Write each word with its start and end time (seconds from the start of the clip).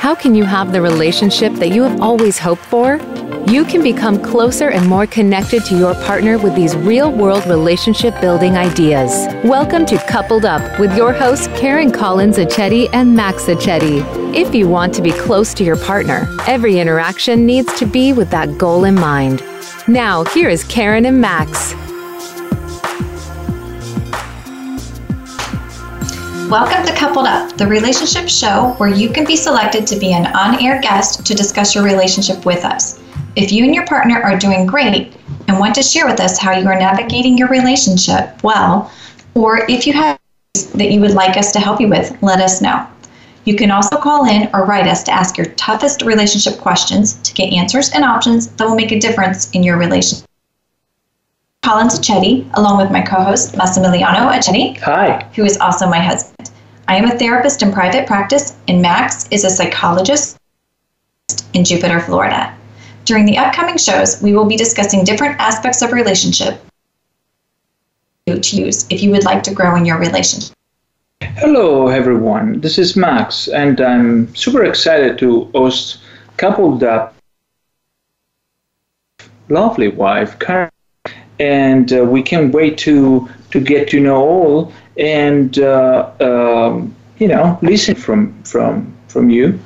How 0.00 0.14
can 0.14 0.34
you 0.34 0.44
have 0.44 0.72
the 0.72 0.80
relationship 0.80 1.52
that 1.54 1.70
you 1.70 1.82
have 1.82 2.00
always 2.00 2.38
hoped 2.38 2.64
for? 2.66 3.00
You 3.48 3.64
can 3.64 3.82
become 3.82 4.22
closer 4.22 4.70
and 4.70 4.86
more 4.86 5.06
connected 5.06 5.64
to 5.66 5.76
your 5.76 5.94
partner 5.94 6.38
with 6.38 6.54
these 6.54 6.76
real 6.76 7.10
world 7.10 7.44
relationship 7.46 8.18
building 8.20 8.56
ideas. 8.56 9.10
Welcome 9.44 9.86
to 9.86 9.98
Coupled 10.08 10.44
Up 10.44 10.78
with 10.78 10.96
your 10.96 11.12
hosts, 11.12 11.48
Karen 11.58 11.90
Collins 11.90 12.38
Achetti 12.38 12.88
and 12.92 13.14
Max 13.14 13.44
Achetti. 13.44 14.02
If 14.34 14.54
you 14.54 14.68
want 14.68 14.94
to 14.94 15.02
be 15.02 15.12
close 15.12 15.52
to 15.54 15.64
your 15.64 15.76
partner, 15.76 16.28
every 16.46 16.78
interaction 16.78 17.44
needs 17.44 17.72
to 17.78 17.86
be 17.86 18.12
with 18.12 18.30
that 18.30 18.56
goal 18.56 18.84
in 18.84 18.94
mind. 18.94 19.42
Now, 19.88 20.24
here 20.24 20.48
is 20.48 20.64
Karen 20.64 21.06
and 21.06 21.20
Max. 21.20 21.74
Welcome 26.54 26.86
to 26.86 26.94
Coupled 26.94 27.26
Up, 27.26 27.56
the 27.56 27.66
relationship 27.66 28.28
show 28.28 28.74
where 28.76 28.88
you 28.88 29.10
can 29.10 29.24
be 29.26 29.34
selected 29.34 29.88
to 29.88 29.98
be 29.98 30.12
an 30.12 30.26
on 30.36 30.64
air 30.64 30.80
guest 30.80 31.26
to 31.26 31.34
discuss 31.34 31.74
your 31.74 31.82
relationship 31.82 32.46
with 32.46 32.64
us. 32.64 33.02
If 33.34 33.50
you 33.50 33.64
and 33.64 33.74
your 33.74 33.84
partner 33.86 34.22
are 34.22 34.38
doing 34.38 34.64
great 34.64 35.16
and 35.48 35.58
want 35.58 35.74
to 35.74 35.82
share 35.82 36.06
with 36.06 36.20
us 36.20 36.38
how 36.38 36.52
you 36.52 36.68
are 36.68 36.78
navigating 36.78 37.36
your 37.36 37.48
relationship 37.48 38.40
well, 38.44 38.92
or 39.34 39.68
if 39.68 39.84
you 39.84 39.94
have 39.94 40.16
that 40.76 40.92
you 40.92 41.00
would 41.00 41.10
like 41.10 41.36
us 41.36 41.50
to 41.50 41.58
help 41.58 41.80
you 41.80 41.88
with, 41.88 42.16
let 42.22 42.40
us 42.40 42.62
know. 42.62 42.86
You 43.46 43.56
can 43.56 43.72
also 43.72 43.96
call 43.96 44.26
in 44.26 44.48
or 44.54 44.64
write 44.64 44.86
us 44.86 45.02
to 45.04 45.12
ask 45.12 45.36
your 45.36 45.48
toughest 45.56 46.02
relationship 46.02 46.60
questions 46.60 47.14
to 47.22 47.34
get 47.34 47.52
answers 47.52 47.90
and 47.90 48.04
options 48.04 48.46
that 48.46 48.64
will 48.64 48.76
make 48.76 48.92
a 48.92 49.00
difference 49.00 49.50
in 49.50 49.64
your 49.64 49.76
relationship. 49.76 50.28
Collins 51.64 51.98
Achetti, 51.98 52.48
along 52.54 52.78
with 52.78 52.92
my 52.92 53.02
co-host 53.02 53.54
Massimiliano 53.54 54.30
Achetti, 54.30 54.78
Hi. 54.82 55.28
who 55.34 55.44
is 55.44 55.58
also 55.58 55.88
my 55.88 55.98
husband. 55.98 56.33
I 56.86 56.96
am 56.96 57.06
a 57.06 57.18
therapist 57.18 57.62
in 57.62 57.72
private 57.72 58.06
practice, 58.06 58.56
and 58.68 58.82
Max 58.82 59.26
is 59.30 59.44
a 59.44 59.50
psychologist 59.50 60.38
in 61.54 61.64
Jupiter, 61.64 61.98
Florida. 62.00 62.54
During 63.06 63.24
the 63.24 63.38
upcoming 63.38 63.78
shows, 63.78 64.20
we 64.20 64.34
will 64.34 64.44
be 64.44 64.56
discussing 64.56 65.02
different 65.02 65.40
aspects 65.40 65.80
of 65.80 65.92
relationship 65.92 66.60
to 68.26 68.56
use 68.56 68.86
if 68.90 69.02
you 69.02 69.10
would 69.10 69.24
like 69.24 69.42
to 69.44 69.54
grow 69.54 69.76
in 69.76 69.86
your 69.86 69.98
relationship. 69.98 70.54
Hello, 71.22 71.88
everyone. 71.88 72.60
This 72.60 72.78
is 72.78 72.96
Max, 72.96 73.48
and 73.48 73.80
I'm 73.80 74.34
super 74.34 74.64
excited 74.64 75.18
to 75.18 75.50
host 75.54 76.00
Coupled 76.36 76.82
Up 76.82 77.14
lovely 79.48 79.88
wife, 79.88 80.38
Karen. 80.38 80.70
And 81.40 81.92
uh, 81.92 82.04
we 82.04 82.22
can't 82.22 82.52
wait 82.52 82.76
to, 82.78 83.28
to 83.50 83.60
get 83.60 83.88
to 83.90 84.00
know 84.00 84.16
all 84.16 84.72
and, 84.96 85.58
uh, 85.58 86.10
um, 86.20 86.94
you 87.18 87.28
know, 87.28 87.58
listen 87.62 87.94
from, 87.94 88.42
from, 88.44 88.94
from 89.08 89.30
you. 89.30 89.58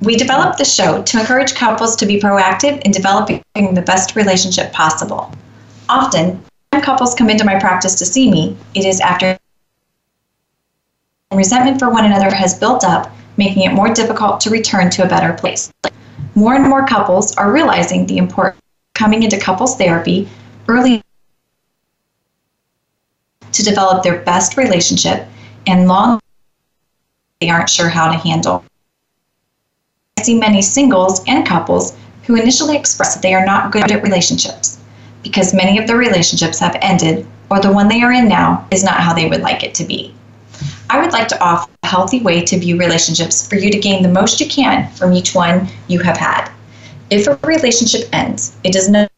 We 0.00 0.16
developed 0.16 0.58
the 0.58 0.64
show 0.64 1.02
to 1.02 1.20
encourage 1.20 1.54
couples 1.54 1.94
to 1.96 2.06
be 2.06 2.18
proactive 2.18 2.80
in 2.80 2.90
developing 2.90 3.42
the 3.54 3.82
best 3.82 4.16
relationship 4.16 4.72
possible. 4.72 5.32
Often, 5.88 6.42
when 6.70 6.82
couples 6.82 7.14
come 7.14 7.30
into 7.30 7.44
my 7.44 7.58
practice 7.60 7.94
to 7.96 8.06
see 8.06 8.30
me, 8.30 8.56
it 8.74 8.84
is 8.84 9.00
after 9.00 9.38
resentment 11.32 11.78
for 11.78 11.90
one 11.90 12.04
another 12.04 12.34
has 12.34 12.58
built 12.58 12.84
up, 12.84 13.14
making 13.36 13.62
it 13.62 13.72
more 13.72 13.92
difficult 13.92 14.40
to 14.40 14.50
return 14.50 14.90
to 14.90 15.04
a 15.04 15.08
better 15.08 15.32
place. 15.32 15.72
More 16.34 16.54
and 16.54 16.68
more 16.68 16.86
couples 16.86 17.34
are 17.36 17.52
realizing 17.52 18.06
the 18.06 18.18
importance 18.18 18.58
of 18.58 18.94
coming 18.94 19.22
into 19.22 19.38
couples 19.38 19.76
therapy 19.76 20.28
early 20.68 21.02
to 23.52 23.62
develop 23.62 24.02
their 24.02 24.20
best 24.20 24.56
relationship 24.56 25.26
and 25.66 25.88
long 25.88 26.20
they 27.40 27.50
aren't 27.50 27.70
sure 27.70 27.88
how 27.88 28.10
to 28.10 28.16
handle. 28.18 28.64
I 30.16 30.22
see 30.22 30.38
many 30.38 30.62
singles 30.62 31.22
and 31.26 31.46
couples 31.46 31.96
who 32.24 32.36
initially 32.36 32.76
express 32.76 33.14
that 33.14 33.22
they 33.22 33.34
are 33.34 33.44
not 33.44 33.72
good 33.72 33.90
at 33.90 34.02
relationships 34.02 34.78
because 35.22 35.52
many 35.52 35.78
of 35.78 35.86
their 35.86 35.96
relationships 35.96 36.60
have 36.60 36.76
ended 36.80 37.26
or 37.50 37.60
the 37.60 37.72
one 37.72 37.88
they 37.88 38.02
are 38.02 38.12
in 38.12 38.28
now 38.28 38.66
is 38.70 38.84
not 38.84 39.00
how 39.00 39.12
they 39.12 39.28
would 39.28 39.40
like 39.40 39.62
it 39.62 39.74
to 39.74 39.84
be. 39.84 40.14
I 40.88 41.00
would 41.00 41.12
like 41.12 41.28
to 41.28 41.42
offer 41.42 41.70
a 41.82 41.86
healthy 41.86 42.20
way 42.20 42.42
to 42.44 42.58
view 42.58 42.78
relationships 42.78 43.46
for 43.46 43.56
you 43.56 43.70
to 43.70 43.78
gain 43.80 44.02
the 44.02 44.08
most 44.08 44.40
you 44.40 44.48
can 44.48 44.90
from 44.92 45.12
each 45.12 45.34
one 45.34 45.68
you 45.88 45.98
have 46.00 46.16
had. 46.16 46.50
If 47.10 47.26
a 47.26 47.38
relationship 47.44 48.08
ends, 48.12 48.56
it 48.62 48.72
does 48.72 48.88
not 48.88 49.10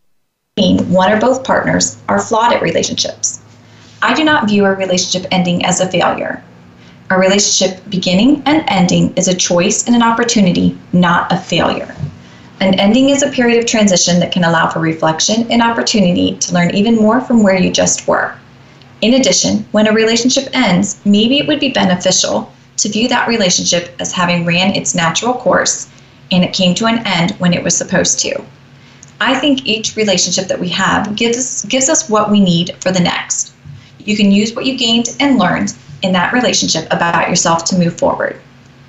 mean 0.57 0.91
one 0.91 1.13
or 1.13 1.21
both 1.21 1.45
partners 1.45 1.99
are 2.09 2.21
flawed 2.21 2.53
at 2.53 2.63
relationships. 2.63 3.34
I 4.05 4.13
do 4.13 4.23
not 4.23 4.47
view 4.47 4.67
a 4.67 4.75
relationship 4.75 5.27
ending 5.31 5.65
as 5.65 5.81
a 5.81 5.91
failure. 5.91 6.45
A 7.09 7.19
relationship 7.19 7.81
beginning 7.89 8.43
and 8.45 8.63
ending 8.69 9.15
is 9.17 9.29
a 9.29 9.35
choice 9.35 9.87
and 9.87 9.97
an 9.97 10.03
opportunity, 10.03 10.77
not 10.93 11.33
a 11.33 11.39
failure. 11.39 11.97
An 12.61 12.79
ending 12.79 13.09
is 13.09 13.23
a 13.23 13.31
period 13.31 13.59
of 13.59 13.65
transition 13.65 14.21
that 14.21 14.31
can 14.31 14.45
allow 14.45 14.69
for 14.69 14.81
reflection 14.81 15.51
and 15.51 15.63
opportunity 15.63 16.37
to 16.37 16.53
learn 16.53 16.75
even 16.75 16.97
more 16.97 17.23
from 17.23 17.43
where 17.43 17.57
you 17.57 17.73
just 17.73 18.07
were. 18.07 18.35
In 19.01 19.15
addition, 19.15 19.65
when 19.73 19.87
a 19.87 19.93
relationship 19.93 20.51
ends, 20.53 21.01
maybe 21.07 21.39
it 21.39 21.47
would 21.47 21.59
be 21.59 21.71
beneficial 21.71 22.53
to 22.77 22.91
view 22.91 23.09
that 23.09 23.27
relationship 23.27 23.97
as 24.01 24.13
having 24.13 24.45
ran 24.45 24.77
its 24.77 24.95
natural 24.95 25.33
course 25.33 25.89
and 26.31 26.45
it 26.45 26.53
came 26.53 26.75
to 26.75 26.85
an 26.85 26.99
end 27.07 27.31
when 27.39 27.55
it 27.55 27.65
was 27.65 27.75
supposed 27.75 28.19
to. 28.19 28.45
I 29.19 29.35
think 29.41 29.65
each 29.65 29.97
relationship 29.97 30.49
that 30.49 30.61
we 30.61 30.69
have 30.69 31.17
gives, 31.17 31.65
gives 31.65 31.89
us 31.89 32.11
what 32.11 32.31
we 32.31 32.41
need 32.41 32.77
for 32.83 32.93
the 32.93 33.01
next. 33.01 33.54
You 34.05 34.17
can 34.17 34.31
use 34.31 34.55
what 34.55 34.67
you 34.67 34.77
gained 34.77 35.17
and 35.21 35.39
learned 35.39 35.75
in 36.03 36.13
that 36.13 36.33
relationship 36.33 36.87
about 36.91 37.29
yourself 37.29 37.65
to 37.67 37.79
move 37.79 37.99
forward. 37.99 38.41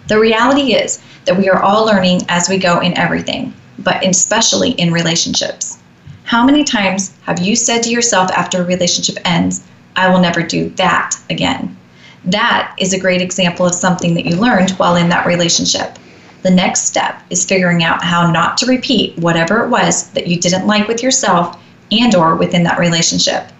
The 0.07 0.19
reality 0.19 0.75
is 0.75 1.01
that 1.25 1.37
we 1.37 1.49
are 1.49 1.61
all 1.61 1.85
learning 1.85 2.21
as 2.29 2.49
we 2.49 2.57
go 2.57 2.79
in 2.79 2.97
everything, 2.97 3.53
but 3.79 4.05
especially 4.05 4.71
in 4.71 4.93
relationships. 4.93 5.79
How 6.23 6.45
many 6.45 6.63
times 6.63 7.13
have 7.23 7.39
you 7.39 7.55
said 7.55 7.83
to 7.83 7.89
yourself 7.89 8.31
after 8.31 8.61
a 8.61 8.65
relationship 8.65 9.17
ends, 9.25 9.63
I 9.95 10.09
will 10.09 10.19
never 10.19 10.41
do 10.41 10.69
that 10.71 11.15
again? 11.29 11.77
That 12.25 12.75
is 12.79 12.93
a 12.93 12.99
great 12.99 13.21
example 13.21 13.65
of 13.65 13.75
something 13.75 14.15
that 14.15 14.25
you 14.25 14.35
learned 14.35 14.71
while 14.71 14.95
in 14.95 15.09
that 15.09 15.27
relationship. 15.27 15.97
The 16.41 16.51
next 16.51 16.87
step 16.87 17.21
is 17.29 17.45
figuring 17.45 17.83
out 17.83 18.03
how 18.03 18.29
not 18.29 18.57
to 18.57 18.65
repeat 18.65 19.17
whatever 19.17 19.63
it 19.63 19.69
was 19.69 20.09
that 20.11 20.27
you 20.27 20.39
didn't 20.39 20.67
like 20.67 20.87
with 20.87 21.01
yourself 21.01 21.59
and 21.91 22.13
or 22.15 22.35
within 22.35 22.63
that 22.63 22.79
relationship. 22.79 23.51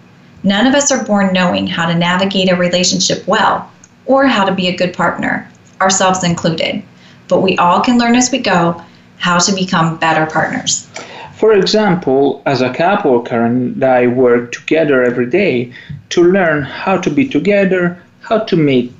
None 0.46 0.68
of 0.68 0.76
us 0.76 0.92
are 0.92 1.04
born 1.04 1.32
knowing 1.32 1.66
how 1.66 1.86
to 1.86 1.94
navigate 1.98 2.52
a 2.52 2.54
relationship 2.54 3.26
well 3.26 3.68
or 4.04 4.28
how 4.28 4.44
to 4.44 4.54
be 4.54 4.68
a 4.68 4.76
good 4.76 4.94
partner, 4.94 5.50
ourselves 5.80 6.22
included. 6.22 6.84
But 7.26 7.42
we 7.42 7.58
all 7.58 7.80
can 7.80 7.98
learn 7.98 8.14
as 8.14 8.30
we 8.30 8.38
go 8.38 8.80
how 9.18 9.38
to 9.40 9.52
become 9.52 9.98
better 9.98 10.24
partners. 10.26 10.88
For 11.34 11.52
example, 11.52 12.42
as 12.46 12.62
a 12.62 12.72
couple, 12.72 13.22
Karen 13.22 13.72
and 13.72 13.82
I 13.82 14.06
work 14.06 14.52
together 14.52 15.02
every 15.02 15.28
day 15.28 15.72
to 16.10 16.22
learn 16.22 16.62
how 16.62 16.98
to 16.98 17.10
be 17.10 17.26
together, 17.26 18.00
how 18.20 18.38
to 18.44 18.56
meet, 18.56 18.92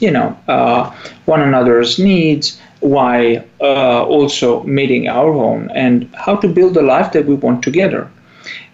you 0.00 0.10
know, 0.10 0.34
uh, 0.48 0.90
one 1.26 1.42
another's 1.42 1.98
needs, 1.98 2.58
while 2.80 3.44
uh, 3.60 4.04
also 4.04 4.62
meeting 4.62 5.08
our 5.08 5.34
own, 5.34 5.70
and 5.72 6.08
how 6.14 6.36
to 6.36 6.48
build 6.48 6.72
the 6.72 6.82
life 6.82 7.12
that 7.12 7.26
we 7.26 7.34
want 7.34 7.62
together. 7.62 8.10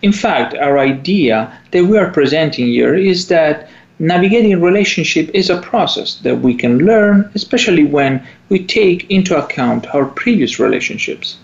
In 0.03 0.12
fact, 0.12 0.54
our 0.54 0.78
idea 0.78 1.53
that 1.70 1.84
we 1.84 1.98
are 1.98 2.10
presenting 2.10 2.66
here 2.66 2.94
is 2.94 3.28
that 3.28 3.69
navigating 4.00 4.60
relationship 4.60 5.31
is 5.34 5.50
a 5.50 5.60
process 5.60 6.16
that 6.22 6.41
we 6.41 6.54
can 6.54 6.78
learn, 6.78 7.31
especially 7.34 7.84
when 7.84 8.26
we 8.48 8.64
take 8.64 9.08
into 9.10 9.36
account 9.36 9.86
our 9.94 10.06
previous 10.06 10.58
relationships. 10.58 11.36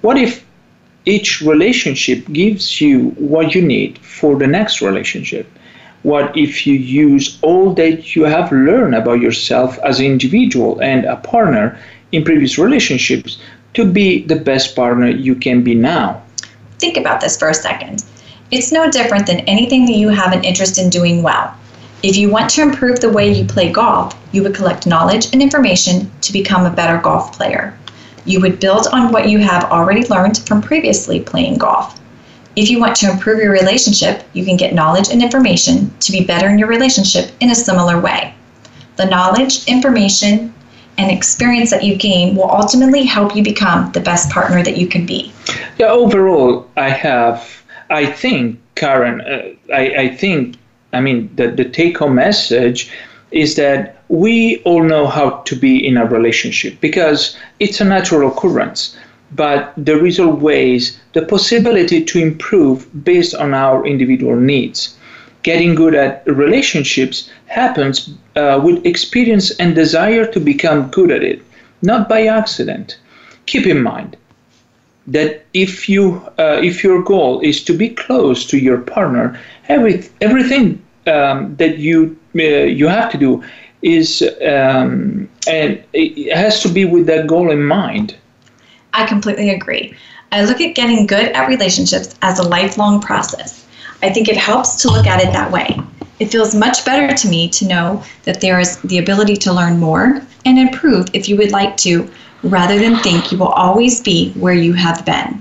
What 0.00 0.18
if 0.18 0.44
each 1.06 1.40
relationship 1.40 2.26
gives 2.32 2.80
you 2.80 3.10
what 3.10 3.54
you 3.54 3.62
need 3.62 3.98
for 3.98 4.36
the 4.36 4.46
next 4.46 4.82
relationship? 4.82 5.46
What 6.02 6.36
if 6.36 6.66
you 6.66 6.74
use 6.74 7.38
all 7.42 7.72
that 7.74 8.16
you 8.16 8.24
have 8.24 8.50
learned 8.52 8.94
about 8.94 9.20
yourself 9.20 9.78
as 9.84 10.00
an 10.00 10.06
individual 10.06 10.80
and 10.80 11.04
a 11.04 11.16
partner 11.16 11.78
in 12.12 12.24
previous 12.24 12.58
relationships 12.58 13.38
to 13.74 13.84
be 13.84 14.22
the 14.24 14.36
best 14.36 14.74
partner 14.74 15.08
you 15.08 15.34
can 15.36 15.62
be 15.62 15.74
now? 15.74 16.23
Think 16.78 16.96
about 16.96 17.20
this 17.20 17.36
for 17.36 17.48
a 17.48 17.54
second. 17.54 18.04
It's 18.50 18.72
no 18.72 18.90
different 18.90 19.26
than 19.26 19.40
anything 19.40 19.86
that 19.86 19.96
you 19.96 20.08
have 20.08 20.32
an 20.32 20.44
interest 20.44 20.78
in 20.78 20.90
doing 20.90 21.22
well. 21.22 21.54
If 22.02 22.16
you 22.16 22.30
want 22.30 22.50
to 22.50 22.62
improve 22.62 23.00
the 23.00 23.10
way 23.10 23.32
you 23.32 23.44
play 23.44 23.72
golf, 23.72 24.14
you 24.32 24.42
would 24.42 24.54
collect 24.54 24.86
knowledge 24.86 25.32
and 25.32 25.40
information 25.40 26.10
to 26.20 26.32
become 26.32 26.66
a 26.66 26.70
better 26.70 26.98
golf 26.98 27.32
player. 27.32 27.76
You 28.26 28.40
would 28.40 28.60
build 28.60 28.86
on 28.88 29.12
what 29.12 29.28
you 29.28 29.38
have 29.38 29.64
already 29.64 30.06
learned 30.06 30.38
from 30.38 30.62
previously 30.62 31.20
playing 31.20 31.58
golf. 31.58 31.98
If 32.56 32.70
you 32.70 32.78
want 32.78 32.94
to 32.96 33.10
improve 33.10 33.40
your 33.40 33.50
relationship, 33.50 34.22
you 34.32 34.44
can 34.44 34.56
get 34.56 34.74
knowledge 34.74 35.08
and 35.10 35.22
information 35.22 35.92
to 36.00 36.12
be 36.12 36.24
better 36.24 36.48
in 36.48 36.58
your 36.58 36.68
relationship 36.68 37.32
in 37.40 37.50
a 37.50 37.54
similar 37.54 38.00
way. 38.00 38.34
The 38.96 39.06
knowledge, 39.06 39.66
information, 39.66 40.53
and 40.98 41.10
experience 41.10 41.70
that 41.70 41.84
you 41.84 41.96
gain 41.96 42.36
will 42.36 42.50
ultimately 42.50 43.04
help 43.04 43.34
you 43.34 43.42
become 43.42 43.90
the 43.92 44.00
best 44.00 44.30
partner 44.30 44.62
that 44.62 44.76
you 44.76 44.86
can 44.86 45.06
be. 45.06 45.32
Yeah, 45.78 45.88
overall, 45.88 46.68
I 46.76 46.90
have, 46.90 47.62
I 47.90 48.06
think, 48.06 48.60
Karen, 48.74 49.20
uh, 49.20 49.72
I, 49.72 49.94
I 49.96 50.08
think 50.16 50.56
I 50.94 51.00
mean, 51.00 51.28
the, 51.34 51.48
the 51.48 51.64
take 51.64 51.98
home 51.98 52.14
message 52.14 52.90
is 53.32 53.56
that 53.56 54.02
we 54.08 54.62
all 54.64 54.82
know 54.82 55.06
how 55.06 55.42
to 55.42 55.56
be 55.56 55.84
in 55.84 55.96
a 55.96 56.06
relationship 56.06 56.80
because 56.80 57.36
it's 57.58 57.80
a 57.80 57.84
natural 57.84 58.30
occurrence. 58.30 58.96
But 59.32 59.72
there 59.76 60.06
is 60.06 60.20
always 60.20 61.00
the 61.12 61.22
possibility 61.22 62.04
to 62.04 62.18
improve 62.20 62.86
based 63.04 63.34
on 63.34 63.52
our 63.52 63.84
individual 63.84 64.36
needs. 64.36 64.96
Getting 65.44 65.74
good 65.74 65.94
at 65.94 66.26
relationships 66.26 67.30
happens 67.46 68.10
uh, 68.34 68.60
with 68.64 68.84
experience 68.84 69.50
and 69.60 69.74
desire 69.74 70.26
to 70.32 70.40
become 70.40 70.88
good 70.88 71.10
at 71.12 71.22
it, 71.22 71.42
not 71.82 72.08
by 72.08 72.26
accident. 72.26 72.98
Keep 73.46 73.66
in 73.66 73.82
mind, 73.82 74.16
that 75.06 75.44
if 75.52 75.86
you 75.88 76.22
uh, 76.38 76.60
if 76.62 76.82
your 76.82 77.02
goal 77.02 77.40
is 77.40 77.62
to 77.64 77.76
be 77.76 77.90
close 77.90 78.46
to 78.46 78.58
your 78.58 78.78
partner, 78.78 79.38
every 79.68 80.08
everything 80.22 80.82
um, 81.06 81.54
that 81.56 81.78
you 81.78 82.16
uh, 82.36 82.64
you 82.80 82.88
have 82.88 83.12
to 83.12 83.18
do 83.18 83.44
is 83.82 84.22
um, 84.46 85.28
and 85.46 85.82
it 85.92 86.34
has 86.34 86.62
to 86.62 86.68
be 86.70 86.86
with 86.86 87.06
that 87.06 87.26
goal 87.26 87.50
in 87.50 87.62
mind. 87.62 88.16
I 88.94 89.06
completely 89.06 89.50
agree. 89.50 89.94
I 90.32 90.44
look 90.44 90.60
at 90.60 90.74
getting 90.74 91.06
good 91.06 91.26
at 91.32 91.48
relationships 91.48 92.14
as 92.22 92.38
a 92.38 92.48
lifelong 92.48 93.00
process. 93.00 93.63
I 94.04 94.12
think 94.12 94.28
it 94.28 94.36
helps 94.36 94.82
to 94.82 94.90
look 94.90 95.06
at 95.06 95.22
it 95.22 95.32
that 95.32 95.50
way. 95.50 95.80
It 96.18 96.30
feels 96.30 96.54
much 96.54 96.84
better 96.84 97.14
to 97.14 97.28
me 97.28 97.48
to 97.48 97.66
know 97.66 98.04
that 98.24 98.38
there 98.42 98.60
is 98.60 98.76
the 98.82 98.98
ability 98.98 99.34
to 99.36 99.52
learn 99.52 99.80
more 99.80 100.20
and 100.44 100.58
improve 100.58 101.06
if 101.14 101.26
you 101.26 101.38
would 101.38 101.52
like 101.52 101.78
to 101.78 102.10
rather 102.42 102.78
than 102.78 102.98
think 102.98 103.32
you 103.32 103.38
will 103.38 103.48
always 103.48 104.02
be 104.02 104.32
where 104.32 104.52
you 104.52 104.74
have 104.74 105.06
been. 105.06 105.40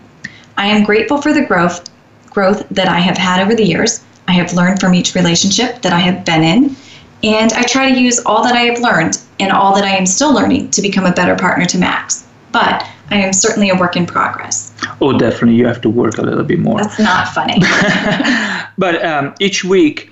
I 0.55 0.67
am 0.67 0.85
grateful 0.85 1.21
for 1.21 1.33
the 1.33 1.45
growth 1.45 1.89
growth 2.29 2.65
that 2.69 2.87
I 2.87 2.99
have 2.99 3.17
had 3.17 3.41
over 3.41 3.53
the 3.53 3.65
years. 3.65 4.01
I 4.29 4.31
have 4.31 4.53
learned 4.53 4.79
from 4.79 4.95
each 4.95 5.13
relationship 5.13 5.81
that 5.81 5.91
I 5.91 5.99
have 5.99 6.23
been 6.23 6.43
in, 6.43 6.75
and 7.21 7.51
I 7.51 7.63
try 7.63 7.91
to 7.91 7.99
use 7.99 8.19
all 8.25 8.43
that 8.43 8.55
I 8.55 8.61
have 8.61 8.79
learned 8.79 9.17
and 9.41 9.51
all 9.51 9.75
that 9.75 9.83
I 9.83 9.97
am 9.97 10.05
still 10.05 10.33
learning 10.33 10.71
to 10.71 10.81
become 10.81 11.05
a 11.05 11.11
better 11.11 11.35
partner 11.35 11.65
to 11.65 11.77
Max. 11.77 12.25
But 12.53 12.87
I 13.11 13.17
am 13.17 13.33
certainly 13.33 13.71
a 13.71 13.75
work 13.75 13.97
in 13.97 14.05
progress. 14.05 14.72
Oh, 15.03 15.11
definitely. 15.11 15.55
You 15.55 15.67
have 15.67 15.81
to 15.81 15.89
work 15.89 16.17
a 16.17 16.21
little 16.21 16.45
bit 16.45 16.59
more. 16.59 16.77
That's 16.77 16.97
not 16.97 17.27
funny. 17.27 17.59
but 18.77 19.03
um, 19.03 19.35
each 19.41 19.65
week, 19.65 20.09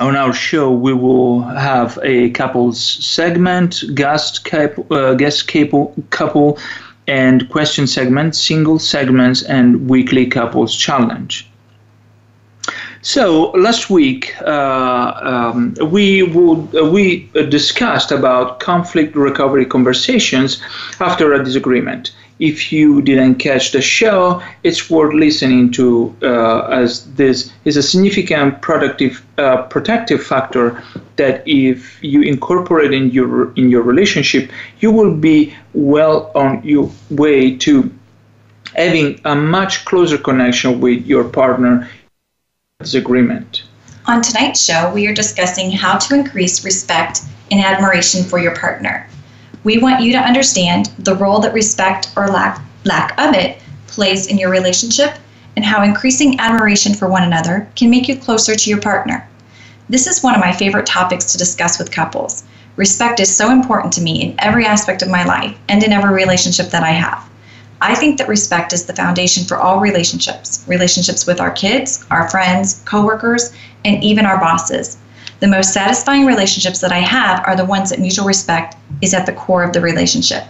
on 0.00 0.16
our 0.16 0.32
show, 0.32 0.68
we 0.72 0.92
will 0.92 1.42
have 1.42 1.96
a 2.02 2.30
couples 2.30 2.80
segment, 2.80 3.84
guest 3.94 4.44
couple, 4.44 4.84
uh, 4.90 5.14
guest 5.14 5.46
couple, 5.46 5.94
couple, 6.10 6.58
and 7.06 7.48
question 7.50 7.86
segment, 7.86 8.34
single 8.34 8.80
segments, 8.80 9.42
and 9.44 9.88
weekly 9.88 10.26
couples 10.26 10.74
challenge. 10.74 11.48
So 13.02 13.52
last 13.52 13.90
week 13.90 14.34
uh, 14.42 15.12
um, 15.22 15.74
we 15.90 16.22
would 16.22 16.76
uh, 16.76 16.84
we 16.84 17.30
discussed 17.48 18.10
about 18.12 18.60
conflict 18.60 19.14
recovery 19.14 19.64
conversations 19.64 20.60
after 21.00 21.32
a 21.32 21.42
disagreement, 21.42 22.10
if 22.40 22.72
you 22.72 23.02
didn't 23.02 23.34
catch 23.36 23.70
the 23.72 23.82
show, 23.82 24.42
it's 24.62 24.90
worth 24.90 25.12
listening 25.12 25.70
to 25.72 26.16
uh, 26.22 26.62
as 26.66 27.04
this 27.14 27.52
is 27.66 27.76
a 27.76 27.82
significant 27.82 28.62
productive 28.62 29.22
uh, 29.38 29.62
protective 29.64 30.24
factor 30.24 30.82
that 31.16 31.42
if 31.46 32.02
you 32.02 32.22
incorporate 32.22 32.92
in 32.92 33.10
your 33.10 33.52
in 33.54 33.70
your 33.70 33.82
relationship, 33.82 34.50
you 34.80 34.90
will 34.90 35.14
be 35.14 35.54
well 35.74 36.32
on 36.34 36.62
your 36.64 36.90
way 37.10 37.56
to 37.58 37.92
having 38.74 39.20
a 39.24 39.34
much 39.34 39.84
closer 39.84 40.16
connection 40.16 40.80
with 40.80 41.06
your 41.06 41.24
partner. 41.24 41.88
Disagreement. 42.80 43.64
On 44.06 44.22
tonight's 44.22 44.64
show, 44.64 44.90
we 44.94 45.06
are 45.06 45.12
discussing 45.12 45.70
how 45.70 45.98
to 45.98 46.14
increase 46.14 46.64
respect 46.64 47.20
and 47.50 47.60
admiration 47.60 48.24
for 48.24 48.38
your 48.38 48.56
partner. 48.56 49.06
We 49.62 49.78
want 49.78 50.00
you 50.00 50.12
to 50.12 50.18
understand 50.18 50.86
the 50.98 51.14
role 51.14 51.40
that 51.40 51.52
respect 51.52 52.10
or 52.16 52.28
lack, 52.28 52.62
lack 52.84 53.18
of 53.20 53.34
it 53.34 53.58
plays 53.88 54.26
in 54.26 54.38
your 54.38 54.50
relationship 54.50 55.14
and 55.54 55.64
how 55.64 55.82
increasing 55.82 56.40
admiration 56.40 56.94
for 56.94 57.08
one 57.08 57.24
another 57.24 57.68
can 57.76 57.90
make 57.90 58.08
you 58.08 58.16
closer 58.16 58.54
to 58.54 58.70
your 58.70 58.80
partner. 58.80 59.28
This 59.90 60.06
is 60.06 60.22
one 60.22 60.34
of 60.34 60.40
my 60.40 60.52
favorite 60.52 60.86
topics 60.86 61.26
to 61.32 61.38
discuss 61.38 61.78
with 61.78 61.90
couples. 61.90 62.44
Respect 62.76 63.20
is 63.20 63.36
so 63.36 63.50
important 63.50 63.92
to 63.94 64.00
me 64.00 64.22
in 64.22 64.34
every 64.38 64.64
aspect 64.64 65.02
of 65.02 65.10
my 65.10 65.24
life 65.24 65.54
and 65.68 65.82
in 65.82 65.92
every 65.92 66.14
relationship 66.14 66.70
that 66.70 66.84
I 66.84 66.92
have. 66.92 67.28
I 67.82 67.94
think 67.94 68.16
that 68.16 68.28
respect 68.28 68.72
is 68.72 68.86
the 68.86 68.94
foundation 68.94 69.44
for 69.44 69.58
all 69.58 69.80
relationships 69.80 70.64
relationships 70.66 71.26
with 71.26 71.40
our 71.40 71.50
kids, 71.50 72.04
our 72.10 72.30
friends, 72.30 72.82
coworkers, 72.86 73.52
and 73.84 74.02
even 74.02 74.24
our 74.24 74.38
bosses. 74.38 74.96
The 75.40 75.48
most 75.48 75.72
satisfying 75.72 76.26
relationships 76.26 76.80
that 76.80 76.92
I 76.92 76.98
have 76.98 77.42
are 77.46 77.56
the 77.56 77.64
ones 77.64 77.88
that 77.88 77.98
mutual 77.98 78.26
respect 78.26 78.76
is 79.00 79.14
at 79.14 79.24
the 79.24 79.32
core 79.32 79.64
of 79.64 79.72
the 79.72 79.80
relationship. 79.80 80.44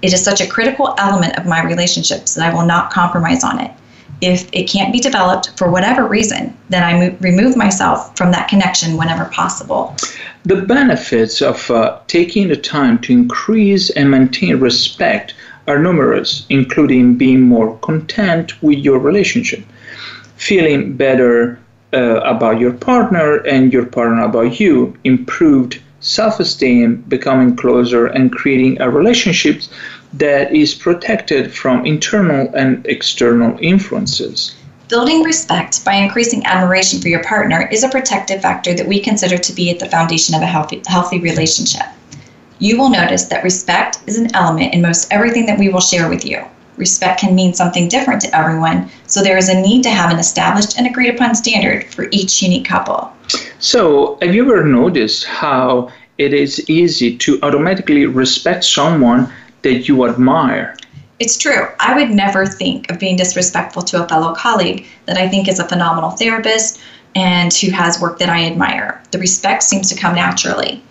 It 0.00 0.12
is 0.12 0.22
such 0.22 0.40
a 0.40 0.46
critical 0.46 0.94
element 0.96 1.36
of 1.36 1.46
my 1.46 1.64
relationships 1.64 2.34
that 2.34 2.48
I 2.48 2.54
will 2.54 2.64
not 2.64 2.92
compromise 2.92 3.42
on 3.42 3.58
it. 3.58 3.72
If 4.20 4.48
it 4.52 4.68
can't 4.68 4.92
be 4.92 5.00
developed 5.00 5.58
for 5.58 5.70
whatever 5.70 6.06
reason, 6.06 6.56
then 6.68 6.84
I 6.84 6.92
mo- 6.98 7.16
remove 7.20 7.56
myself 7.56 8.16
from 8.16 8.30
that 8.30 8.48
connection 8.48 8.96
whenever 8.96 9.24
possible. 9.26 9.96
The 10.44 10.62
benefits 10.62 11.42
of 11.42 11.68
uh, 11.70 11.98
taking 12.06 12.48
the 12.48 12.56
time 12.56 13.00
to 13.00 13.12
increase 13.12 13.90
and 13.90 14.08
maintain 14.08 14.60
respect 14.60 15.34
are 15.66 15.80
numerous, 15.80 16.46
including 16.48 17.16
being 17.16 17.40
more 17.40 17.76
content 17.78 18.60
with 18.62 18.78
your 18.78 19.00
relationship, 19.00 19.64
feeling 20.36 20.96
better 20.96 21.58
uh, 21.92 22.20
about 22.20 22.60
your 22.60 22.72
partner 22.72 23.36
and 23.46 23.72
your 23.72 23.86
partner 23.86 24.22
about 24.22 24.60
you, 24.60 24.96
improved 25.04 25.80
self 26.00 26.38
esteem, 26.40 26.96
becoming 27.08 27.56
closer, 27.56 28.06
and 28.06 28.32
creating 28.32 28.80
a 28.80 28.90
relationship 28.90 29.62
that 30.12 30.54
is 30.54 30.74
protected 30.74 31.52
from 31.52 31.84
internal 31.84 32.54
and 32.54 32.86
external 32.86 33.58
influences. 33.60 34.54
Building 34.88 35.22
respect 35.22 35.84
by 35.84 35.94
increasing 35.94 36.46
admiration 36.46 37.00
for 37.00 37.08
your 37.08 37.22
partner 37.22 37.68
is 37.70 37.84
a 37.84 37.90
protective 37.90 38.40
factor 38.40 38.74
that 38.74 38.88
we 38.88 39.00
consider 39.00 39.36
to 39.36 39.52
be 39.52 39.70
at 39.70 39.78
the 39.78 39.88
foundation 39.88 40.34
of 40.34 40.40
a 40.40 40.46
healthy, 40.46 40.82
healthy 40.86 41.20
relationship. 41.20 41.86
You 42.58 42.78
will 42.78 42.88
notice 42.88 43.24
that 43.24 43.44
respect 43.44 43.98
is 44.06 44.18
an 44.18 44.34
element 44.34 44.72
in 44.72 44.80
most 44.80 45.12
everything 45.12 45.46
that 45.46 45.58
we 45.58 45.68
will 45.68 45.80
share 45.80 46.08
with 46.08 46.24
you 46.24 46.44
respect 46.78 47.20
can 47.20 47.34
mean 47.34 47.52
something 47.52 47.88
different 47.88 48.22
to 48.22 48.36
everyone, 48.36 48.90
so 49.06 49.22
there 49.22 49.36
is 49.36 49.48
a 49.48 49.60
need 49.60 49.82
to 49.82 49.90
have 49.90 50.10
an 50.10 50.18
established 50.18 50.78
and 50.78 50.86
agreed 50.86 51.14
upon 51.14 51.34
standard 51.34 51.84
for 51.92 52.08
each 52.10 52.42
unique 52.42 52.64
couple. 52.66 53.12
So, 53.58 54.18
have 54.22 54.34
you 54.34 54.44
ever 54.44 54.64
noticed 54.64 55.24
how 55.24 55.90
it 56.16 56.32
is 56.32 56.68
easy 56.70 57.16
to 57.18 57.38
automatically 57.42 58.06
respect 58.06 58.64
someone 58.64 59.30
that 59.62 59.88
you 59.88 60.08
admire? 60.08 60.76
It's 61.18 61.36
true. 61.36 61.66
I 61.80 61.96
would 61.96 62.10
never 62.10 62.46
think 62.46 62.90
of 62.90 63.00
being 63.00 63.16
disrespectful 63.16 63.82
to 63.82 64.04
a 64.04 64.08
fellow 64.08 64.34
colleague 64.34 64.86
that 65.06 65.18
I 65.18 65.28
think 65.28 65.48
is 65.48 65.58
a 65.58 65.68
phenomenal 65.68 66.10
therapist 66.10 66.80
and 67.14 67.52
who 67.52 67.70
has 67.70 68.00
work 68.00 68.18
that 68.20 68.28
I 68.28 68.44
admire. 68.44 69.02
The 69.10 69.18
respect 69.18 69.64
seems 69.64 69.88
to 69.88 69.96
come 69.96 70.14
naturally. 70.14 70.82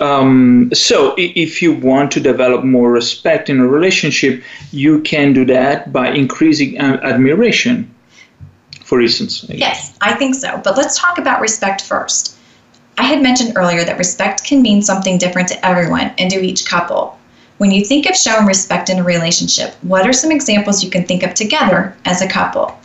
Um, 0.00 0.70
so 0.72 1.14
if 1.18 1.60
you 1.60 1.74
want 1.74 2.10
to 2.12 2.20
develop 2.20 2.64
more 2.64 2.90
respect 2.90 3.50
in 3.50 3.60
a 3.60 3.66
relationship, 3.66 4.42
you 4.72 5.02
can 5.02 5.34
do 5.34 5.44
that 5.44 5.92
by 5.92 6.10
increasing 6.10 6.78
admiration, 6.78 7.94
for 8.82 9.02
instance. 9.02 9.44
Yes, 9.48 9.96
I 10.00 10.14
think 10.14 10.34
so. 10.34 10.58
But 10.64 10.78
let's 10.78 10.98
talk 10.98 11.18
about 11.18 11.42
respect 11.42 11.82
first. 11.82 12.36
I 12.96 13.04
had 13.04 13.22
mentioned 13.22 13.52
earlier 13.56 13.84
that 13.84 13.98
respect 13.98 14.44
can 14.44 14.62
mean 14.62 14.80
something 14.80 15.18
different 15.18 15.48
to 15.48 15.66
everyone 15.66 16.12
and 16.18 16.30
to 16.30 16.40
each 16.40 16.64
couple. 16.64 17.18
When 17.58 17.70
you 17.70 17.84
think 17.84 18.08
of 18.08 18.16
showing 18.16 18.46
respect 18.46 18.88
in 18.88 18.98
a 18.98 19.04
relationship, 19.04 19.74
what 19.82 20.06
are 20.06 20.14
some 20.14 20.32
examples 20.32 20.82
you 20.82 20.90
can 20.90 21.04
think 21.04 21.22
of 21.22 21.34
together 21.34 21.94
as 22.06 22.22
a 22.22 22.28
couple? 22.28 22.78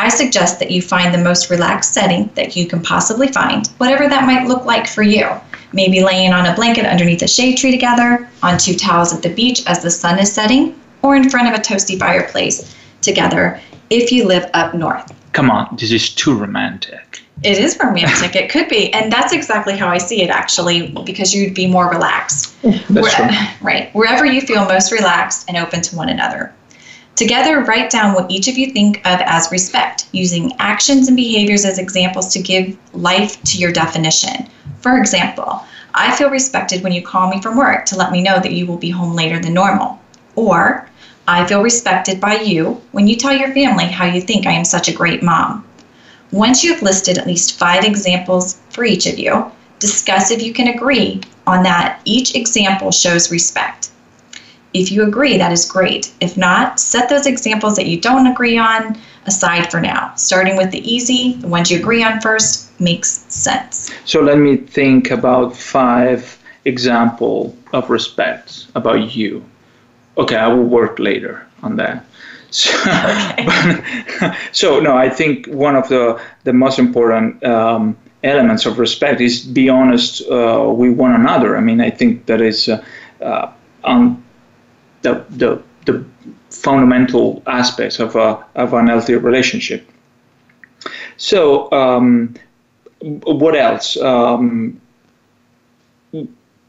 I 0.00 0.08
suggest 0.08 0.58
that 0.58 0.70
you 0.70 0.80
find 0.80 1.12
the 1.12 1.18
most 1.18 1.50
relaxed 1.50 1.92
setting 1.92 2.30
that 2.34 2.56
you 2.56 2.66
can 2.66 2.82
possibly 2.82 3.28
find, 3.28 3.66
whatever 3.76 4.08
that 4.08 4.26
might 4.26 4.48
look 4.48 4.64
like 4.64 4.88
for 4.88 5.02
you 5.02 5.28
maybe 5.74 6.02
laying 6.02 6.32
on 6.32 6.46
a 6.46 6.54
blanket 6.54 6.86
underneath 6.86 7.22
a 7.22 7.28
shade 7.28 7.58
tree 7.58 7.70
together, 7.70 8.28
on 8.42 8.56
two 8.56 8.74
towels 8.74 9.12
at 9.12 9.22
the 9.22 9.34
beach 9.34 9.62
as 9.66 9.82
the 9.82 9.90
sun 9.90 10.18
is 10.18 10.32
setting, 10.32 10.80
or 11.02 11.16
in 11.16 11.28
front 11.28 11.48
of 11.48 11.54
a 11.54 11.62
toasty 11.62 11.98
fireplace 11.98 12.74
together 13.02 13.60
if 13.90 14.10
you 14.10 14.24
live 14.24 14.48
up 14.54 14.74
north. 14.74 15.12
Come 15.32 15.50
on, 15.50 15.76
this 15.78 15.92
is 15.92 16.08
too 16.14 16.34
romantic. 16.34 17.20
It 17.42 17.58
is 17.58 17.78
romantic. 17.82 18.36
it 18.36 18.50
could 18.50 18.68
be. 18.68 18.92
And 18.92 19.12
that's 19.12 19.32
exactly 19.32 19.76
how 19.76 19.88
I 19.88 19.98
see 19.98 20.22
it, 20.22 20.30
actually, 20.30 20.94
because 21.04 21.34
you'd 21.34 21.54
be 21.54 21.66
more 21.66 21.90
relaxed. 21.90 22.54
that's 22.62 22.88
Where, 22.88 23.56
right. 23.60 23.94
Wherever 23.94 24.24
you 24.24 24.40
feel 24.40 24.64
most 24.64 24.92
relaxed 24.92 25.44
and 25.48 25.56
open 25.56 25.82
to 25.82 25.96
one 25.96 26.08
another. 26.08 26.54
Together, 27.16 27.60
write 27.60 27.90
down 27.90 28.14
what 28.14 28.30
each 28.30 28.48
of 28.48 28.56
you 28.56 28.72
think 28.72 28.98
of 28.98 29.20
as 29.20 29.50
respect, 29.52 30.06
using 30.12 30.52
actions 30.58 31.06
and 31.06 31.16
behaviors 31.16 31.64
as 31.64 31.78
examples 31.78 32.32
to 32.32 32.42
give 32.42 32.76
life 32.92 33.40
to 33.42 33.58
your 33.58 33.72
definition. 33.72 34.48
For 34.84 34.98
example, 34.98 35.64
I 35.94 36.14
feel 36.14 36.28
respected 36.28 36.82
when 36.82 36.92
you 36.92 37.00
call 37.00 37.30
me 37.30 37.40
from 37.40 37.56
work 37.56 37.86
to 37.86 37.96
let 37.96 38.12
me 38.12 38.20
know 38.20 38.38
that 38.38 38.52
you 38.52 38.66
will 38.66 38.76
be 38.76 38.90
home 38.90 39.14
later 39.14 39.38
than 39.38 39.54
normal. 39.54 39.98
Or, 40.36 40.86
I 41.26 41.46
feel 41.46 41.62
respected 41.62 42.20
by 42.20 42.42
you 42.42 42.82
when 42.92 43.06
you 43.06 43.16
tell 43.16 43.34
your 43.34 43.54
family 43.54 43.86
how 43.86 44.04
you 44.04 44.20
think 44.20 44.46
I 44.46 44.52
am 44.52 44.66
such 44.66 44.88
a 44.88 44.92
great 44.92 45.22
mom. 45.22 45.64
Once 46.32 46.62
you've 46.62 46.82
listed 46.82 47.16
at 47.16 47.26
least 47.26 47.58
five 47.58 47.82
examples 47.82 48.58
for 48.68 48.84
each 48.84 49.06
of 49.06 49.18
you, 49.18 49.50
discuss 49.78 50.30
if 50.30 50.42
you 50.42 50.52
can 50.52 50.68
agree 50.68 51.22
on 51.46 51.62
that 51.62 52.02
each 52.04 52.34
example 52.34 52.92
shows 52.92 53.30
respect. 53.30 53.90
If 54.74 54.92
you 54.92 55.04
agree, 55.04 55.38
that 55.38 55.50
is 55.50 55.64
great. 55.64 56.12
If 56.20 56.36
not, 56.36 56.78
set 56.78 57.08
those 57.08 57.24
examples 57.24 57.76
that 57.76 57.86
you 57.86 57.98
don't 57.98 58.26
agree 58.26 58.58
on 58.58 59.00
aside 59.26 59.70
for 59.70 59.80
now. 59.80 60.14
Starting 60.16 60.56
with 60.56 60.70
the 60.70 60.80
easy, 60.90 61.34
the 61.34 61.48
ones 61.48 61.70
you 61.70 61.78
agree 61.78 62.02
on 62.02 62.20
first, 62.20 62.78
makes 62.80 63.10
sense. 63.32 63.90
So 64.04 64.20
let 64.20 64.38
me 64.38 64.56
think 64.56 65.10
about 65.10 65.56
five 65.56 66.38
example 66.64 67.56
of 67.72 67.90
respect 67.90 68.66
about 68.74 69.14
you. 69.14 69.44
Okay, 70.16 70.36
I 70.36 70.48
will 70.48 70.64
work 70.64 70.98
later 70.98 71.46
on 71.62 71.76
that. 71.76 72.04
So, 72.54 72.70
okay. 72.70 74.36
so 74.52 74.78
no, 74.78 74.96
I 74.96 75.08
think 75.10 75.48
one 75.48 75.74
of 75.74 75.88
the 75.88 76.20
the 76.44 76.52
most 76.52 76.78
important 76.78 77.42
um, 77.42 77.96
elements 78.22 78.64
of 78.64 78.78
respect 78.78 79.20
is 79.20 79.40
be 79.40 79.68
honest 79.68 80.22
uh, 80.30 80.72
with 80.72 80.96
one 80.96 81.14
another. 81.14 81.56
I 81.56 81.60
mean, 81.60 81.80
I 81.80 81.90
think 81.90 82.26
that 82.26 82.40
is 82.40 82.68
uh, 82.68 82.84
uh, 83.20 83.50
on 83.82 84.22
the 85.02 85.24
the 85.30 85.60
the 85.84 86.04
fundamental 86.54 87.42
aspects 87.46 87.98
of 87.98 88.16
a 88.16 88.44
of 88.54 88.72
an 88.74 88.88
healthy 88.88 89.14
relationship. 89.14 89.88
So, 91.16 91.70
um, 91.72 92.34
what 93.00 93.54
else? 93.54 93.96
Um, 93.96 94.80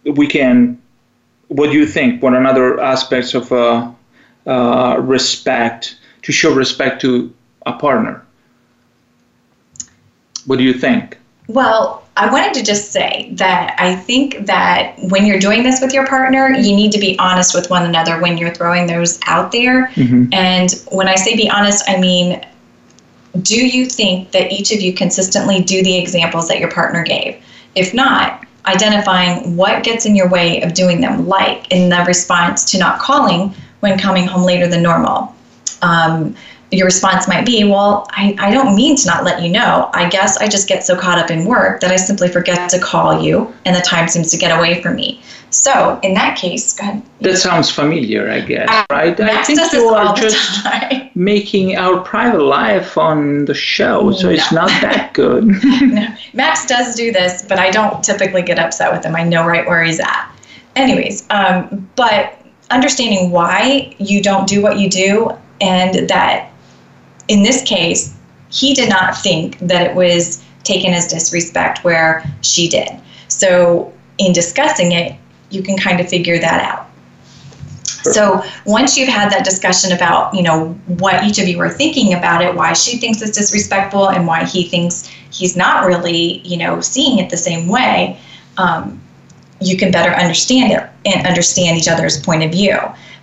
we 0.04 0.28
can. 0.28 0.82
What 1.48 1.72
do 1.72 1.78
you 1.78 1.86
think? 1.86 2.24
What 2.24 2.34
another 2.34 2.80
aspects 2.80 3.34
of 3.34 3.52
uh, 3.52 3.92
uh, 4.48 4.98
respect 5.00 5.98
to 6.24 6.32
show 6.32 6.54
respect 6.54 7.02
to 7.02 7.34
a 7.66 7.74
partner? 7.74 8.26
What 10.46 10.58
do 10.58 10.64
you 10.64 10.74
think? 10.74 11.18
Well, 11.48 12.05
I 12.18 12.32
wanted 12.32 12.54
to 12.54 12.64
just 12.64 12.92
say 12.92 13.30
that 13.34 13.76
I 13.78 13.96
think 13.96 14.46
that 14.46 14.96
when 15.00 15.26
you're 15.26 15.40
doing 15.40 15.64
this 15.64 15.82
with 15.82 15.94
your 15.94 16.08
partner, 16.08 16.50
you 16.50 16.74
need 16.74 16.94
to 16.94 17.00
be 17.00 17.20
honest 17.20 17.54
with 17.54 17.70
one 17.70 17.84
another 17.84 18.22
when 18.22 18.38
you're 18.38 18.54
throwing 18.54 18.88
those 18.88 19.20
out 19.28 19.52
there. 19.52 19.88
Mm-hmm. 19.96 20.34
And 20.34 20.72
when 20.92 21.10
I 21.10 21.16
say 21.16 21.36
be 21.36 21.50
honest, 21.50 21.84
I 21.90 22.00
mean, 22.00 22.46
do 23.42 23.56
you 23.56 23.86
think 23.86 24.32
that 24.32 24.50
each 24.50 24.72
of 24.72 24.82
you 24.82 24.94
consistently 24.94 25.62
do 25.62 25.84
the 25.84 25.98
examples 25.98 26.48
that 26.48 26.60
your 26.60 26.72
partner 26.72 27.04
gave? 27.04 27.44
If 27.76 27.94
not, 27.94 28.46
identifying 28.66 29.58
what 29.58 29.84
gets 29.84 30.06
in 30.06 30.16
your 30.16 30.30
way 30.30 30.62
of 30.62 30.74
doing 30.74 31.02
them, 31.02 31.28
like 31.28 31.70
in 31.70 31.90
the 31.90 32.04
response 32.08 32.64
to 32.72 32.78
not 32.78 33.00
calling 33.00 33.54
when 33.82 34.00
coming 34.00 34.26
home 34.26 34.44
later 34.44 34.68
than 34.68 34.82
normal. 34.82 35.36
Um, 35.82 36.36
your 36.72 36.86
response 36.86 37.28
might 37.28 37.46
be, 37.46 37.64
Well, 37.64 38.08
I, 38.12 38.36
I 38.40 38.52
don't 38.52 38.76
mean 38.76 38.96
to 38.98 39.08
not 39.08 39.24
let 39.24 39.42
you 39.42 39.50
know. 39.50 39.90
I 39.94 40.10
guess 40.10 40.38
I 40.38 40.48
just 40.48 40.68
get 40.68 40.84
so 40.84 40.98
caught 40.98 41.18
up 41.18 41.30
in 41.30 41.46
work 41.46 41.82
that 41.82 41.92
I 41.92 41.96
simply 41.96 42.28
forget 42.28 42.70
to 42.72 42.80
call 42.80 43.22
you, 43.22 43.54
and 43.66 43.76
the 43.76 43.82
time 43.82 44.08
seems 44.08 44.32
to 44.32 44.38
get 44.38 44.58
away 44.58 44.82
from 44.82 44.96
me. 44.96 45.22
So, 45.52 46.00
in 46.04 46.16
that 46.16 46.38
case, 46.38 46.74
go 46.74 46.84
ahead. 46.84 47.04
That 47.22 47.38
sounds 47.38 47.70
familiar, 47.70 48.30
I 48.30 48.42
guess, 48.42 48.68
uh, 48.70 48.86
right? 48.90 49.18
I 49.18 49.44
think 49.44 49.72
you 49.72 49.88
are 49.88 50.16
just 50.16 50.66
making 51.16 51.78
our 51.78 52.02
private 52.02 52.42
life 52.42 52.98
on 52.98 53.46
the 53.46 53.54
show, 53.54 54.12
so 54.12 54.28
no. 54.28 54.34
it's 54.34 54.52
not 54.52 54.68
that 54.68 55.14
good. 55.14 55.46
no. 55.82 56.08
Max 56.34 56.66
does 56.66 56.96
do 56.96 57.12
this, 57.12 57.46
but 57.48 57.60
I 57.60 57.70
don't 57.72 58.04
typically 58.04 58.42
get 58.42 58.60
upset 58.60 58.92
with 58.92 59.06
him. 59.06 59.16
I 59.16 59.24
know 59.24 59.46
right 59.46 59.66
where 59.66 59.84
he's 59.84 60.00
at. 60.00 60.32
Anyways, 60.76 61.26
um, 61.30 61.90
but 61.96 62.38
understanding 62.70 63.32
why 63.32 63.96
you 64.00 64.22
don't 64.22 64.48
do 64.48 64.62
what 64.62 64.78
you 64.78 64.90
do 64.90 65.32
and 65.62 66.10
that 66.10 66.52
in 67.28 67.44
this 67.44 67.64
case, 67.64 68.16
he 68.50 68.74
did 68.74 68.90
not 68.90 69.18
think 69.18 69.60
that 69.60 69.88
it 69.88 69.96
was 69.96 70.44
taken 70.64 70.94
as 70.94 71.08
disrespect 71.08 71.84
where 71.84 72.24
she 72.42 72.68
did. 72.68 72.90
So, 73.28 73.92
in 74.18 74.34
discussing 74.34 74.94
it, 74.94 75.16
you 75.50 75.62
can 75.62 75.78
kind 75.78 76.00
of 76.00 76.08
figure 76.08 76.40
that 76.40 76.62
out. 76.64 76.86
So 78.12 78.44
once 78.66 78.98
you've 78.98 79.10
had 79.10 79.32
that 79.32 79.44
discussion 79.44 79.92
about, 79.92 80.34
you 80.36 80.44
know, 80.44 80.70
what 80.86 81.24
each 81.24 81.40
of 81.40 81.48
you 81.48 81.60
are 81.60 81.70
thinking 81.70 82.14
about 82.14 82.44
it, 82.44 82.54
why 82.54 82.74
she 82.74 82.98
thinks 82.98 83.22
it's 83.22 83.36
disrespectful 83.36 84.10
and 84.10 84.28
why 84.28 84.46
he 84.46 84.68
thinks 84.68 85.08
he's 85.32 85.58
not 85.58 85.86
really, 85.86 86.40
you 86.40 86.58
know, 86.58 86.82
seeing 86.82 87.18
it 87.18 87.32
the 87.32 87.38
same 87.38 87.68
way, 87.68 88.20
um, 88.58 89.02
you 89.60 89.76
can 89.76 89.92
better 89.92 90.12
understand 90.12 90.72
it 90.72 90.88
and 91.06 91.26
understand 91.26 91.78
each 91.78 91.88
other's 91.88 92.22
point 92.22 92.44
of 92.44 92.52
view. 92.52 92.78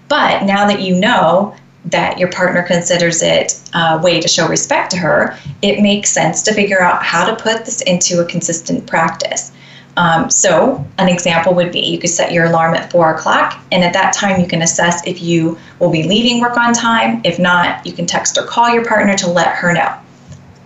But 0.09 0.45
now 0.45 0.67
that 0.67 0.81
you 0.81 0.97
know 0.97 1.55
that 1.87 2.19
your 2.19 2.31
partner 2.31 2.63
considers 2.63 3.23
it 3.23 3.61
a 3.75 4.01
way 4.03 4.21
to 4.21 4.29
show 4.29 4.49
respect 4.49 4.91
to 4.93 4.97
her, 4.97 5.37
it 5.63 5.81
makes 5.81 6.11
sense 6.11 6.43
to 6.43 6.55
figure 6.55 6.81
out 6.81 7.03
how 7.03 7.25
to 7.25 7.35
put 7.43 7.65
this 7.65 7.83
into 7.83 8.21
a 8.21 8.25
consistent 8.25 8.87
practice. 8.87 9.53
Um, 9.97 10.31
so, 10.31 10.85
an 10.99 11.09
example 11.09 11.53
would 11.55 11.71
be 11.71 11.81
you 11.81 11.99
could 11.99 12.09
set 12.09 12.33
your 12.33 12.47
alarm 12.47 12.75
at 12.75 12.91
four 12.91 13.15
o'clock, 13.15 13.63
and 13.73 13.85
at 13.85 13.93
that 13.93 14.15
time, 14.15 14.41
you 14.41 14.47
can 14.47 14.63
assess 14.63 15.07
if 15.07 15.21
you 15.21 15.59
will 15.81 15.91
be 15.91 16.03
leaving 16.03 16.41
work 16.41 16.57
on 16.57 16.73
time. 16.73 17.21
If 17.25 17.39
not, 17.39 17.85
you 17.87 17.93
can 17.93 18.07
text 18.07 18.39
or 18.39 18.45
call 18.45 18.73
your 18.73 18.87
partner 18.87 19.15
to 19.19 19.29
let 19.29 19.49
her 19.49 19.73
know. 19.75 19.95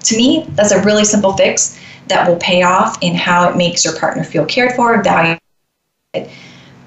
To 0.05 0.17
me, 0.17 0.47
that's 0.51 0.71
a 0.71 0.81
really 0.83 1.05
simple 1.05 1.33
fix 1.33 1.81
that 2.07 2.29
will 2.29 2.37
pay 2.37 2.63
off 2.63 3.03
in 3.03 3.17
how 3.17 3.49
it 3.49 3.57
makes 3.57 3.85
your 3.85 3.99
partner 3.99 4.23
feel 4.23 4.45
cared 4.45 4.77
for, 4.77 5.03
valued. 5.03 5.41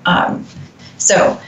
Um, 0.05 0.45
so, 0.97 1.39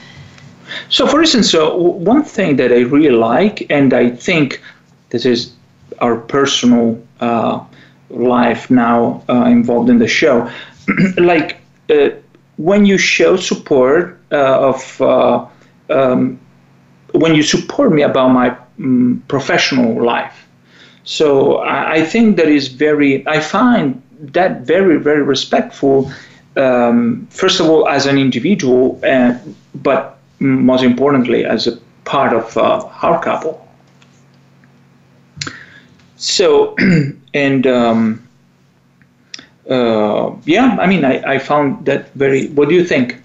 so, 0.89 1.07
for 1.07 1.21
instance, 1.21 1.49
so 1.49 1.75
one 1.75 2.23
thing 2.23 2.55
that 2.57 2.71
I 2.71 2.81
really 2.81 3.15
like, 3.15 3.65
and 3.69 3.93
I 3.93 4.09
think 4.09 4.61
this 5.09 5.25
is 5.25 5.53
our 5.99 6.17
personal 6.17 7.01
uh, 7.19 7.63
life 8.09 8.69
now 8.69 9.23
uh, 9.29 9.45
involved 9.45 9.89
in 9.89 9.99
the 9.99 10.07
show, 10.07 10.49
like 11.17 11.57
uh, 11.89 12.09
when 12.57 12.85
you 12.85 12.97
show 12.97 13.37
support 13.37 14.19
uh, 14.31 14.69
of 14.69 15.01
uh, 15.01 15.45
um, 15.89 16.39
when 17.13 17.35
you 17.35 17.43
support 17.43 17.91
me 17.91 18.01
about 18.01 18.29
my 18.29 18.55
um, 18.79 19.23
professional 19.27 20.03
life. 20.03 20.47
So 21.03 21.57
I, 21.57 21.93
I, 21.93 22.05
think 22.05 22.37
that 22.37 22.47
is 22.47 22.67
very. 22.67 23.27
I 23.27 23.39
find 23.39 24.01
that 24.19 24.61
very 24.61 24.97
very 24.97 25.23
respectful. 25.23 26.11
Um, 26.55 27.27
first 27.31 27.59
of 27.59 27.67
all, 27.67 27.87
as 27.87 28.05
an 28.05 28.17
individual, 28.17 28.99
uh, 29.03 29.37
but 29.73 30.19
most 30.41 30.83
importantly, 30.83 31.45
as 31.45 31.67
a 31.67 31.77
part 32.03 32.33
of 32.33 32.57
uh, 32.57 32.89
our 33.01 33.23
couple. 33.23 33.67
So, 36.17 36.75
and 37.33 37.67
um, 37.67 38.27
uh, 39.69 40.35
yeah, 40.45 40.77
I 40.79 40.87
mean, 40.87 41.05
I, 41.05 41.33
I 41.33 41.39
found 41.39 41.85
that 41.85 42.13
very. 42.13 42.47
What 42.49 42.69
do 42.69 42.75
you 42.75 42.85
think? 42.85 43.17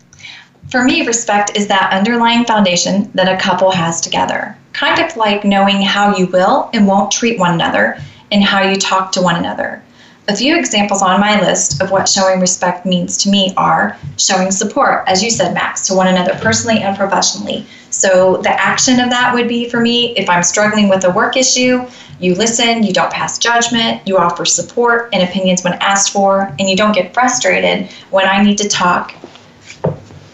For 0.70 0.82
me, 0.84 1.06
respect 1.06 1.56
is 1.56 1.68
that 1.68 1.92
underlying 1.92 2.44
foundation 2.44 3.10
that 3.14 3.28
a 3.28 3.40
couple 3.40 3.70
has 3.70 4.00
together. 4.00 4.56
Kind 4.72 5.00
of 5.00 5.16
like 5.16 5.44
knowing 5.44 5.80
how 5.80 6.16
you 6.16 6.26
will 6.26 6.68
and 6.72 6.86
won't 6.86 7.10
treat 7.10 7.38
one 7.38 7.54
another 7.54 7.98
and 8.32 8.42
how 8.42 8.62
you 8.62 8.76
talk 8.76 9.12
to 9.12 9.22
one 9.22 9.36
another. 9.36 9.82
A 10.28 10.34
few 10.34 10.58
examples 10.58 11.02
on 11.02 11.20
my 11.20 11.40
list 11.40 11.80
of 11.80 11.92
what 11.92 12.08
showing 12.08 12.40
respect 12.40 12.84
means 12.84 13.16
to 13.18 13.30
me 13.30 13.54
are 13.56 13.96
showing 14.18 14.50
support, 14.50 15.04
as 15.06 15.22
you 15.22 15.30
said, 15.30 15.54
Max, 15.54 15.86
to 15.86 15.94
one 15.94 16.08
another 16.08 16.34
personally 16.42 16.82
and 16.82 16.96
professionally. 16.96 17.64
So, 17.90 18.38
the 18.38 18.50
action 18.50 18.98
of 18.98 19.08
that 19.10 19.32
would 19.32 19.46
be 19.46 19.68
for 19.68 19.80
me 19.80 20.16
if 20.16 20.28
I'm 20.28 20.42
struggling 20.42 20.88
with 20.88 21.04
a 21.04 21.10
work 21.10 21.36
issue, 21.36 21.86
you 22.18 22.34
listen, 22.34 22.82
you 22.82 22.92
don't 22.92 23.12
pass 23.12 23.38
judgment, 23.38 24.02
you 24.04 24.18
offer 24.18 24.44
support 24.44 25.10
and 25.12 25.22
opinions 25.22 25.62
when 25.62 25.74
asked 25.74 26.12
for, 26.12 26.52
and 26.58 26.68
you 26.68 26.76
don't 26.76 26.92
get 26.92 27.14
frustrated 27.14 27.88
when 28.10 28.26
I 28.26 28.42
need 28.42 28.58
to 28.58 28.68
talk 28.68 29.14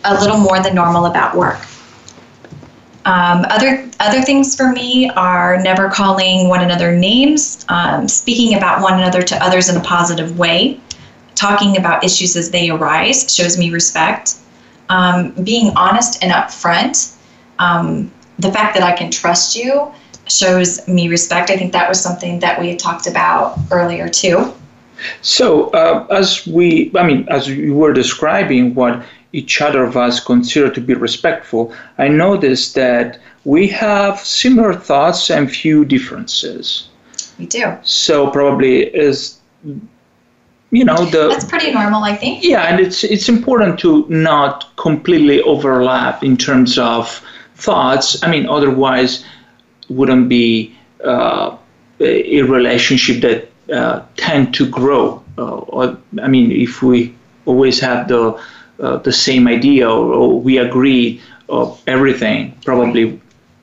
a 0.05 0.21
little 0.21 0.39
more 0.39 0.63
than 0.63 0.75
normal 0.75 1.05
about 1.05 1.37
work. 1.37 1.59
Um, 3.05 3.45
other 3.51 3.89
other 3.99 4.23
things 4.23 4.55
for 4.55 4.71
me 4.71 5.11
are 5.11 5.61
never 5.63 5.91
calling 5.91 6.49
one 6.49 6.63
another 6.63 6.97
names, 6.97 7.65
um, 7.69 8.07
speaking 8.07 8.57
about 8.57 8.81
one 8.81 8.95
another 8.95 9.23
to 9.23 9.45
others 9.45 9.69
in 9.69 9.77
a 9.77 9.81
positive 9.81 10.39
way, 10.39 10.81
talking 11.35 11.77
about 11.77 12.05
issues 12.05 12.37
as 12.37 12.51
they 12.51 12.71
arise 12.71 13.35
shows 13.35 13.59
me 13.59 13.71
respect, 13.71 14.37
um, 14.89 15.33
being 15.43 15.73
honest 15.77 16.23
and 16.23 16.33
upfront. 16.33 17.17
Um, 17.59 18.13
the 18.39 18.53
fact 18.53 18.75
that 18.75 18.85
I 18.85 18.93
can 18.93 19.11
trust 19.11 19.57
you 19.57 19.93
shows 20.29 20.87
me 20.87 21.09
respect. 21.09 21.51
I 21.51 21.57
think 21.57 21.73
that 21.73 21.89
was 21.89 22.01
something 22.01 22.39
that 22.39 22.61
we 22.61 22.69
had 22.69 22.79
talked 22.79 23.07
about 23.07 23.59
earlier 23.71 24.09
too. 24.09 24.53
So, 25.21 25.71
uh, 25.71 26.07
as 26.11 26.47
we, 26.47 26.93
I 26.97 27.03
mean, 27.03 27.27
as 27.29 27.49
you 27.49 27.75
were 27.75 27.93
describing 27.93 28.75
what 28.75 29.05
each 29.33 29.61
other 29.61 29.83
of 29.85 29.97
us 29.97 30.21
consider 30.21 30.71
to 30.71 30.81
be 30.81 30.95
respectful, 30.95 31.75
I 31.99 32.09
noticed 32.09 32.75
that 32.75 33.19
we 33.45 33.67
have 33.69 34.21
similar 34.21 34.75
thoughts 34.75 35.31
and 35.31 35.51
few 35.51 35.85
differences. 35.85 36.89
We 37.39 37.47
do. 37.47 37.77
So 37.83 38.31
probably 38.31 38.85
is 38.85 39.39
you 40.73 40.85
know 40.85 41.05
the 41.05 41.29
That's 41.29 41.45
pretty 41.45 41.71
normal, 41.71 42.03
I 42.03 42.17
think. 42.17 42.43
Yeah, 42.43 42.63
and 42.63 42.81
it's 42.81 43.05
it's 43.05 43.29
important 43.29 43.79
to 43.81 44.07
not 44.09 44.75
completely 44.77 45.43
overlap 45.43 46.25
in 46.25 46.37
terms 46.37 46.79
of 46.79 47.23
thoughts. 47.57 48.23
I 48.23 48.31
mean, 48.31 48.49
otherwise 48.49 49.25
wouldn't 49.89 50.29
be 50.29 50.75
uh, 51.05 51.57
a 52.01 52.43
relationship 52.43 53.21
that 53.23 53.75
uh, 53.75 54.03
tend 54.17 54.55
to 54.55 54.69
grow. 54.69 55.23
Uh, 55.37 55.57
or, 55.59 55.99
I 56.23 56.29
mean, 56.29 56.51
if 56.51 56.83
we 56.83 57.15
always 57.45 57.81
have 57.81 58.09
the 58.09 58.41
uh, 58.83 58.97
the 58.99 59.13
same 59.13 59.49
idea 59.49 59.89
or, 59.89 60.13
or, 60.13 60.41
we 60.41 60.59
agree 60.59 61.21
of 61.49 61.81
everything, 61.87 62.53
probably 62.65 63.21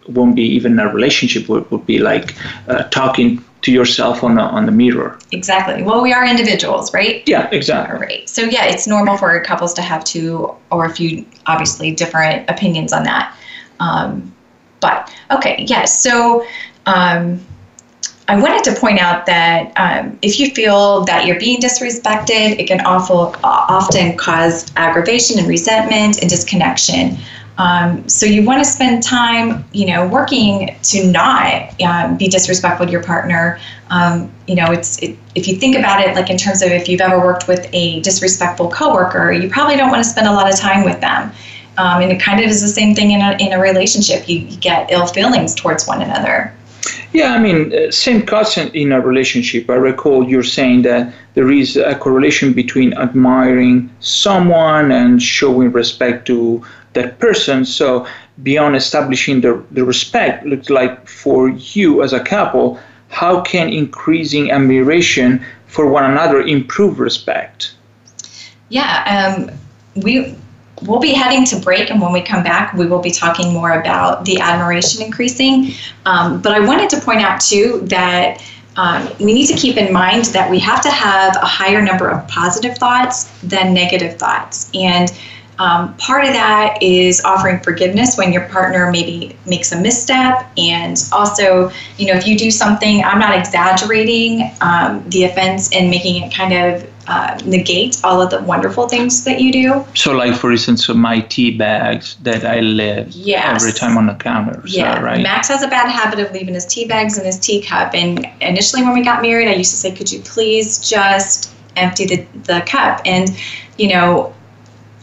won't 0.08 0.36
be 0.36 0.44
even 0.44 0.80
a 0.80 0.88
relationship. 0.88 1.50
Would 1.50 1.70
would 1.72 1.86
be 1.86 2.00
like 2.00 2.36
uh, 2.68 2.84
talking 2.84 3.44
to 3.62 3.72
yourself 3.72 4.24
on 4.24 4.36
the 4.36 4.42
on 4.42 4.66
the 4.66 4.72
mirror. 4.72 5.20
Exactly. 5.32 5.84
Well, 5.84 6.02
we 6.02 6.14
are 6.14 6.26
individuals, 6.26 6.94
right? 6.94 7.22
Yeah, 7.28 7.50
exactly. 7.52 8.00
Right. 8.00 8.30
So 8.30 8.44
yeah, 8.44 8.66
it's 8.66 8.88
normal 8.88 9.18
for 9.18 9.40
couples 9.44 9.74
to 9.76 9.82
have 9.82 10.04
two 10.04 10.56
or 10.72 10.86
a 10.86 10.90
few, 10.90 11.26
obviously, 11.46 11.92
different 11.92 12.50
opinions 12.50 12.94
on 12.94 13.04
that. 13.04 13.36
Um, 13.80 14.34
but 14.80 15.14
okay, 15.32 15.58
yes. 15.60 15.70
Yeah, 15.70 15.86
so. 15.86 16.46
Um, 16.86 17.40
I 18.30 18.40
wanted 18.40 18.64
to 18.66 18.80
point 18.80 19.00
out 19.00 19.26
that 19.26 19.74
um, 19.76 20.20
if 20.22 20.40
you 20.40 20.52
feel 20.52 21.04
that 21.06 21.26
you're 21.26 21.40
being 21.40 21.60
disrespected, 21.60 22.60
it 22.60 22.68
can 22.68 22.80
awful, 22.82 23.36
often 23.44 24.16
cause 24.18 24.72
aggravation 24.76 25.40
and 25.40 25.48
resentment 25.48 26.22
and 26.22 26.30
disconnection. 26.30 27.18
Um, 27.58 28.08
so 28.08 28.26
you 28.26 28.46
want 28.46 28.64
to 28.64 28.70
spend 28.70 29.02
time, 29.02 29.66
you 29.74 29.88
know, 29.88 30.08
working 30.08 30.78
to 30.84 31.12
not 31.12 31.82
um, 31.82 32.18
be 32.18 32.30
disrespectful 32.30 32.86
to 32.86 32.92
your 32.92 33.04
partner. 33.04 33.60
Um, 33.90 34.32
you 34.48 34.56
know, 34.56 34.72
it's 34.72 34.98
it, 35.00 35.18
if 35.36 35.48
you 35.48 35.58
think 35.58 35.76
about 35.76 36.00
it, 36.00 36.16
like 36.16 36.30
in 36.30 36.38
terms 36.38 36.62
of 36.62 36.72
if 36.72 36.88
you've 36.88 37.02
ever 37.02 37.20
worked 37.20 37.48
with 37.48 37.68
a 37.74 38.00
disrespectful 38.02 38.70
coworker, 38.70 39.32
you 39.32 39.50
probably 39.50 39.76
don't 39.76 39.90
want 39.90 40.04
to 40.04 40.10
spend 40.10 40.28
a 40.28 40.32
lot 40.32 40.52
of 40.52 40.58
time 40.58 40.86
with 40.86 41.02
them. 41.02 41.32
Um, 41.78 42.02
and 42.02 42.12
it 42.12 42.22
kind 42.22 42.40
of 42.40 42.46
is 42.46 42.62
the 42.62 42.68
same 42.68 42.94
thing 42.94 43.12
in 43.12 43.22
a 43.22 43.36
in 43.40 43.54
a 43.54 43.60
relationship. 43.60 44.30
You, 44.30 44.40
you 44.40 44.58
get 44.58 44.92
ill 44.92 45.08
feelings 45.08 45.56
towards 45.56 45.88
one 45.88 46.02
another. 46.02 46.54
Yeah, 47.12 47.34
I 47.34 47.40
mean, 47.40 47.74
uh, 47.74 47.92
same 47.92 48.26
concept 48.26 48.76
in 48.76 48.92
a 48.92 49.02
relationship. 49.02 49.70
I 49.70 49.76
recall 49.76 50.30
you're 50.30 50.44
saying 50.44 50.84
that 50.84 51.14
there 51.34 51.52
is 51.52 51.76
a 51.76 51.96
correlation 51.96 52.54
between 52.54 52.94
admiring 52.94 53.90
someone 54.00 54.92
and 54.92 55.22
showing 55.22 55.72
respect 55.72 56.26
to 56.28 56.64
that 56.94 57.20
person. 57.20 57.66
So 57.66 58.06
beyond 58.44 58.76
establishing 58.76 59.42
the, 59.42 59.64
the 59.72 59.84
respect, 59.84 60.46
looks 60.46 60.70
like 60.70 61.08
for 61.08 61.50
you 61.50 62.04
as 62.04 62.14
a 62.14 62.20
couple, 62.20 62.80
how 63.10 63.42
can 63.42 63.70
increasing 63.70 64.52
admiration 64.52 65.44
for 65.66 65.88
one 65.88 66.06
another 66.06 66.42
improve 66.42 67.00
respect? 67.00 67.74
Yeah, 68.70 69.36
um, 69.36 69.52
we 70.04 70.36
we'll 70.84 71.00
be 71.00 71.14
heading 71.14 71.46
to 71.46 71.60
break, 71.60 71.90
and 71.90 72.02
when 72.02 72.12
we 72.12 72.22
come 72.22 72.44
back, 72.44 72.74
we 72.74 72.86
will 72.88 73.02
be 73.02 73.12
talking 73.12 73.54
more 73.54 73.80
about 73.80 74.26
the 74.26 74.40
admiration 74.40 75.02
increasing. 75.04 75.74
Um, 76.06 76.42
but 76.42 76.54
I 76.54 76.60
wanted 76.60 76.90
to 76.92 77.02
point 77.02 77.22
out 77.22 77.42
too 77.42 77.82
that. 77.86 78.44
Um, 78.76 79.10
we 79.20 79.34
need 79.34 79.48
to 79.48 79.56
keep 79.56 79.76
in 79.76 79.92
mind 79.92 80.26
that 80.26 80.50
we 80.50 80.58
have 80.60 80.80
to 80.84 80.90
have 80.90 81.36
a 81.36 81.46
higher 81.46 81.82
number 81.82 82.08
of 82.08 82.26
positive 82.30 82.78
thoughts 82.78 83.26
than 83.42 83.74
negative 83.74 84.18
thoughts. 84.18 84.72
And 84.74 85.12
um, 85.60 85.94
part 85.98 86.24
of 86.24 86.32
that 86.32 86.82
is 86.82 87.22
offering 87.26 87.60
forgiveness 87.60 88.18
when 88.18 88.32
your 88.32 88.48
partner 88.48 88.90
maybe 88.90 89.38
makes 89.46 89.74
a 89.74 89.80
misstep. 89.80 90.50
And 90.58 90.96
also, 91.12 91.70
you 91.98 92.08
know, 92.08 92.14
if 92.14 92.26
you 92.26 92.38
do 92.38 92.50
something, 92.50 93.04
I'm 93.04 93.20
not 93.20 93.38
exaggerating 93.38 94.52
um, 94.62 95.04
the 95.10 95.26
offense 95.26 95.76
and 95.76 95.90
making 95.90 96.24
it 96.24 96.34
kind 96.34 96.54
of 96.54 96.90
uh, 97.10 97.40
negate 97.44 98.00
all 98.04 98.22
of 98.22 98.30
the 98.30 98.40
wonderful 98.44 98.88
things 98.88 99.24
that 99.24 99.42
you 99.42 99.52
do. 99.52 99.86
So, 99.96 100.14
like 100.14 100.36
for 100.36 100.52
instance, 100.52 100.88
my 100.90 101.22
tea 101.22 101.58
bags 101.58 102.16
that 102.22 102.46
I 102.46 102.60
leave 102.60 103.10
yes. 103.10 103.64
every 103.64 103.74
time 103.74 103.98
on 103.98 104.06
the 104.06 104.14
counter. 104.14 104.62
Yeah, 104.66 105.02
right. 105.02 105.20
Max 105.22 105.48
has 105.48 105.64
a 105.64 105.68
bad 105.68 105.90
habit 105.90 106.20
of 106.20 106.32
leaving 106.32 106.54
his 106.54 106.68
tea 106.68 106.86
bags 106.86 107.18
in 107.18 107.26
his 107.26 107.40
teacup. 107.40 107.96
And 107.96 108.28
initially, 108.42 108.84
when 108.84 108.94
we 108.94 109.04
got 109.04 109.24
married, 109.24 109.48
I 109.48 109.56
used 109.56 109.72
to 109.72 109.78
say, 109.78 109.92
"Could 109.92 110.12
you 110.12 110.20
please 110.20 110.88
just 110.88 111.52
empty 111.76 112.06
the 112.06 112.28
the 112.44 112.62
cup?" 112.68 113.02
And 113.06 113.36
you 113.78 113.90
know, 113.90 114.34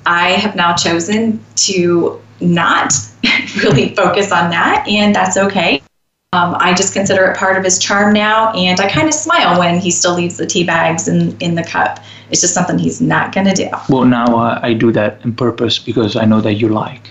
I 0.06 0.30
have 0.30 0.54
now 0.54 0.74
chosen 0.74 1.44
to 1.66 2.22
not 2.40 2.92
really 3.56 3.96
focus 3.96 4.30
on 4.30 4.50
that, 4.50 4.86
and 4.86 5.12
that's 5.12 5.36
okay. 5.36 5.82
Um, 6.32 6.56
I 6.58 6.74
just 6.74 6.92
consider 6.92 7.24
it 7.26 7.36
part 7.36 7.56
of 7.56 7.64
his 7.64 7.78
charm 7.78 8.12
now, 8.12 8.52
and 8.52 8.78
I 8.80 8.90
kind 8.90 9.08
of 9.08 9.14
smile 9.14 9.58
when 9.58 9.78
he 9.78 9.90
still 9.90 10.14
leaves 10.14 10.36
the 10.36 10.44
tea 10.44 10.64
bags 10.64 11.08
in, 11.08 11.36
in 11.38 11.54
the 11.54 11.62
cup. 11.62 12.00
It's 12.30 12.40
just 12.40 12.52
something 12.52 12.78
he's 12.78 13.00
not 13.00 13.32
going 13.32 13.46
to 13.46 13.54
do. 13.54 13.70
Well, 13.88 14.04
now 14.04 14.36
uh, 14.36 14.60
I 14.62 14.74
do 14.74 14.90
that 14.92 15.24
on 15.24 15.34
purpose 15.34 15.78
because 15.78 16.16
I 16.16 16.24
know 16.24 16.40
that 16.40 16.54
you 16.54 16.68
like. 16.68 17.10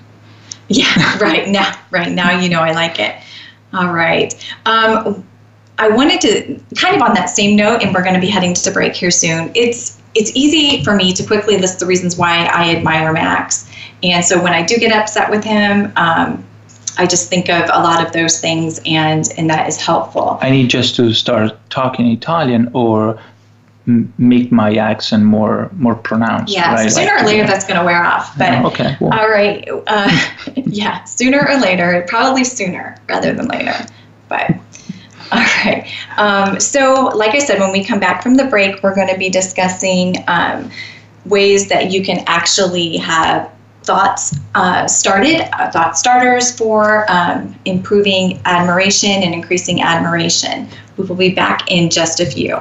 Yeah, 0.67 1.17
right 1.19 1.47
now, 1.47 1.75
right 1.91 2.11
now 2.11 2.37
you 2.37 2.49
know 2.49 2.59
I 2.59 2.73
like 2.73 2.99
it. 2.99 3.15
All 3.73 3.91
right. 3.91 4.33
Um, 4.65 5.25
I 5.77 5.89
wanted 5.89 6.21
to 6.21 6.59
kind 6.77 6.95
of 6.95 7.01
on 7.01 7.13
that 7.15 7.29
same 7.29 7.55
note, 7.55 7.81
and 7.83 7.95
we're 7.95 8.03
going 8.03 8.15
to 8.15 8.21
be 8.21 8.29
heading 8.29 8.53
to 8.53 8.71
break 8.71 8.95
here 8.95 9.11
soon. 9.11 9.51
It's 9.55 9.99
it's 10.13 10.31
easy 10.35 10.83
for 10.83 10.95
me 10.95 11.13
to 11.13 11.25
quickly 11.25 11.57
list 11.57 11.79
the 11.79 11.85
reasons 11.85 12.17
why 12.17 12.45
I 12.45 12.75
admire 12.75 13.11
Max. 13.11 13.69
And 14.03 14.23
so 14.23 14.41
when 14.41 14.53
I 14.53 14.61
do 14.61 14.77
get 14.77 14.91
upset 14.91 15.29
with 15.29 15.43
him, 15.43 15.91
um, 15.95 16.45
I 16.97 17.05
just 17.05 17.29
think 17.29 17.49
of 17.49 17.63
a 17.65 17.79
lot 17.81 18.05
of 18.05 18.13
those 18.13 18.39
things, 18.39 18.79
and 18.85 19.27
and 19.37 19.49
that 19.49 19.67
is 19.67 19.77
helpful. 19.77 20.37
I 20.41 20.49
need 20.49 20.69
just 20.69 20.95
to 20.95 21.13
start 21.13 21.57
talking 21.69 22.07
Italian 22.07 22.69
or 22.73 23.19
m- 23.87 24.13
make 24.17 24.51
my 24.51 24.75
accent 24.75 25.23
more 25.23 25.69
more 25.73 25.95
pronounced. 25.95 26.53
Yeah, 26.53 26.73
right? 26.73 26.89
so 26.89 26.99
sooner 26.99 27.13
like, 27.13 27.23
or 27.23 27.25
later 27.25 27.43
yeah. 27.43 27.47
that's 27.47 27.65
going 27.65 27.79
to 27.79 27.85
wear 27.85 28.03
off. 28.03 28.37
But 28.37 28.49
yeah, 28.49 28.65
okay, 28.67 28.97
all 29.01 29.29
right, 29.29 29.67
uh, 29.87 30.29
yeah, 30.55 31.03
sooner 31.03 31.47
or 31.47 31.57
later, 31.59 32.05
probably 32.07 32.43
sooner 32.43 32.97
rather 33.07 33.33
than 33.33 33.47
later. 33.47 33.75
But 34.27 34.51
all 35.31 35.39
right. 35.39 35.91
Um, 36.17 36.59
so, 36.59 37.11
like 37.15 37.35
I 37.35 37.39
said, 37.39 37.59
when 37.59 37.71
we 37.71 37.83
come 37.83 37.99
back 37.99 38.21
from 38.21 38.35
the 38.35 38.45
break, 38.45 38.81
we're 38.83 38.95
going 38.95 39.07
to 39.07 39.17
be 39.17 39.29
discussing 39.29 40.23
um, 40.27 40.69
ways 41.25 41.67
that 41.69 41.91
you 41.91 42.03
can 42.03 42.23
actually 42.27 42.97
have 42.97 43.51
thoughts 43.85 44.37
uh, 44.55 44.87
started, 44.87 45.47
uh, 45.53 45.71
thought 45.71 45.97
starters 45.97 46.57
for 46.57 47.09
um, 47.11 47.55
improving 47.65 48.41
admiration 48.45 49.11
and 49.11 49.33
increasing 49.33 49.81
admiration. 49.81 50.67
We 50.97 51.05
will 51.05 51.15
be 51.15 51.33
back 51.33 51.71
in 51.71 51.89
just 51.89 52.19
a 52.19 52.25
few. 52.25 52.59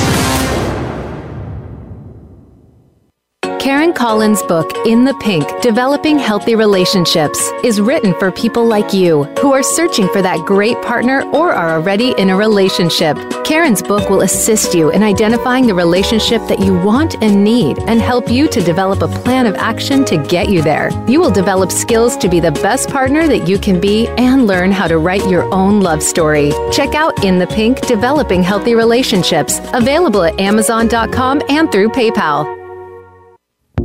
Karen 3.80 3.94
Collins' 3.94 4.42
book, 4.42 4.70
In 4.84 5.06
the 5.06 5.14
Pink 5.22 5.48
Developing 5.62 6.18
Healthy 6.18 6.54
Relationships, 6.54 7.50
is 7.64 7.80
written 7.80 8.12
for 8.18 8.30
people 8.30 8.66
like 8.66 8.92
you 8.92 9.24
who 9.40 9.54
are 9.54 9.62
searching 9.62 10.06
for 10.08 10.20
that 10.20 10.44
great 10.44 10.76
partner 10.82 11.22
or 11.30 11.54
are 11.54 11.70
already 11.70 12.12
in 12.18 12.28
a 12.28 12.36
relationship. 12.36 13.16
Karen's 13.42 13.82
book 13.82 14.10
will 14.10 14.20
assist 14.20 14.74
you 14.74 14.90
in 14.90 15.02
identifying 15.02 15.66
the 15.66 15.72
relationship 15.72 16.42
that 16.46 16.60
you 16.60 16.78
want 16.80 17.14
and 17.22 17.42
need 17.42 17.78
and 17.86 18.02
help 18.02 18.28
you 18.28 18.48
to 18.48 18.60
develop 18.62 19.00
a 19.00 19.08
plan 19.22 19.46
of 19.46 19.54
action 19.54 20.04
to 20.04 20.18
get 20.18 20.50
you 20.50 20.60
there. 20.60 20.90
You 21.08 21.18
will 21.18 21.30
develop 21.30 21.72
skills 21.72 22.18
to 22.18 22.28
be 22.28 22.38
the 22.38 22.52
best 22.52 22.90
partner 22.90 23.26
that 23.28 23.48
you 23.48 23.58
can 23.58 23.80
be 23.80 24.08
and 24.18 24.46
learn 24.46 24.72
how 24.72 24.88
to 24.88 24.98
write 24.98 25.26
your 25.26 25.50
own 25.54 25.80
love 25.80 26.02
story. 26.02 26.52
Check 26.70 26.94
out 26.94 27.24
In 27.24 27.38
the 27.38 27.46
Pink 27.46 27.80
Developing 27.86 28.42
Healthy 28.42 28.74
Relationships, 28.74 29.58
available 29.72 30.22
at 30.22 30.38
Amazon.com 30.38 31.40
and 31.48 31.72
through 31.72 31.88
PayPal. 31.88 32.59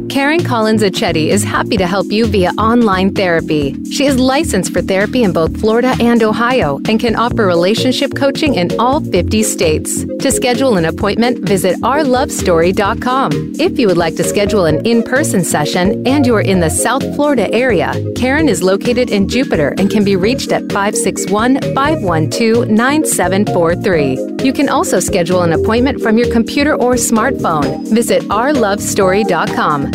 Karen 0.10 0.44
Collins 0.44 0.84
Achetti 0.84 1.28
is 1.30 1.44
happy 1.44 1.78
to 1.78 1.88
help 1.88 2.12
you 2.12 2.28
via 2.28 2.52
online 2.52 3.13
therapy. 3.13 3.76
She 3.91 4.06
is 4.06 4.20
licensed 4.20 4.72
for 4.72 4.82
therapy 4.82 5.24
in 5.24 5.34
both 5.34 5.60
Florida 5.60 5.96
and 6.00 6.22
Ohio 6.22 6.80
and 6.88 7.00
can 7.00 7.15
offer 7.15 7.46
relationship 7.46 8.15
coaching 8.15 8.56
in 8.56 8.70
all 8.80 9.02
50 9.02 9.44
states. 9.44 10.06
To 10.06 10.32
schedule 10.32 10.78
an 10.78 10.86
appointment, 10.86 11.39
visit 11.48 11.78
rlovestory.com. 11.82 13.54
If 13.60 13.80
you 13.80 13.88
would 13.88 13.98
like 13.98 14.15
to 14.18 14.24
schedule 14.24 14.65
an 14.65 14.86
in 14.86 15.02
person 15.02 15.44
session 15.44 16.06
and 16.08 16.26
you're 16.26 16.41
in 16.41 16.60
the 16.60 16.70
South 16.70 17.04
Florida 17.15 17.52
area, 17.54 17.94
Karen 18.15 18.48
is 18.48 18.62
located 18.62 19.10
in 19.10 19.28
Jupiter 19.28 19.74
and 19.78 19.89
can 19.89 20.04
be 20.04 20.15
reached 20.15 20.52
at 20.52 20.62
561 20.72 21.62
512 21.74 22.70
9743. 22.70 24.46
You 24.46 24.54
can 24.54 24.70
also 24.70 25.00
schedule 25.00 25.41
an 25.41 25.54
appointment 25.54 26.02
from 26.02 26.18
your 26.18 26.32
computer 26.32 26.76
or 26.76 26.94
smartphone. 26.94 27.88
Visit 27.89 28.22
rlovestory.com. 28.24 29.94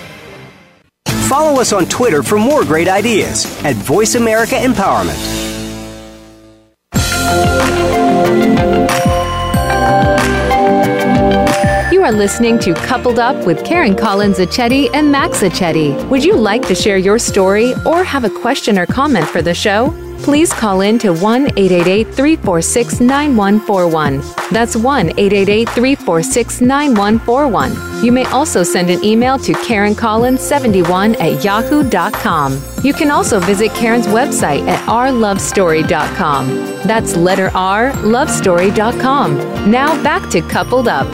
Follow 1.31 1.61
us 1.61 1.71
on 1.71 1.85
Twitter 1.85 2.23
for 2.23 2.37
more 2.37 2.65
great 2.65 2.89
ideas 2.89 3.45
at 3.63 3.77
Voice 3.77 4.15
America 4.15 4.55
Empowerment. 4.55 5.15
You 11.93 12.03
are 12.03 12.11
listening 12.11 12.59
to 12.59 12.73
Coupled 12.73 13.17
Up 13.17 13.45
with 13.45 13.63
Karen 13.63 13.95
Collins 13.95 14.39
Achetti 14.39 14.89
and 14.93 15.09
Max 15.09 15.39
Achetti. 15.39 15.93
Would 16.09 16.25
you 16.25 16.35
like 16.35 16.67
to 16.67 16.75
share 16.75 16.97
your 16.97 17.17
story 17.17 17.75
or 17.85 18.03
have 18.03 18.25
a 18.25 18.29
question 18.41 18.77
or 18.77 18.85
comment 18.85 19.25
for 19.25 19.41
the 19.41 19.53
show? 19.53 20.10
Please 20.23 20.53
call 20.53 20.81
in 20.81 20.99
to 20.99 21.13
1 21.13 21.47
888 21.57 22.03
346 22.13 22.99
9141. 23.01 24.21
That's 24.51 24.75
1 24.75 25.09
888 25.09 25.69
346 25.69 26.61
9141. 26.61 28.05
You 28.05 28.11
may 28.11 28.25
also 28.25 28.61
send 28.61 28.89
an 28.91 29.03
email 29.03 29.39
to 29.39 29.53
KarenCollins71 29.53 31.19
at 31.19 31.43
yahoo.com. 31.43 32.61
You 32.83 32.93
can 32.93 33.09
also 33.09 33.39
visit 33.39 33.71
Karen's 33.73 34.07
website 34.07 34.67
at 34.67 34.79
rlovestory.com. 34.87 36.47
That's 36.87 37.15
letter 37.15 37.49
R, 37.55 37.91
lovestory.com. 37.91 39.71
Now 39.71 40.03
back 40.03 40.29
to 40.31 40.41
Coupled 40.41 40.87
Up. 40.87 41.07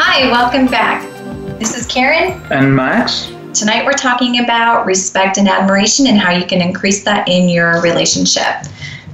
Hi, 0.00 0.30
welcome 0.30 0.66
back. 0.66 1.07
This 1.58 1.76
is 1.76 1.86
Karen. 1.88 2.40
And 2.52 2.76
Max? 2.76 3.32
Tonight 3.52 3.84
we're 3.84 3.90
talking 3.92 4.44
about 4.44 4.86
respect 4.86 5.38
and 5.38 5.48
admiration 5.48 6.06
and 6.06 6.16
how 6.16 6.30
you 6.30 6.46
can 6.46 6.62
increase 6.62 7.02
that 7.02 7.28
in 7.28 7.48
your 7.48 7.82
relationship. 7.82 8.64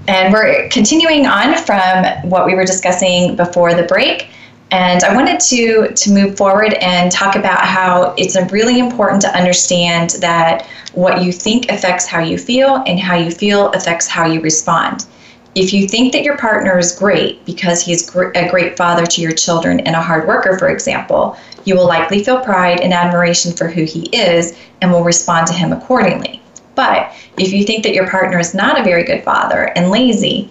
And 0.08 0.30
we're 0.30 0.68
continuing 0.68 1.26
on 1.26 1.56
from 1.56 2.04
what 2.28 2.44
we 2.44 2.54
were 2.54 2.66
discussing 2.66 3.34
before 3.34 3.72
the 3.72 3.84
break. 3.84 4.28
And 4.70 5.02
I 5.04 5.14
wanted 5.14 5.40
to, 5.40 5.94
to 5.94 6.12
move 6.12 6.36
forward 6.36 6.74
and 6.74 7.10
talk 7.10 7.34
about 7.34 7.60
how 7.60 8.14
it's 8.18 8.36
really 8.52 8.78
important 8.78 9.22
to 9.22 9.34
understand 9.34 10.10
that 10.20 10.66
what 10.92 11.22
you 11.22 11.32
think 11.32 11.70
affects 11.70 12.06
how 12.06 12.20
you 12.20 12.36
feel, 12.36 12.84
and 12.86 13.00
how 13.00 13.16
you 13.16 13.30
feel 13.30 13.70
affects 13.70 14.06
how 14.06 14.26
you 14.26 14.42
respond. 14.42 15.06
If 15.54 15.72
you 15.72 15.86
think 15.86 16.12
that 16.12 16.24
your 16.24 16.36
partner 16.36 16.76
is 16.78 16.90
great 16.98 17.44
because 17.44 17.80
he's 17.80 18.08
a 18.16 18.48
great 18.50 18.76
father 18.76 19.06
to 19.06 19.20
your 19.20 19.32
children 19.32 19.78
and 19.80 19.94
a 19.94 20.02
hard 20.02 20.26
worker, 20.26 20.58
for 20.58 20.68
example, 20.68 21.36
you 21.64 21.76
will 21.76 21.86
likely 21.86 22.24
feel 22.24 22.40
pride 22.40 22.80
and 22.80 22.92
admiration 22.92 23.52
for 23.52 23.68
who 23.68 23.84
he 23.84 24.06
is 24.06 24.58
and 24.80 24.90
will 24.90 25.04
respond 25.04 25.46
to 25.46 25.52
him 25.52 25.72
accordingly. 25.72 26.42
But 26.74 27.12
if 27.38 27.52
you 27.52 27.62
think 27.62 27.84
that 27.84 27.94
your 27.94 28.08
partner 28.08 28.40
is 28.40 28.52
not 28.52 28.80
a 28.80 28.82
very 28.82 29.04
good 29.04 29.22
father 29.22 29.72
and 29.76 29.92
lazy, 29.92 30.50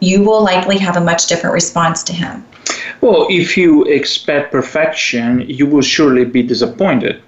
you 0.00 0.22
will 0.22 0.42
likely 0.42 0.78
have 0.78 0.96
a 0.96 1.00
much 1.00 1.26
different 1.26 1.52
response 1.52 2.02
to 2.04 2.14
him. 2.14 2.42
Well, 3.02 3.26
if 3.28 3.54
you 3.58 3.84
expect 3.84 4.50
perfection, 4.50 5.40
you 5.46 5.66
will 5.66 5.82
surely 5.82 6.24
be 6.24 6.42
disappointed. 6.42 7.20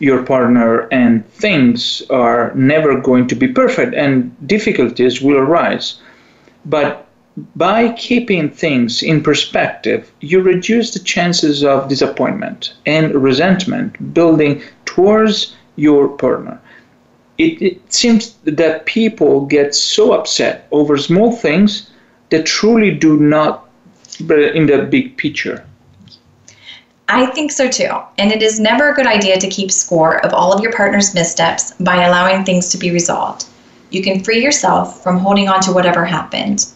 Your 0.00 0.22
partner 0.22 0.86
and 0.92 1.26
things 1.30 2.02
are 2.10 2.52
never 2.54 3.00
going 3.00 3.26
to 3.28 3.34
be 3.34 3.48
perfect, 3.48 3.94
and 3.94 4.36
difficulties 4.46 5.22
will 5.22 5.38
arise. 5.38 6.00
But 6.64 7.06
by 7.56 7.92
keeping 7.92 8.50
things 8.50 9.02
in 9.02 9.22
perspective, 9.22 10.12
you 10.20 10.40
reduce 10.42 10.92
the 10.92 11.00
chances 11.00 11.64
of 11.64 11.88
disappointment 11.88 12.74
and 12.84 13.14
resentment 13.14 14.14
building 14.14 14.62
towards 14.84 15.56
your 15.76 16.08
partner. 16.08 16.60
It, 17.38 17.62
it, 17.62 17.92
seems 17.92 18.34
that 18.44 18.84
people 18.84 19.46
get 19.46 19.74
so 19.74 20.12
upset 20.12 20.68
over 20.70 20.98
small 20.98 21.32
things 21.32 21.90
that 22.28 22.44
truly 22.44 22.90
do 22.90 23.16
not 23.16 23.68
in 24.20 24.66
the 24.66 24.86
big 24.90 25.16
picture. 25.16 25.64
I 27.08 27.26
think 27.26 27.50
so 27.50 27.68
too. 27.68 27.90
And 28.18 28.30
it 28.30 28.42
is 28.42 28.60
never 28.60 28.90
a 28.90 28.94
good 28.94 29.06
idea 29.06 29.38
to 29.38 29.48
keep 29.48 29.70
score 29.70 30.24
of 30.24 30.32
all 30.32 30.52
of 30.52 30.62
your 30.62 30.72
partner's 30.72 31.14
missteps 31.14 31.72
by 31.80 32.04
allowing 32.04 32.44
things 32.44 32.68
to 32.70 32.78
be 32.78 32.90
resolved. 32.90 33.46
You 33.92 34.02
can 34.02 34.24
free 34.24 34.42
yourself 34.42 35.02
from 35.02 35.18
holding 35.18 35.48
on 35.48 35.60
to 35.62 35.72
whatever 35.72 36.06
happened. 36.06 36.66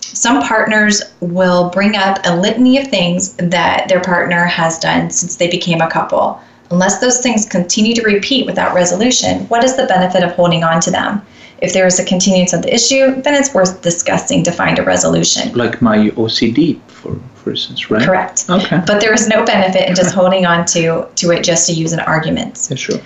Some 0.00 0.40
partners 0.40 1.02
will 1.20 1.68
bring 1.70 1.96
up 1.96 2.20
a 2.24 2.36
litany 2.36 2.78
of 2.78 2.86
things 2.86 3.34
that 3.34 3.88
their 3.88 4.00
partner 4.00 4.44
has 4.44 4.78
done 4.78 5.10
since 5.10 5.34
they 5.34 5.50
became 5.50 5.80
a 5.80 5.90
couple. 5.90 6.40
Unless 6.70 7.00
those 7.00 7.18
things 7.18 7.44
continue 7.44 7.94
to 7.94 8.02
repeat 8.02 8.46
without 8.46 8.72
resolution, 8.72 9.40
what 9.48 9.64
is 9.64 9.74
the 9.76 9.86
benefit 9.86 10.22
of 10.22 10.32
holding 10.32 10.62
on 10.62 10.80
to 10.82 10.92
them? 10.92 11.20
If 11.58 11.72
there 11.72 11.86
is 11.86 11.98
a 11.98 12.04
continuance 12.04 12.52
of 12.52 12.62
the 12.62 12.72
issue, 12.72 13.20
then 13.22 13.34
it's 13.34 13.52
worth 13.52 13.82
discussing 13.82 14.44
to 14.44 14.52
find 14.52 14.78
a 14.78 14.84
resolution. 14.84 15.52
Like 15.54 15.82
my 15.82 16.10
OCD, 16.10 16.80
for, 16.86 17.18
for 17.34 17.50
instance, 17.50 17.90
right? 17.90 18.02
Correct. 18.02 18.44
Okay. 18.48 18.80
But 18.86 19.00
there 19.00 19.12
is 19.12 19.28
no 19.28 19.44
benefit 19.44 19.88
in 19.88 19.94
just 19.94 20.14
holding 20.14 20.46
on 20.46 20.64
to, 20.66 21.08
to 21.16 21.30
it 21.32 21.42
just 21.42 21.66
to 21.68 21.72
use 21.72 21.92
an 21.92 22.00
argument. 22.00 22.68
Yeah, 22.70 22.76
sure 22.76 23.00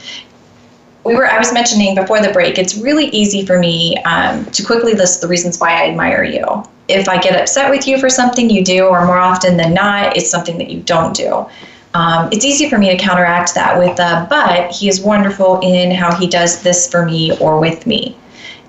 we 1.05 1.15
were 1.15 1.27
i 1.27 1.39
was 1.39 1.53
mentioning 1.53 1.95
before 1.95 2.21
the 2.21 2.33
break 2.33 2.59
it's 2.59 2.77
really 2.77 3.07
easy 3.07 3.45
for 3.45 3.59
me 3.59 3.97
um, 4.05 4.45
to 4.47 4.65
quickly 4.65 4.95
list 4.95 5.21
the 5.21 5.29
reasons 5.29 5.59
why 5.59 5.71
i 5.71 5.89
admire 5.89 6.25
you. 6.25 6.45
If 6.89 7.09
i 7.09 7.19
get 7.19 7.41
upset 7.41 7.71
with 7.71 7.87
you 7.87 7.99
for 7.99 8.11
something 8.11 8.49
you 8.51 8.65
do 8.65 8.87
or 8.87 9.05
more 9.05 9.19
often 9.19 9.57
than 9.57 9.75
not 9.75 10.17
it's 10.17 10.31
something 10.31 10.59
that 10.59 10.71
you 10.71 10.81
don't 10.83 11.17
do. 11.17 11.47
Um, 11.95 12.29
it's 12.31 12.45
easy 12.45 12.69
for 12.69 12.79
me 12.79 12.95
to 12.95 12.97
counteract 12.97 13.55
that 13.55 13.79
with 13.79 13.99
uh, 13.99 14.27
but 14.29 14.71
he 14.71 14.89
is 14.89 15.01
wonderful 15.01 15.61
in 15.61 15.91
how 15.91 16.15
he 16.15 16.27
does 16.27 16.63
this 16.63 16.89
for 16.89 17.05
me 17.05 17.37
or 17.39 17.59
with 17.59 17.87
me. 17.87 18.17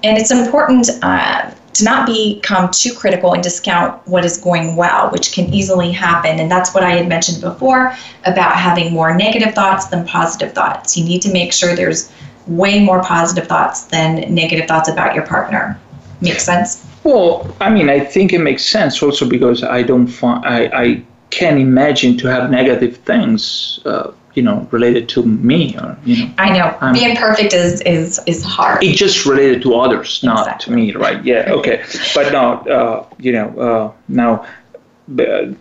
And 0.04 0.18
it's 0.18 0.32
important 0.32 0.90
uh, 1.02 1.52
to 1.74 1.84
not 1.84 2.08
become 2.08 2.70
too 2.72 2.94
critical 2.94 3.34
and 3.34 3.44
discount 3.44 4.06
what 4.08 4.26
is 4.26 4.38
going 4.38 4.76
well, 4.76 5.10
which 5.12 5.32
can 5.32 5.54
easily 5.54 5.92
happen. 5.92 6.40
And 6.40 6.50
that's 6.50 6.74
what 6.74 6.84
I 6.84 6.92
had 6.92 7.08
mentioned 7.08 7.42
before 7.42 7.96
about 8.26 8.56
having 8.56 8.94
more 8.94 9.16
negative 9.16 9.54
thoughts 9.54 9.88
than 9.88 10.06
positive 10.06 10.54
thoughts. 10.54 10.98
You 10.98 11.06
need 11.06 11.22
to 11.22 11.32
make 11.32 11.54
sure 11.54 11.76
there's 11.76 12.12
way 12.48 12.84
more 12.84 13.02
positive 13.04 13.48
thoughts 13.48 13.86
than 13.86 14.34
negative 14.34 14.68
thoughts 14.68 14.90
about 14.90 15.14
your 15.16 15.26
partner. 15.26 15.80
Makes 16.22 16.44
sense? 16.44 16.86
Well, 17.04 17.56
I 17.62 17.70
mean, 17.70 17.90
I 17.90 18.00
think 18.00 18.34
it 18.34 18.40
makes 18.40 18.66
sense 18.66 19.02
also 19.02 19.28
because 19.28 19.64
I 19.64 19.84
don't 19.84 20.08
find 20.08 20.46
I, 20.46 20.66
I 20.74 21.04
can 21.30 21.58
imagine 21.58 22.18
to 22.18 22.28
have 22.28 22.50
negative 22.50 22.98
things, 22.98 23.80
uh, 23.86 24.12
you 24.40 24.46
know, 24.46 24.66
related 24.72 25.10
to 25.10 25.22
me 25.24 25.76
or 25.80 25.98
you 26.06 26.16
know. 26.26 26.34
I 26.38 26.58
know 26.58 26.78
I'm, 26.80 26.94
being 26.94 27.14
perfect 27.18 27.52
is 27.52 27.82
is 27.82 28.22
is 28.26 28.42
hard. 28.42 28.82
It's 28.82 28.98
just 28.98 29.26
related 29.26 29.62
to 29.64 29.76
others, 29.76 30.24
not 30.24 30.48
exactly. 30.48 30.66
to 30.66 30.72
me, 30.78 30.94
right? 30.94 31.22
Yeah, 31.26 31.58
okay. 31.58 31.84
But 32.16 32.32
now, 32.32 32.48
uh, 32.78 33.06
you 33.20 33.34
know, 33.34 33.48
uh, 33.68 33.92
now 34.08 34.46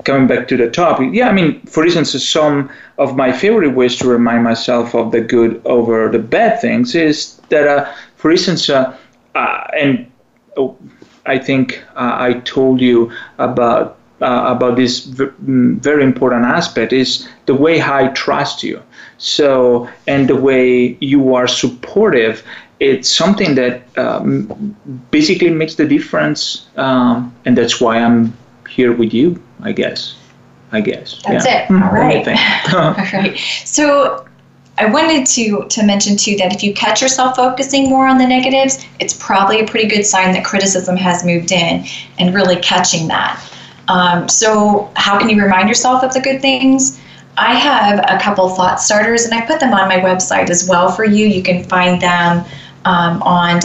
coming 0.04 0.28
back 0.28 0.46
to 0.46 0.56
the 0.56 0.70
topic, 0.70 1.08
yeah, 1.12 1.28
I 1.28 1.32
mean, 1.32 1.60
for 1.62 1.84
instance, 1.84 2.10
some 2.24 2.70
of 2.98 3.16
my 3.16 3.32
favorite 3.32 3.74
ways 3.74 3.96
to 3.96 4.06
remind 4.06 4.44
myself 4.44 4.94
of 4.94 5.10
the 5.10 5.22
good 5.22 5.60
over 5.64 6.08
the 6.08 6.20
bad 6.20 6.60
things 6.60 6.94
is 6.94 7.40
that, 7.48 7.66
uh, 7.66 7.92
for 8.14 8.30
instance, 8.30 8.70
uh, 8.70 8.96
uh, 9.34 9.66
and 9.76 10.06
oh, 10.56 10.76
I 11.26 11.38
think 11.38 11.82
uh, 11.96 12.14
I 12.28 12.34
told 12.44 12.80
you 12.80 13.10
about 13.38 13.97
uh, 14.20 14.54
about 14.56 14.76
this 14.76 15.04
v- 15.04 15.30
very 15.38 16.02
important 16.02 16.44
aspect 16.44 16.92
is 16.92 17.28
the 17.46 17.54
way 17.54 17.80
I 17.80 18.08
trust 18.08 18.62
you. 18.62 18.82
So, 19.18 19.88
and 20.06 20.28
the 20.28 20.36
way 20.36 20.96
you 21.00 21.34
are 21.34 21.48
supportive 21.48 22.44
it's 22.80 23.10
something 23.10 23.54
that 23.56 23.82
um, 23.98 24.76
basically 25.10 25.50
makes 25.50 25.74
the 25.74 25.86
difference, 25.86 26.68
um, 26.76 27.34
and 27.44 27.58
that's 27.58 27.80
why 27.80 27.98
I'm 27.98 28.36
here 28.68 28.92
with 28.92 29.12
you, 29.12 29.42
I 29.60 29.72
guess. 29.72 30.14
I 30.70 30.80
guess. 30.82 31.20
That's 31.26 31.46
yeah. 31.46 31.64
it. 31.64 31.70
All 31.70 31.90
right. 31.90 32.28
All 32.74 32.92
right. 32.92 33.38
So 33.64 34.26
I 34.76 34.84
wanted 34.84 35.26
to 35.26 35.66
to 35.68 35.82
mention 35.82 36.16
too 36.16 36.36
that 36.36 36.52
if 36.52 36.62
you 36.62 36.74
catch 36.74 37.00
yourself 37.00 37.36
focusing 37.36 37.88
more 37.88 38.06
on 38.06 38.18
the 38.18 38.26
negatives, 38.26 38.84
it's 39.00 39.14
probably 39.14 39.60
a 39.60 39.66
pretty 39.66 39.88
good 39.88 40.04
sign 40.04 40.32
that 40.34 40.44
criticism 40.44 40.96
has 40.96 41.24
moved 41.24 41.52
in 41.52 41.86
and 42.18 42.34
really 42.34 42.56
catching 42.56 43.08
that. 43.08 43.42
Um, 43.88 44.28
so 44.28 44.90
how 44.96 45.18
can 45.18 45.28
you 45.28 45.42
remind 45.42 45.68
yourself 45.68 46.04
of 46.04 46.12
the 46.12 46.20
good 46.20 46.40
things? 46.40 47.00
I 47.36 47.54
have 47.54 48.00
a 48.00 48.22
couple 48.22 48.48
thought 48.48 48.80
starters, 48.80 49.24
and 49.24 49.34
I 49.34 49.46
put 49.46 49.60
them 49.60 49.72
on 49.72 49.88
my 49.88 49.98
website 49.98 50.50
as 50.50 50.68
well 50.68 50.90
for 50.90 51.04
you. 51.04 51.26
You 51.26 51.42
can 51.42 51.64
find 51.64 52.00
them 52.00 52.44
um, 52.84 53.22
on 53.22 53.60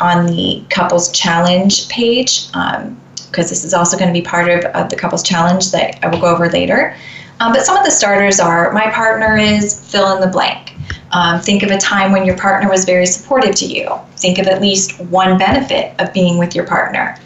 on 0.00 0.26
the 0.26 0.64
couples 0.70 1.10
challenge 1.12 1.88
page. 1.88 2.48
Um, 2.54 3.00
because 3.30 3.50
this 3.50 3.64
is 3.64 3.74
also 3.74 3.96
going 3.98 4.12
to 4.12 4.18
be 4.18 4.24
part 4.24 4.48
of, 4.48 4.64
of 4.74 4.88
the 4.88 4.96
couples 4.96 5.22
challenge 5.22 5.70
that 5.70 6.02
I 6.02 6.08
will 6.08 6.20
go 6.20 6.34
over 6.34 6.48
later. 6.48 6.96
Um, 7.40 7.52
but 7.52 7.64
some 7.64 7.76
of 7.76 7.84
the 7.84 7.90
starters 7.90 8.40
are 8.40 8.72
my 8.72 8.90
partner 8.90 9.36
is 9.36 9.78
fill 9.90 10.14
in 10.14 10.20
the 10.20 10.26
blank. 10.26 10.74
Um, 11.12 11.40
think 11.40 11.62
of 11.62 11.70
a 11.70 11.78
time 11.78 12.12
when 12.12 12.24
your 12.24 12.36
partner 12.36 12.68
was 12.68 12.84
very 12.84 13.06
supportive 13.06 13.54
to 13.56 13.66
you. 13.66 13.90
Think 14.16 14.38
of 14.38 14.46
at 14.46 14.60
least 14.60 14.98
one 15.02 15.38
benefit 15.38 15.94
of 16.00 16.12
being 16.12 16.38
with 16.38 16.54
your 16.54 16.66
partner. 16.66 17.16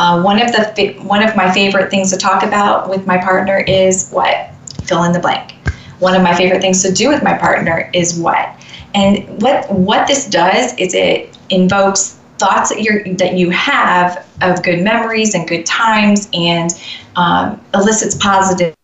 Uh, 0.00 0.22
one 0.22 0.40
of 0.40 0.50
the 0.50 0.94
one 1.02 1.22
of 1.22 1.36
my 1.36 1.52
favorite 1.52 1.90
things 1.90 2.10
to 2.10 2.16
talk 2.16 2.42
about 2.42 2.88
with 2.88 3.06
my 3.06 3.18
partner 3.18 3.58
is 3.58 4.08
what 4.10 4.48
fill 4.84 5.04
in 5.04 5.12
the 5.12 5.18
blank. 5.18 5.52
One 5.98 6.14
of 6.14 6.22
my 6.22 6.34
favorite 6.34 6.62
things 6.62 6.82
to 6.84 6.90
do 6.90 7.10
with 7.10 7.22
my 7.22 7.36
partner 7.36 7.90
is 7.92 8.18
what. 8.18 8.48
And 8.94 9.42
what 9.42 9.70
what 9.70 10.08
this 10.08 10.26
does 10.26 10.72
is 10.78 10.94
it 10.94 11.36
invokes 11.50 12.18
thoughts 12.38 12.70
that 12.70 12.80
you 12.80 13.14
that 13.16 13.34
you 13.34 13.50
have 13.50 14.26
of 14.40 14.62
good 14.62 14.82
memories 14.82 15.34
and 15.34 15.46
good 15.46 15.66
times, 15.66 16.30
and 16.32 16.70
um, 17.16 17.60
elicits 17.74 18.14
positive 18.14 18.74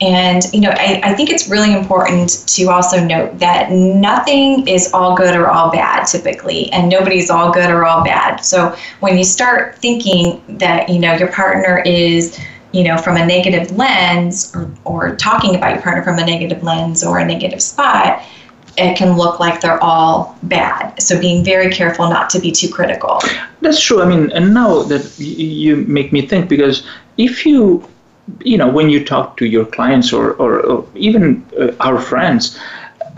and, 0.00 0.42
you 0.52 0.60
know, 0.60 0.70
I, 0.70 1.00
I 1.02 1.14
think 1.14 1.30
it's 1.30 1.48
really 1.48 1.74
important 1.74 2.46
to 2.48 2.64
also 2.66 3.02
note 3.02 3.38
that 3.38 3.70
nothing 3.70 4.68
is 4.68 4.92
all 4.92 5.16
good 5.16 5.34
or 5.34 5.50
all 5.50 5.70
bad 5.70 6.04
typically, 6.04 6.70
and 6.72 6.88
nobody's 6.88 7.30
all 7.30 7.50
good 7.50 7.70
or 7.70 7.86
all 7.86 8.04
bad. 8.04 8.38
So 8.38 8.76
when 9.00 9.16
you 9.16 9.24
start 9.24 9.78
thinking 9.78 10.42
that, 10.58 10.88
you 10.90 10.98
know, 10.98 11.14
your 11.14 11.32
partner 11.32 11.82
is, 11.86 12.38
you 12.72 12.84
know, 12.84 12.98
from 12.98 13.16
a 13.16 13.24
negative 13.24 13.74
lens 13.76 14.54
or, 14.54 14.70
or 14.84 15.16
talking 15.16 15.54
about 15.54 15.72
your 15.72 15.82
partner 15.82 16.02
from 16.02 16.18
a 16.18 16.26
negative 16.26 16.62
lens 16.62 17.02
or 17.02 17.18
a 17.18 17.24
negative 17.24 17.62
spot, 17.62 18.22
it 18.76 18.98
can 18.98 19.16
look 19.16 19.40
like 19.40 19.62
they're 19.62 19.82
all 19.82 20.36
bad. 20.42 21.00
So 21.00 21.18
being 21.18 21.42
very 21.42 21.72
careful 21.72 22.10
not 22.10 22.28
to 22.30 22.38
be 22.38 22.52
too 22.52 22.68
critical. 22.68 23.22
That's 23.62 23.80
true. 23.80 24.02
I 24.02 24.06
mean, 24.06 24.30
and 24.32 24.52
now 24.52 24.82
that 24.82 25.18
you 25.18 25.76
make 25.76 26.12
me 26.12 26.26
think, 26.26 26.50
because 26.50 26.86
if 27.16 27.46
you 27.46 27.88
you 28.44 28.56
know, 28.58 28.68
when 28.68 28.90
you 28.90 29.04
talk 29.04 29.36
to 29.38 29.46
your 29.46 29.64
clients 29.64 30.12
or, 30.12 30.32
or, 30.34 30.60
or 30.60 30.86
even 30.94 31.44
uh, 31.58 31.72
our 31.80 31.98
friends, 32.00 32.58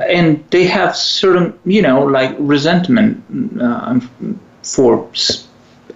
and 0.09 0.45
they 0.51 0.65
have 0.65 0.97
certain, 0.97 1.59
you 1.65 1.83
know, 1.83 2.03
like 2.05 2.35
resentment 2.39 3.23
uh, 3.61 3.99
for 4.63 5.09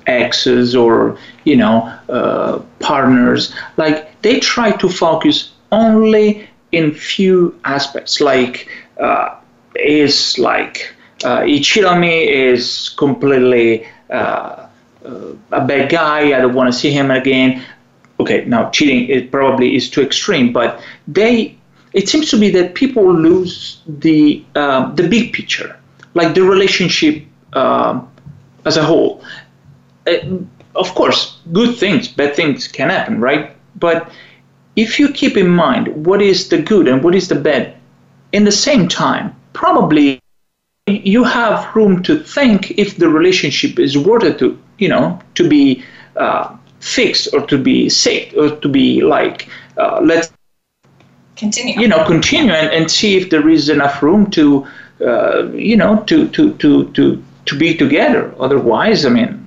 exes 0.07 0.75
or, 0.75 1.17
you 1.45 1.57
know, 1.57 1.83
uh, 2.09 2.61
partners, 2.81 3.55
like 3.77 4.21
they 4.23 4.41
try 4.41 4.73
to 4.73 4.89
focus 4.89 5.53
only 5.71 6.49
in 6.73 6.93
few 6.93 7.59
aspects, 7.65 8.21
like 8.21 8.69
uh, 8.99 9.37
is 9.77 10.39
like 10.39 10.95
uh, 11.25 11.45
is 11.47 12.89
completely 12.99 13.87
uh, 14.11 14.67
uh, 15.05 15.33
a 15.53 15.65
bad 15.65 15.91
guy. 15.91 16.37
I 16.37 16.41
don't 16.41 16.55
want 16.55 16.73
to 16.73 16.79
see 16.79 16.91
him 16.91 17.11
again 17.11 17.65
okay, 18.21 18.45
now 18.45 18.71
cheating 18.71 19.09
it 19.09 19.31
probably 19.31 19.75
is 19.77 19.91
too 19.91 20.03
extreme, 20.03 20.53
but 20.53 20.83
they 21.07 21.57
it 21.93 22.09
seems 22.09 22.31
to 22.31 22.39
be 22.39 22.51
that 22.51 22.75
people 22.75 23.13
lose 23.15 23.81
the 23.87 24.45
uh, 24.55 24.93
the 24.95 25.07
big 25.09 25.33
picture, 25.33 25.77
like 26.15 26.35
the 26.35 26.43
relationship 26.43 27.23
uh, 27.53 28.01
as 28.65 28.77
a 28.77 28.83
whole. 28.83 29.23
Uh, 30.07 30.15
of 30.75 30.95
course, 30.95 31.39
good 31.53 31.77
things, 31.77 32.09
bad 32.09 32.35
things 32.35 32.67
can 32.67 32.89
happen, 32.89 33.21
right? 33.21 33.55
But 33.77 34.11
if 34.77 34.99
you 34.99 35.13
keep 35.13 35.37
in 35.37 35.49
mind 35.49 36.07
what 36.07 36.23
is 36.23 36.49
the 36.49 36.63
good 36.63 36.89
and 36.89 37.03
what 37.03 37.15
is 37.15 37.29
the 37.29 37.35
bad, 37.35 37.75
in 38.33 38.45
the 38.45 38.53
same 38.53 38.89
time, 38.89 39.37
probably 39.53 40.19
you 40.87 41.25
have 41.25 41.75
room 41.77 42.03
to 42.03 42.19
think 42.19 42.73
if 42.79 42.97
the 42.97 43.09
relationship 43.09 43.79
is 43.79 43.97
worth 43.97 44.25
it 44.25 44.39
to, 44.39 44.59
you 44.79 44.89
know, 44.89 45.21
to 45.35 45.49
be 45.49 45.85
uh, 46.17 46.57
fixed 46.83 47.33
or 47.33 47.47
to 47.47 47.57
be 47.57 47.89
saved 47.89 48.37
or 48.37 48.57
to 48.57 48.69
be 48.69 49.01
like 49.01 49.49
uh, 49.79 50.01
let's 50.03 50.33
continue. 51.37 51.81
you 51.81 51.87
know 51.87 52.05
continue 52.05 52.53
and, 52.53 52.71
and 52.71 52.91
see 52.91 53.17
if 53.17 53.31
there 53.31 53.49
is 53.49 53.69
enough 53.69 54.03
room 54.03 54.29
to 54.31 54.67
uh, 55.01 55.45
you 55.53 55.77
know 55.77 56.03
to 56.05 56.29
to 56.29 56.53
to 56.55 56.91
to 56.91 57.23
to 57.47 57.59
be 57.59 57.77
together. 57.77 58.35
Otherwise 58.39 59.07
i 59.07 59.09
mean 59.09 59.39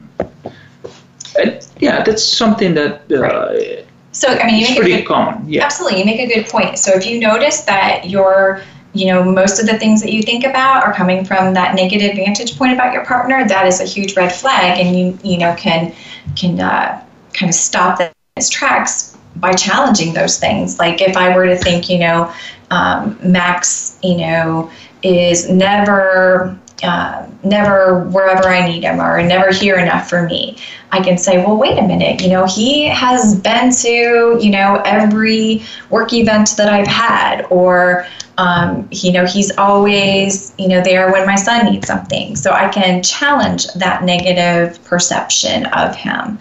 yeah 1.79 2.03
that's 2.03 2.23
something 2.23 2.73
that 2.73 3.01
uh, 3.11 3.19
right. 3.19 3.85
so 4.13 4.29
i 4.29 4.45
mean 4.47 4.61
you 4.61 4.67
make 4.67 4.77
pretty 4.77 4.95
good, 4.97 5.05
common 5.05 5.47
yeah. 5.47 5.65
Absolutely 5.65 5.99
you 5.99 6.05
make 6.05 6.21
a 6.21 6.33
good 6.33 6.47
point. 6.47 6.79
So 6.79 6.93
if 6.93 7.05
you 7.05 7.19
notice 7.19 7.61
that 7.61 8.09
your 8.09 8.61
you 8.93 9.07
know 9.07 9.21
most 9.23 9.59
of 9.59 9.65
the 9.65 9.77
things 9.77 10.01
that 10.01 10.13
you 10.13 10.23
think 10.23 10.45
about 10.45 10.85
are 10.85 10.93
coming 10.93 11.25
from 11.25 11.53
that 11.53 11.75
negative 11.75 12.15
vantage 12.15 12.57
point 12.57 12.71
about 12.71 12.93
your 12.93 13.03
partner 13.03 13.45
that 13.45 13.67
is 13.67 13.81
a 13.81 13.83
huge 13.83 14.15
red 14.15 14.31
flag 14.31 14.79
and 14.79 14.97
you 14.97 15.19
you 15.21 15.37
know 15.37 15.53
can 15.55 15.93
can 16.37 16.59
uh, 16.61 17.04
kind 17.35 17.49
of 17.49 17.55
stop 17.55 17.99
that 17.99 18.13
its 18.35 18.49
tracks 18.49 19.17
by 19.37 19.53
challenging 19.53 20.13
those 20.13 20.39
things. 20.39 20.79
Like 20.79 21.01
if 21.01 21.15
I 21.15 21.35
were 21.35 21.45
to 21.45 21.57
think, 21.57 21.89
you 21.89 21.99
know, 21.99 22.33
um, 22.71 23.17
Max, 23.21 23.99
you 24.01 24.17
know, 24.17 24.71
is 25.03 25.49
never 25.49 26.57
uh, 26.83 27.25
never 27.43 28.03
wherever 28.09 28.49
I 28.49 28.67
need 28.67 28.83
him 28.83 28.99
or 28.99 29.21
never 29.23 29.51
here 29.51 29.77
enough 29.77 30.09
for 30.09 30.23
me. 30.23 30.57
I 30.91 31.01
can 31.01 31.17
say, 31.17 31.37
well, 31.37 31.57
wait 31.57 31.77
a 31.77 31.81
minute, 31.81 32.21
you 32.21 32.29
know, 32.29 32.45
he 32.45 32.85
has 32.85 33.39
been 33.39 33.71
to, 33.71 34.37
you 34.41 34.49
know, 34.49 34.81
every 34.85 35.63
work 35.89 36.13
event 36.13 36.55
that 36.57 36.69
I've 36.69 36.87
had, 36.87 37.45
or, 37.49 38.05
um, 38.37 38.87
you 38.91 39.11
know, 39.11 39.25
he's 39.25 39.55
always, 39.57 40.53
you 40.57 40.67
know, 40.67 40.81
there 40.81 41.11
when 41.11 41.25
my 41.25 41.35
son 41.35 41.65
needs 41.65 41.87
something. 41.87 42.35
So 42.35 42.51
I 42.51 42.69
can 42.69 43.01
challenge 43.01 43.67
that 43.73 44.03
negative 44.03 44.83
perception 44.83 45.65
of 45.67 45.95
him. 45.95 46.37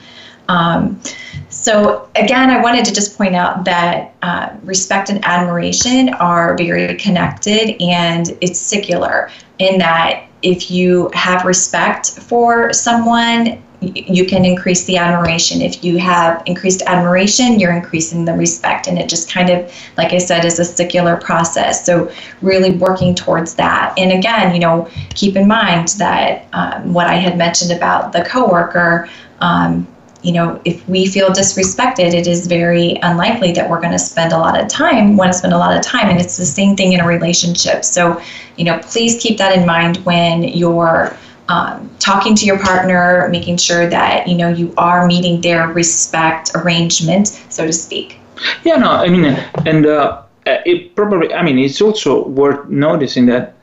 Um, 0.48 1.00
so, 1.48 2.08
again, 2.16 2.50
I 2.50 2.60
wanted 2.60 2.84
to 2.86 2.92
just 2.92 3.16
point 3.16 3.34
out 3.34 3.64
that 3.64 4.14
uh, 4.22 4.54
respect 4.64 5.08
and 5.08 5.24
admiration 5.24 6.12
are 6.14 6.56
very 6.56 6.94
connected 6.96 7.80
and 7.80 8.36
it's 8.40 8.58
secular 8.58 9.30
in 9.58 9.78
that 9.78 10.26
if 10.42 10.70
you 10.70 11.10
have 11.14 11.44
respect 11.44 12.10
for 12.18 12.72
someone, 12.72 13.62
you 13.80 14.26
can 14.26 14.44
increase 14.44 14.84
the 14.84 14.96
admiration. 14.96 15.60
If 15.60 15.84
you 15.84 15.98
have 15.98 16.42
increased 16.46 16.82
admiration, 16.82 17.58
you're 17.58 17.72
increasing 17.72 18.24
the 18.24 18.32
respect. 18.32 18.86
And 18.86 18.98
it 18.98 19.08
just 19.08 19.30
kind 19.30 19.50
of, 19.50 19.72
like 19.96 20.12
I 20.12 20.18
said, 20.18 20.44
is 20.44 20.58
a 20.58 20.64
secular 20.64 21.16
process. 21.16 21.84
So, 21.84 22.10
really 22.42 22.72
working 22.72 23.14
towards 23.14 23.54
that. 23.54 23.94
And 23.98 24.12
again, 24.12 24.54
you 24.54 24.60
know, 24.60 24.88
keep 25.14 25.36
in 25.36 25.46
mind 25.46 25.88
that 25.98 26.46
um, 26.52 26.92
what 26.92 27.06
I 27.06 27.14
had 27.14 27.38
mentioned 27.38 27.72
about 27.72 28.12
the 28.12 28.24
coworker. 28.24 29.08
Um, 29.40 29.86
you 30.24 30.32
know, 30.32 30.60
if 30.64 30.86
we 30.88 31.06
feel 31.06 31.28
disrespected, 31.28 32.14
it 32.14 32.26
is 32.26 32.46
very 32.46 32.98
unlikely 33.02 33.52
that 33.52 33.68
we're 33.68 33.80
going 33.80 33.92
to 33.92 33.98
spend 33.98 34.32
a 34.32 34.38
lot 34.38 34.58
of 34.58 34.68
time, 34.68 35.18
want 35.18 35.30
to 35.30 35.38
spend 35.38 35.52
a 35.52 35.58
lot 35.58 35.76
of 35.76 35.82
time. 35.82 36.08
And 36.08 36.18
it's 36.18 36.38
the 36.38 36.46
same 36.46 36.76
thing 36.76 36.94
in 36.94 37.00
a 37.00 37.06
relationship. 37.06 37.84
So, 37.84 38.20
you 38.56 38.64
know, 38.64 38.78
please 38.78 39.20
keep 39.22 39.36
that 39.36 39.56
in 39.56 39.66
mind 39.66 39.98
when 39.98 40.42
you're 40.44 41.14
um, 41.48 41.90
talking 41.98 42.34
to 42.36 42.46
your 42.46 42.58
partner, 42.58 43.28
making 43.28 43.58
sure 43.58 43.86
that, 43.86 44.26
you 44.26 44.34
know, 44.34 44.48
you 44.48 44.72
are 44.78 45.06
meeting 45.06 45.42
their 45.42 45.68
respect 45.68 46.52
arrangement, 46.54 47.28
so 47.50 47.66
to 47.66 47.72
speak. 47.72 48.18
Yeah, 48.64 48.76
no, 48.76 48.90
I 48.92 49.08
mean, 49.08 49.26
and 49.66 49.84
uh, 49.84 50.22
it 50.46 50.96
probably, 50.96 51.34
I 51.34 51.42
mean, 51.42 51.58
it's 51.58 51.82
also 51.82 52.26
worth 52.28 52.66
noticing 52.70 53.26
that 53.26 53.56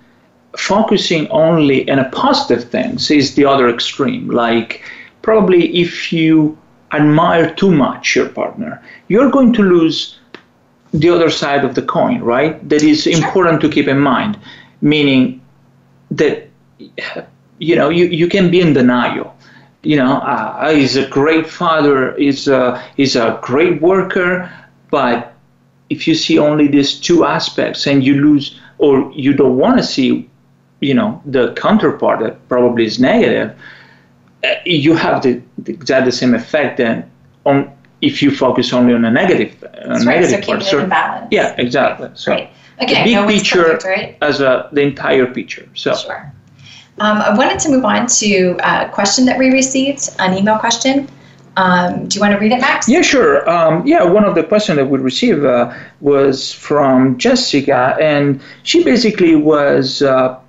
focusing 0.55 1.27
only 1.29 1.89
on 1.89 1.97
a 1.97 2.09
positive 2.09 2.69
things 2.69 3.09
is 3.09 3.33
the 3.33 3.45
other 3.45 3.67
extreme. 3.67 4.29
Like, 4.29 4.83
probably 5.21 5.81
if 5.81 6.11
you 6.11 6.57
admire 6.93 7.53
too 7.53 7.71
much 7.71 8.15
your 8.15 8.29
partner, 8.29 8.81
you're 9.07 9.31
going 9.31 9.53
to 9.53 9.63
lose 9.63 10.19
the 10.93 11.09
other 11.09 11.29
side 11.29 11.63
of 11.63 11.75
the 11.75 11.81
coin, 11.81 12.21
right? 12.21 12.67
That 12.67 12.83
is 12.83 13.07
important 13.07 13.61
to 13.61 13.69
keep 13.69 13.87
in 13.87 13.99
mind, 13.99 14.37
meaning 14.81 15.41
that 16.11 16.49
you 17.59 17.75
know 17.75 17.89
you, 17.89 18.05
you 18.05 18.27
can 18.27 18.51
be 18.51 18.59
in 18.59 18.73
denial. 18.73 19.35
You 19.83 19.97
know, 19.97 20.17
uh, 20.17 20.73
he's 20.73 20.95
a 20.95 21.07
great 21.07 21.49
father, 21.49 22.15
he's 22.15 22.47
a, 22.47 22.83
he's 22.95 23.15
a 23.15 23.39
great 23.41 23.81
worker, 23.81 24.51
but 24.91 25.33
if 25.89 26.07
you 26.07 26.13
see 26.13 26.37
only 26.37 26.67
these 26.67 26.99
two 26.99 27.25
aspects 27.25 27.87
and 27.87 28.03
you 28.03 28.21
lose 28.21 28.59
or 28.77 29.11
you 29.13 29.33
don't 29.33 29.57
want 29.57 29.77
to 29.77 29.83
see, 29.83 30.29
you 30.81 30.93
know, 30.93 31.21
the 31.25 31.53
counterpart 31.53 32.19
that 32.19 32.47
probably 32.47 32.85
is 32.85 32.99
negative, 32.99 33.49
uh, 33.49 33.55
you 34.65 34.95
have 34.95 35.23
the, 35.23 35.41
the 35.59 35.71
exactly 35.73 36.11
same 36.11 36.33
effect 36.33 36.77
then 36.77 37.09
on 37.45 37.71
if 38.01 38.21
you 38.21 38.35
focus 38.35 38.73
only 38.73 38.93
on 38.93 39.05
a 39.05 39.11
negative, 39.11 39.63
a 39.63 40.03
negative 40.03 40.47
right, 40.47 40.63
so 40.63 40.87
part. 40.87 41.21
So, 41.21 41.27
yeah, 41.31 41.55
exactly. 41.57 42.09
So 42.15 42.31
right. 42.31 42.51
Again, 42.79 43.05
the 43.05 43.13
big 43.13 43.15
no 43.15 43.27
picture 43.27 43.63
perfect, 43.63 43.83
right? 43.83 44.17
as 44.21 44.41
a 44.41 44.69
the 44.71 44.81
entire 44.81 45.27
picture. 45.27 45.69
So 45.75 45.95
sure. 45.95 46.33
Um, 46.99 47.17
I 47.17 47.35
wanted 47.35 47.59
to 47.59 47.69
move 47.69 47.85
on 47.85 48.07
to 48.07 48.57
a 48.63 48.89
question 48.89 49.25
that 49.25 49.37
we 49.37 49.49
received, 49.51 50.09
an 50.19 50.37
email 50.37 50.57
question. 50.57 51.07
Um, 51.57 52.07
do 52.07 52.15
you 52.15 52.21
want 52.21 52.33
to 52.33 52.39
read 52.39 52.53
it, 52.53 52.61
Max? 52.61 52.87
Yeah, 52.87 53.01
sure. 53.01 53.49
Um, 53.49 53.85
yeah, 53.85 54.03
one 54.03 54.23
of 54.23 54.35
the 54.35 54.43
questions 54.43 54.77
that 54.77 54.85
we 54.85 54.99
received 54.99 55.43
uh, 55.43 55.73
was 55.99 56.53
from 56.53 57.17
Jessica, 57.17 57.97
and 57.99 58.41
she 58.63 58.83
basically 58.83 59.35
was 59.35 60.01
uh, 60.01 60.39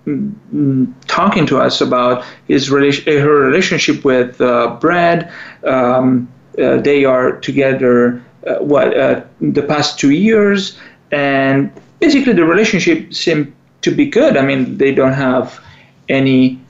talking 1.09 1.47
to 1.47 1.59
us 1.59 1.81
about 1.81 2.25
his 2.47 2.71
relation, 2.71 3.21
her 3.21 3.35
relationship 3.35 4.05
with 4.05 4.41
uh, 4.41 4.77
Brad. 4.81 5.33
Um, 5.65 6.29
uh, 6.59 6.77
they 6.77 7.05
are 7.05 7.33
together 7.41 8.23
uh, 8.47 8.57
what 8.57 8.97
uh, 8.97 9.25
the 9.41 9.63
past 9.63 9.99
two 9.99 10.11
years, 10.11 10.79
and 11.11 11.73
basically 11.99 12.33
the 12.33 12.45
relationship 12.45 13.13
seemed 13.13 13.53
to 13.81 13.91
be 13.91 14.07
good. 14.07 14.37
I 14.37 14.43
mean, 14.43 14.79
they 14.79 14.95
don't 14.95 15.15
have 15.15 15.61
any 16.09 16.61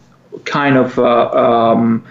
kind 0.47 0.79
of 0.79 0.99
um, 0.99 2.03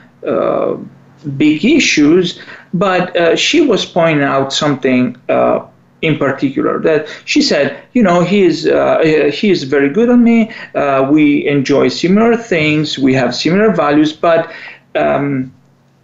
big 1.37 1.63
issues, 1.63 2.39
but 2.73 3.15
uh, 3.15 3.35
she 3.35 3.61
was 3.61 3.85
pointing 3.85 4.23
out 4.23 4.53
something 4.53 5.17
uh, 5.29 5.65
in 6.01 6.17
particular 6.17 6.79
that 6.79 7.07
she 7.25 7.41
said, 7.41 7.83
you 7.93 8.01
know, 8.03 8.21
he 8.21 8.41
is 8.41 8.67
uh, 8.67 9.29
he 9.31 9.51
is 9.51 9.63
very 9.63 9.89
good 9.89 10.09
on 10.09 10.23
me. 10.23 10.51
Uh, 10.73 11.07
we 11.11 11.47
enjoy 11.47 11.87
similar 11.87 12.35
things. 12.35 12.97
We 12.97 13.13
have 13.13 13.35
similar 13.35 13.71
values, 13.71 14.13
but 14.13 14.51
um, 14.95 15.53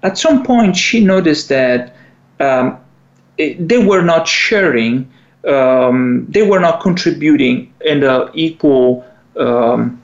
at 0.03 0.17
some 0.17 0.43
point 0.43 0.75
she 0.75 1.03
noticed 1.03 1.49
that 1.49 1.95
um, 2.39 2.77
it, 3.37 3.67
they 3.67 3.83
were 3.83 4.03
not 4.03 4.27
sharing. 4.27 5.11
Um, 5.47 6.25
they 6.29 6.43
were 6.43 6.59
not 6.59 6.81
contributing 6.81 7.73
in 7.81 8.01
the 8.01 8.29
equal 8.33 9.05
um, 9.37 10.01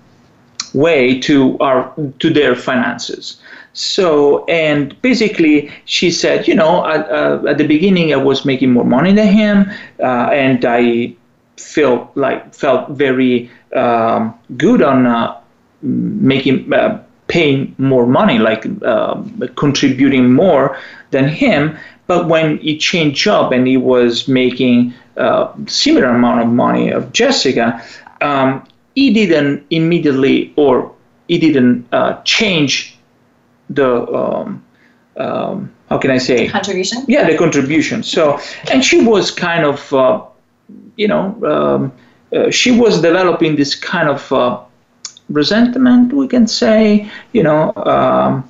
way 0.73 1.19
to 1.19 1.57
our 1.59 1.93
to 2.19 2.29
their 2.33 2.55
finances. 2.55 3.41
So, 3.73 4.45
and 4.45 4.99
basically, 5.01 5.71
she 5.85 6.11
said, 6.11 6.47
you 6.47 6.53
know, 6.53 6.85
at, 6.85 7.09
uh, 7.09 7.43
at 7.47 7.57
the 7.57 7.65
beginning, 7.65 8.13
I 8.13 8.17
was 8.17 8.45
making 8.45 8.71
more 8.71 8.85
money 8.85 9.13
than 9.13 9.27
him, 9.27 9.71
uh, 9.99 10.29
and 10.31 10.63
I 10.63 11.15
felt 11.57 12.15
like 12.15 12.53
felt 12.53 12.89
very 12.91 13.49
um, 13.75 14.37
good 14.57 14.83
on 14.83 15.07
uh, 15.07 15.39
making 15.81 16.71
uh, 16.71 17.03
paying 17.27 17.73
more 17.79 18.05
money, 18.05 18.37
like 18.37 18.65
um, 18.83 19.41
contributing 19.55 20.33
more 20.33 20.77
than 21.11 21.27
him. 21.27 21.75
But 22.05 22.27
when 22.27 22.57
he 22.59 22.77
changed 22.77 23.23
job 23.23 23.53
and 23.53 23.65
he 23.65 23.77
was 23.77 24.27
making 24.27 24.93
uh, 25.17 25.51
similar 25.67 26.07
amount 26.07 26.41
of 26.41 26.47
money 26.47 26.91
of 26.91 27.11
Jessica, 27.11 27.81
um, 28.21 28.67
he 28.95 29.13
didn't 29.13 29.65
immediately 29.69 30.53
or 30.55 30.93
he 31.27 31.37
didn't 31.37 31.87
uh, 31.91 32.21
change 32.23 32.97
the 33.69 34.07
um, 34.13 34.63
um, 35.17 35.73
how 35.89 35.97
can 35.97 36.11
I 36.11 36.17
say 36.17 36.47
contribution? 36.47 37.05
Yeah, 37.07 37.29
the 37.29 37.37
contribution. 37.37 38.03
So, 38.03 38.39
and 38.71 38.83
she 38.83 39.03
was 39.03 39.31
kind 39.31 39.65
of, 39.65 39.93
uh, 39.93 40.23
you 40.95 41.07
know, 41.07 41.25
um, 41.45 41.91
uh, 42.35 42.49
she 42.49 42.71
was 42.71 43.01
developing 43.01 43.55
this 43.55 43.75
kind 43.75 44.09
of 44.09 44.31
uh, 44.31 44.59
resentment, 45.29 46.13
we 46.13 46.27
can 46.27 46.47
say, 46.47 47.09
you 47.31 47.43
know, 47.43 47.73
um, 47.75 48.49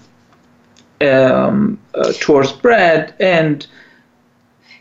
um 1.02 1.80
uh, 1.96 2.14
towards 2.20 2.52
Brad 2.52 3.14
and. 3.20 3.68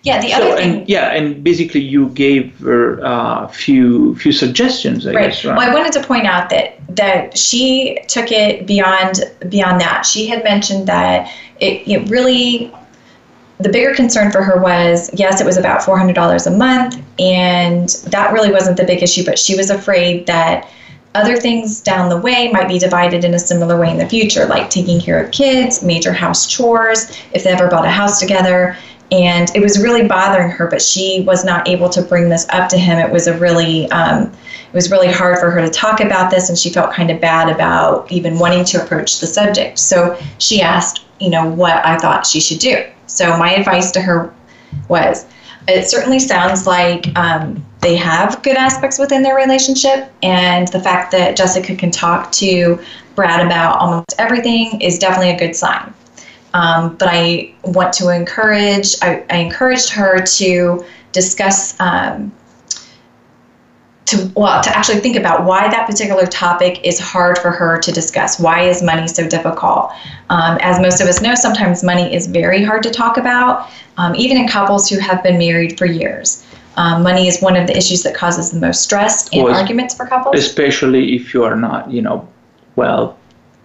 Yeah, 0.02 0.20
the 0.20 0.30
so, 0.30 0.36
other 0.36 0.56
thing. 0.56 0.80
And, 0.80 0.88
yeah, 0.88 1.14
and 1.14 1.44
basically 1.44 1.80
you 1.80 2.08
gave 2.08 2.58
her 2.58 2.98
a 3.00 3.04
uh, 3.04 3.46
few 3.48 4.16
few 4.16 4.32
suggestions. 4.32 5.06
I 5.06 5.12
right. 5.12 5.28
Guess, 5.28 5.44
right. 5.44 5.56
Well, 5.56 5.70
I 5.70 5.72
wanted 5.72 5.92
to 5.92 6.02
point 6.04 6.26
out 6.26 6.50
that 6.50 6.76
that 6.96 7.38
she 7.38 7.98
took 8.08 8.32
it 8.32 8.66
beyond 8.66 9.20
beyond 9.48 9.80
that. 9.80 10.04
She 10.04 10.26
had 10.26 10.42
mentioned 10.42 10.88
that 10.88 11.32
it, 11.60 11.86
it 11.86 12.10
really 12.10 12.72
the 13.60 13.68
bigger 13.68 13.94
concern 13.94 14.32
for 14.32 14.42
her 14.42 14.60
was 14.60 15.08
yes, 15.14 15.40
it 15.40 15.44
was 15.44 15.56
about 15.56 15.84
four 15.84 15.96
hundred 15.96 16.14
dollars 16.14 16.48
a 16.48 16.50
month, 16.50 17.00
and 17.20 17.88
that 18.08 18.32
really 18.32 18.50
wasn't 18.50 18.76
the 18.76 18.84
big 18.84 19.04
issue. 19.04 19.24
But 19.24 19.38
she 19.38 19.56
was 19.56 19.70
afraid 19.70 20.26
that 20.26 20.68
other 21.14 21.36
things 21.36 21.80
down 21.80 22.08
the 22.08 22.16
way 22.16 22.50
might 22.50 22.66
be 22.66 22.78
divided 22.78 23.24
in 23.24 23.34
a 23.34 23.38
similar 23.38 23.78
way 23.78 23.90
in 23.90 23.98
the 23.98 24.08
future, 24.08 24.46
like 24.46 24.70
taking 24.70 24.98
care 25.00 25.22
of 25.22 25.30
kids, 25.30 25.82
major 25.82 26.12
house 26.12 26.46
chores, 26.46 27.16
if 27.34 27.44
they 27.44 27.50
ever 27.50 27.68
bought 27.68 27.84
a 27.84 27.90
house 27.90 28.18
together 28.18 28.76
and 29.12 29.54
it 29.54 29.60
was 29.60 29.80
really 29.80 30.08
bothering 30.08 30.50
her 30.50 30.66
but 30.66 30.82
she 30.82 31.22
was 31.26 31.44
not 31.44 31.68
able 31.68 31.88
to 31.90 32.02
bring 32.02 32.28
this 32.28 32.46
up 32.48 32.68
to 32.70 32.78
him. 32.78 32.98
It 32.98 33.12
was 33.12 33.26
a 33.28 33.38
really 33.38 33.88
um, 33.90 34.22
it 34.24 34.74
was 34.74 34.90
really 34.90 35.12
hard 35.12 35.38
for 35.38 35.50
her 35.50 35.60
to 35.60 35.70
talk 35.70 36.00
about 36.00 36.30
this 36.30 36.48
and 36.48 36.58
she 36.58 36.70
felt 36.70 36.92
kind 36.92 37.10
of 37.10 37.20
bad 37.20 37.48
about 37.48 38.10
even 38.10 38.38
wanting 38.38 38.64
to 38.64 38.82
approach 38.82 39.20
the 39.20 39.26
subject. 39.26 39.78
So 39.78 40.18
she 40.38 40.60
asked 40.62 41.04
you 41.20 41.30
know 41.30 41.48
what 41.48 41.84
i 41.86 41.96
thought 41.98 42.26
she 42.26 42.40
should 42.40 42.58
do. 42.58 42.84
So 43.06 43.36
my 43.36 43.52
advice 43.52 43.92
to 43.92 44.00
her 44.00 44.34
was 44.88 45.26
it 45.68 45.86
certainly 45.86 46.18
sounds 46.18 46.66
like 46.66 47.16
um, 47.16 47.64
they 47.80 47.94
have 47.94 48.42
good 48.42 48.56
aspects 48.56 48.98
within 48.98 49.22
their 49.22 49.36
relationship 49.36 50.12
and 50.22 50.68
the 50.68 50.80
fact 50.80 51.12
that 51.12 51.36
jessica 51.36 51.76
can 51.76 51.90
talk 51.90 52.32
to 52.32 52.80
brad 53.14 53.44
about 53.44 53.78
almost 53.78 54.14
everything 54.18 54.80
is 54.80 54.98
definitely 54.98 55.30
a 55.30 55.38
good 55.38 55.54
sign 55.54 55.92
um, 56.54 56.96
but 56.96 57.08
I 57.10 57.54
want 57.64 57.92
to 57.94 58.08
encourage, 58.10 58.96
I, 59.02 59.24
I 59.30 59.38
encouraged 59.38 59.90
her 59.90 60.20
to 60.20 60.84
discuss, 61.12 61.78
um, 61.80 62.32
to, 64.06 64.30
well, 64.36 64.62
to 64.62 64.76
actually 64.76 65.00
think 65.00 65.16
about 65.16 65.44
why 65.44 65.68
that 65.70 65.86
particular 65.86 66.26
topic 66.26 66.84
is 66.84 66.98
hard 66.98 67.38
for 67.38 67.50
her 67.50 67.78
to 67.78 67.92
discuss. 67.92 68.38
Why 68.38 68.62
is 68.62 68.82
money 68.82 69.08
so 69.08 69.26
difficult? 69.26 69.92
Um, 70.28 70.58
as 70.60 70.80
most 70.80 71.00
of 71.00 71.08
us 71.08 71.22
know, 71.22 71.34
sometimes 71.34 71.82
money 71.82 72.14
is 72.14 72.26
very 72.26 72.62
hard 72.62 72.82
to 72.82 72.90
talk 72.90 73.16
about, 73.16 73.70
um, 73.96 74.14
even 74.14 74.36
in 74.36 74.48
couples 74.48 74.88
who 74.88 74.98
have 74.98 75.22
been 75.22 75.38
married 75.38 75.78
for 75.78 75.86
years. 75.86 76.44
Um, 76.76 77.02
money 77.02 77.28
is 77.28 77.40
one 77.40 77.56
of 77.56 77.66
the 77.66 77.76
issues 77.76 78.02
that 78.02 78.14
causes 78.14 78.50
the 78.50 78.58
most 78.58 78.82
stress 78.82 79.28
and 79.32 79.44
well, 79.44 79.54
arguments 79.54 79.94
for 79.94 80.06
couples. 80.06 80.36
Especially 80.36 81.14
if 81.14 81.32
you 81.34 81.44
are 81.44 81.56
not, 81.56 81.90
you 81.90 82.02
know, 82.02 82.26
well, 82.76 83.18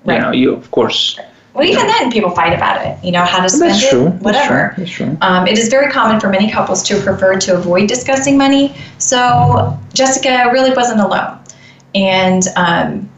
right. 0.03 0.15
you 0.15 0.21
know, 0.21 0.31
you 0.31 0.53
of 0.53 0.69
course 0.71 1.17
well, 1.57 1.67
even 1.67 1.87
then, 1.87 2.11
people 2.11 2.29
fight 2.29 2.53
about 2.53 2.85
it. 2.85 3.03
You 3.03 3.11
know 3.11 3.23
how 3.23 3.41
to 3.41 3.49
spend 3.49 3.71
That's 3.71 3.91
it, 3.91 4.13
whatever. 4.21 4.75
That's 4.77 4.91
true. 4.91 5.07
That's 5.07 5.17
true. 5.19 5.27
Um, 5.27 5.47
it 5.47 5.57
is 5.57 5.69
very 5.69 5.91
common 5.91 6.19
for 6.19 6.29
many 6.29 6.51
couples 6.51 6.83
to 6.83 7.01
prefer 7.01 7.39
to 7.39 7.57
avoid 7.57 7.89
discussing 7.89 8.37
money. 8.37 8.75
So 8.99 9.75
Jessica 9.91 10.51
really 10.53 10.71
wasn't 10.71 10.99
alone, 10.99 11.39
and 11.95 12.43
um, 12.55 13.09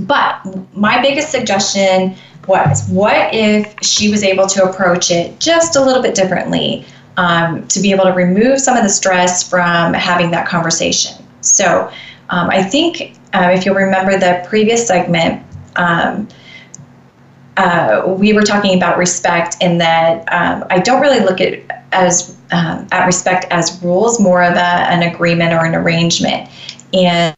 but 0.00 0.40
my 0.74 1.00
biggest 1.00 1.30
suggestion 1.30 2.16
was, 2.46 2.86
what 2.90 3.34
if 3.34 3.74
she 3.80 4.10
was 4.10 4.22
able 4.22 4.46
to 4.46 4.68
approach 4.68 5.10
it 5.10 5.40
just 5.40 5.76
a 5.76 5.82
little 5.82 6.02
bit 6.02 6.14
differently 6.14 6.84
um, 7.16 7.66
to 7.68 7.80
be 7.80 7.92
able 7.92 8.04
to 8.04 8.12
remove 8.12 8.60
some 8.60 8.76
of 8.76 8.82
the 8.82 8.90
stress 8.90 9.48
from 9.48 9.94
having 9.94 10.30
that 10.32 10.46
conversation. 10.46 11.16
So 11.40 11.90
um, 12.28 12.50
I 12.50 12.62
think 12.62 13.16
uh, 13.32 13.52
if 13.54 13.64
you'll 13.64 13.74
remember 13.74 14.18
the 14.18 14.44
previous 14.46 14.86
segment. 14.86 15.42
Um, 17.56 17.64
uh, 17.68 18.06
we 18.06 18.32
were 18.32 18.42
talking 18.42 18.76
about 18.76 18.98
respect 18.98 19.56
in 19.60 19.78
that 19.78 20.20
um, 20.32 20.64
I 20.70 20.78
don't 20.78 21.00
really 21.00 21.20
look 21.20 21.40
at 21.40 21.60
as 21.92 22.36
um, 22.52 22.86
at 22.92 23.06
respect 23.06 23.46
as 23.50 23.82
rules, 23.82 24.20
more 24.20 24.42
of 24.42 24.54
a, 24.54 24.58
an 24.58 25.02
agreement 25.02 25.52
or 25.52 25.64
an 25.64 25.74
arrangement. 25.74 26.50
And 26.92 27.34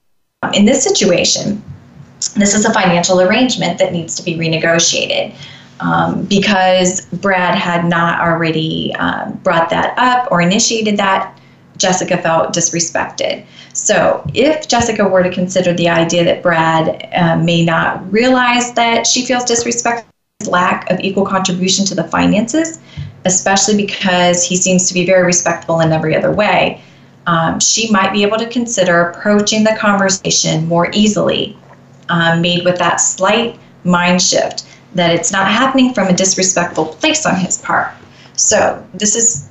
in 0.53 0.67
this 0.67 0.83
situation, 0.83 1.63
this 2.37 2.55
is 2.55 2.65
a 2.65 2.73
financial 2.73 3.21
arrangement 3.21 3.79
that 3.79 3.93
needs 3.93 4.15
to 4.17 4.23
be 4.23 4.35
renegotiated. 4.35 5.35
Um, 5.81 6.25
because 6.25 7.07
Brad 7.07 7.55
had 7.55 7.85
not 7.85 8.21
already 8.21 8.93
um, 8.97 9.35
brought 9.45 9.71
that 9.71 9.97
up 9.97 10.27
or 10.33 10.41
initiated 10.41 10.97
that, 10.97 11.38
Jessica 11.79 12.19
felt 12.19 12.55
disrespected. 12.55 13.45
So, 13.73 14.25
if 14.35 14.69
Jessica 14.69 15.07
were 15.07 15.23
to 15.23 15.31
consider 15.31 15.73
the 15.73 15.89
idea 15.89 16.25
that 16.25 16.43
Brad 16.43 17.09
uh, 17.15 17.37
may 17.37 17.65
not 17.65 18.13
realize 18.13 18.73
that 18.75 19.07
she 19.07 19.25
feels 19.25 19.45
disrespected, 19.45 20.05
lack 20.47 20.91
of 20.91 21.01
equal 21.01 21.27
contribution 21.27 21.85
to 21.87 21.95
the 21.95 22.05
finances, 22.05 22.81
especially 23.25 23.77
because 23.77 24.45
he 24.45 24.57
seems 24.57 24.89
to 24.89 24.95
be 24.95 25.05
very 25.05 25.25
respectful 25.25 25.81
in 25.81 25.93
every 25.93 26.17
other 26.17 26.33
way, 26.33 26.81
um, 27.27 27.61
she 27.61 27.91
might 27.91 28.13
be 28.13 28.23
able 28.23 28.39
to 28.39 28.49
consider 28.49 29.11
approaching 29.11 29.65
the 29.65 29.77
conversation 29.79 30.67
more 30.67 30.91
easily, 30.93 31.57
um, 32.09 32.41
made 32.41 32.65
with 32.65 32.79
that 32.79 32.97
slight 32.97 33.59
mind 33.85 34.21
shift 34.23 34.65
that 34.95 35.15
it's 35.15 35.31
not 35.31 35.49
happening 35.49 35.93
from 35.93 36.09
a 36.09 36.13
disrespectful 36.13 36.87
place 36.87 37.27
on 37.27 37.37
his 37.37 37.59
part. 37.59 37.93
So, 38.35 38.85
this 38.95 39.15
is 39.15 39.49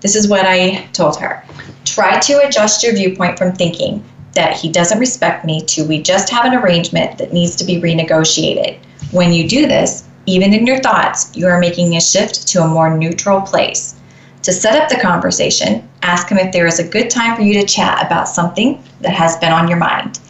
this 0.00 0.14
is 0.14 0.28
what 0.28 0.46
I 0.46 0.86
told 0.92 1.18
her. 1.20 1.44
Try 1.84 2.20
to 2.20 2.46
adjust 2.46 2.82
your 2.82 2.94
viewpoint 2.94 3.38
from 3.38 3.52
thinking 3.52 4.04
that 4.32 4.56
he 4.56 4.70
doesn't 4.70 5.00
respect 5.00 5.44
me 5.44 5.62
to 5.62 5.84
we 5.84 6.00
just 6.00 6.30
have 6.30 6.44
an 6.44 6.54
arrangement 6.54 7.18
that 7.18 7.32
needs 7.32 7.56
to 7.56 7.64
be 7.64 7.80
renegotiated. 7.80 8.78
When 9.10 9.32
you 9.32 9.48
do 9.48 9.66
this, 9.66 10.04
even 10.26 10.54
in 10.54 10.66
your 10.66 10.78
thoughts, 10.80 11.34
you 11.34 11.46
are 11.48 11.58
making 11.58 11.96
a 11.96 12.00
shift 12.00 12.46
to 12.48 12.62
a 12.62 12.68
more 12.68 12.96
neutral 12.96 13.40
place. 13.40 13.96
To 14.42 14.52
set 14.52 14.80
up 14.80 14.88
the 14.88 15.00
conversation, 15.00 15.88
ask 16.02 16.28
him 16.28 16.38
if 16.38 16.52
there 16.52 16.66
is 16.66 16.78
a 16.78 16.88
good 16.88 17.10
time 17.10 17.34
for 17.34 17.42
you 17.42 17.54
to 17.54 17.66
chat 17.66 18.06
about 18.06 18.28
something 18.28 18.82
that 19.00 19.14
has 19.14 19.36
been 19.38 19.52
on 19.52 19.68
your 19.68 19.78
mind. 19.78 20.20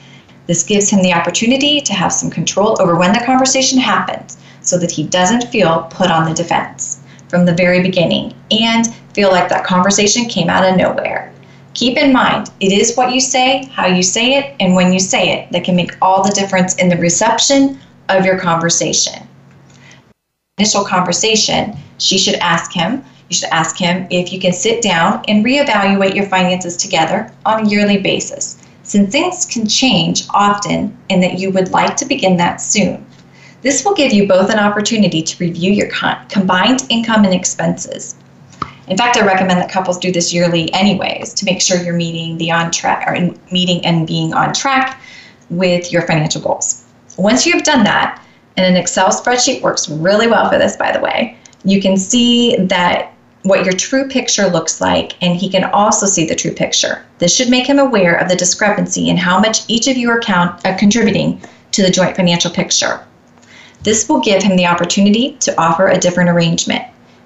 This 0.46 0.62
gives 0.62 0.88
him 0.88 1.02
the 1.02 1.12
opportunity 1.12 1.80
to 1.82 1.92
have 1.92 2.12
some 2.12 2.30
control 2.30 2.80
over 2.80 2.96
when 2.96 3.12
the 3.12 3.24
conversation 3.26 3.78
happens 3.78 4.38
so 4.62 4.78
that 4.78 4.90
he 4.90 5.02
doesn't 5.02 5.48
feel 5.48 5.86
put 5.90 6.10
on 6.10 6.26
the 6.26 6.34
defense 6.34 7.00
from 7.28 7.44
the 7.44 7.54
very 7.54 7.82
beginning 7.82 8.34
and 8.50 8.86
feel 9.18 9.32
like 9.32 9.48
that 9.48 9.64
conversation 9.64 10.26
came 10.26 10.48
out 10.48 10.64
of 10.64 10.76
nowhere. 10.76 11.32
Keep 11.74 11.98
in 11.98 12.12
mind, 12.12 12.52
it 12.60 12.70
is 12.70 12.96
what 12.96 13.12
you 13.12 13.20
say, 13.20 13.64
how 13.72 13.84
you 13.84 14.00
say 14.00 14.36
it, 14.38 14.54
and 14.60 14.76
when 14.76 14.92
you 14.92 15.00
say 15.00 15.32
it 15.32 15.50
that 15.50 15.64
can 15.64 15.74
make 15.74 15.90
all 16.00 16.22
the 16.22 16.30
difference 16.30 16.76
in 16.76 16.88
the 16.88 16.96
reception 16.98 17.80
of 18.10 18.24
your 18.24 18.38
conversation. 18.38 19.26
Initial 20.56 20.84
conversation, 20.84 21.76
she 21.98 22.16
should 22.16 22.36
ask 22.36 22.72
him, 22.72 23.04
You 23.28 23.34
should 23.34 23.48
ask 23.48 23.76
him 23.76 24.06
if 24.08 24.32
you 24.32 24.38
can 24.38 24.52
sit 24.52 24.82
down 24.82 25.24
and 25.26 25.44
reevaluate 25.44 26.14
your 26.14 26.26
finances 26.26 26.76
together 26.76 27.32
on 27.44 27.66
a 27.66 27.68
yearly 27.68 27.98
basis, 27.98 28.58
since 28.84 29.10
things 29.10 29.46
can 29.46 29.66
change 29.66 30.28
often 30.30 30.96
and 31.10 31.20
that 31.24 31.40
you 31.40 31.50
would 31.50 31.72
like 31.72 31.96
to 31.96 32.06
begin 32.06 32.36
that 32.36 32.60
soon. 32.60 33.04
This 33.62 33.84
will 33.84 33.94
give 33.94 34.12
you 34.12 34.28
both 34.28 34.48
an 34.48 34.60
opportunity 34.60 35.22
to 35.22 35.44
review 35.44 35.72
your 35.72 35.90
combined 36.28 36.86
income 36.88 37.24
and 37.24 37.34
expenses. 37.34 38.14
In 38.88 38.96
fact, 38.96 39.16
I 39.18 39.24
recommend 39.24 39.60
that 39.60 39.70
couples 39.70 39.98
do 39.98 40.10
this 40.10 40.32
yearly 40.32 40.72
anyways 40.72 41.34
to 41.34 41.44
make 41.44 41.60
sure 41.60 41.82
you're 41.82 41.94
meeting 41.94 42.38
the 42.38 42.50
on 42.50 42.70
track 42.70 43.06
or 43.06 43.34
meeting 43.52 43.84
and 43.84 44.06
being 44.06 44.32
on 44.32 44.54
track 44.54 45.00
with 45.50 45.92
your 45.92 46.02
financial 46.02 46.40
goals. 46.40 46.84
Once 47.18 47.44
you 47.44 47.52
have 47.52 47.64
done 47.64 47.84
that, 47.84 48.22
and 48.56 48.66
an 48.66 48.76
Excel 48.76 49.08
spreadsheet 49.08 49.62
works 49.62 49.88
really 49.88 50.26
well 50.26 50.50
for 50.50 50.58
this 50.58 50.76
by 50.76 50.90
the 50.90 51.00
way, 51.00 51.36
you 51.64 51.80
can 51.80 51.96
see 51.96 52.56
that 52.56 53.12
what 53.42 53.64
your 53.64 53.74
true 53.74 54.08
picture 54.08 54.48
looks 54.48 54.80
like 54.80 55.12
and 55.22 55.36
he 55.36 55.48
can 55.48 55.64
also 55.64 56.06
see 56.06 56.26
the 56.26 56.34
true 56.34 56.50
picture. 56.50 57.04
This 57.18 57.34
should 57.34 57.50
make 57.50 57.66
him 57.66 57.78
aware 57.78 58.16
of 58.16 58.28
the 58.28 58.36
discrepancy 58.36 59.08
in 59.08 59.16
how 59.16 59.38
much 59.38 59.68
each 59.68 59.86
of 59.86 59.96
you 59.96 60.10
are 60.10 60.20
count, 60.20 60.64
uh, 60.66 60.76
contributing 60.76 61.40
to 61.72 61.82
the 61.82 61.90
joint 61.90 62.16
financial 62.16 62.50
picture. 62.50 63.04
This 63.82 64.08
will 64.08 64.20
give 64.20 64.42
him 64.42 64.56
the 64.56 64.66
opportunity 64.66 65.36
to 65.40 65.60
offer 65.60 65.88
a 65.88 65.98
different 65.98 66.30
arrangement. 66.30 66.84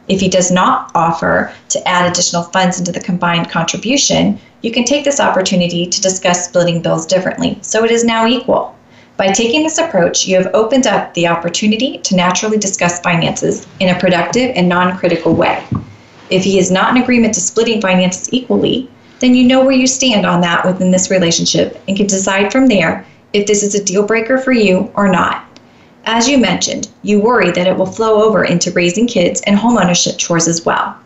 If 0.09 0.21
he 0.21 0.29
does 0.29 0.51
not 0.51 0.91
offer 0.95 1.53
to 1.69 1.89
add 1.89 2.11
additional 2.11 2.43
funds 2.43 2.79
into 2.79 2.93
the 2.93 3.01
combined 3.01 3.51
contribution, 3.51 4.39
you 4.63 4.73
can 4.73 4.85
take 4.85 5.05
this 5.05 5.21
opportunity 5.21 5.87
to 5.87 6.01
discuss 6.01 6.45
splitting 6.45 6.83
bills 6.83 7.07
differently 7.07 7.59
so 7.63 7.85
it 7.85 7.91
is 7.91 8.05
now 8.05 8.27
equal. 8.27 8.77
By 9.17 9.31
taking 9.31 9.63
this 9.63 9.79
approach, 9.79 10.27
you 10.27 10.37
have 10.37 10.55
opened 10.55 10.87
up 10.87 11.15
the 11.15 11.29
opportunity 11.29 11.99
to 11.99 12.17
naturally 12.17 12.59
discuss 12.59 13.01
finances 13.01 13.67
in 13.79 13.95
a 13.95 13.99
productive 14.01 14.53
and 14.57 14.69
non 14.69 14.97
critical 14.99 15.35
way. 15.35 15.63
If 16.31 16.45
he 16.45 16.59
is 16.59 16.71
not 16.71 16.97
in 16.97 17.03
agreement 17.03 17.35
to 17.35 17.41
splitting 17.41 17.81
finances 17.81 18.33
equally, 18.33 18.91
then 19.21 19.35
you 19.35 19.45
know 19.45 19.63
where 19.65 19.77
you 19.77 19.87
stand 19.87 20.27
on 20.27 20.41
that 20.41 20.65
within 20.65 20.91
this 20.91 21.11
relationship 21.11 21.81
and 21.87 21.97
can 21.97 22.07
decide 22.07 22.51
from 22.51 22.67
there 22.67 23.07
if 23.33 23.47
this 23.47 23.63
is 23.63 23.75
a 23.75 23.85
deal 23.85 24.05
breaker 24.05 24.39
for 24.39 24.53
you 24.53 24.91
or 24.95 25.09
not. 25.09 25.42
As 26.05 26.29
you 26.29 26.39
mentioned, 26.39 26.89
you 27.03 27.21
worry 27.21 27.53
that 27.53 27.67
it 27.67 27.77
will 27.77 27.87
flow 27.87 28.23
over 28.23 28.45
into 28.45 28.73
raising 28.73 29.07
kids 29.07 29.41
and 29.43 29.57
homeownership 29.57 30.19
chores 30.19 30.49
as 30.49 30.65
well. 30.65 30.97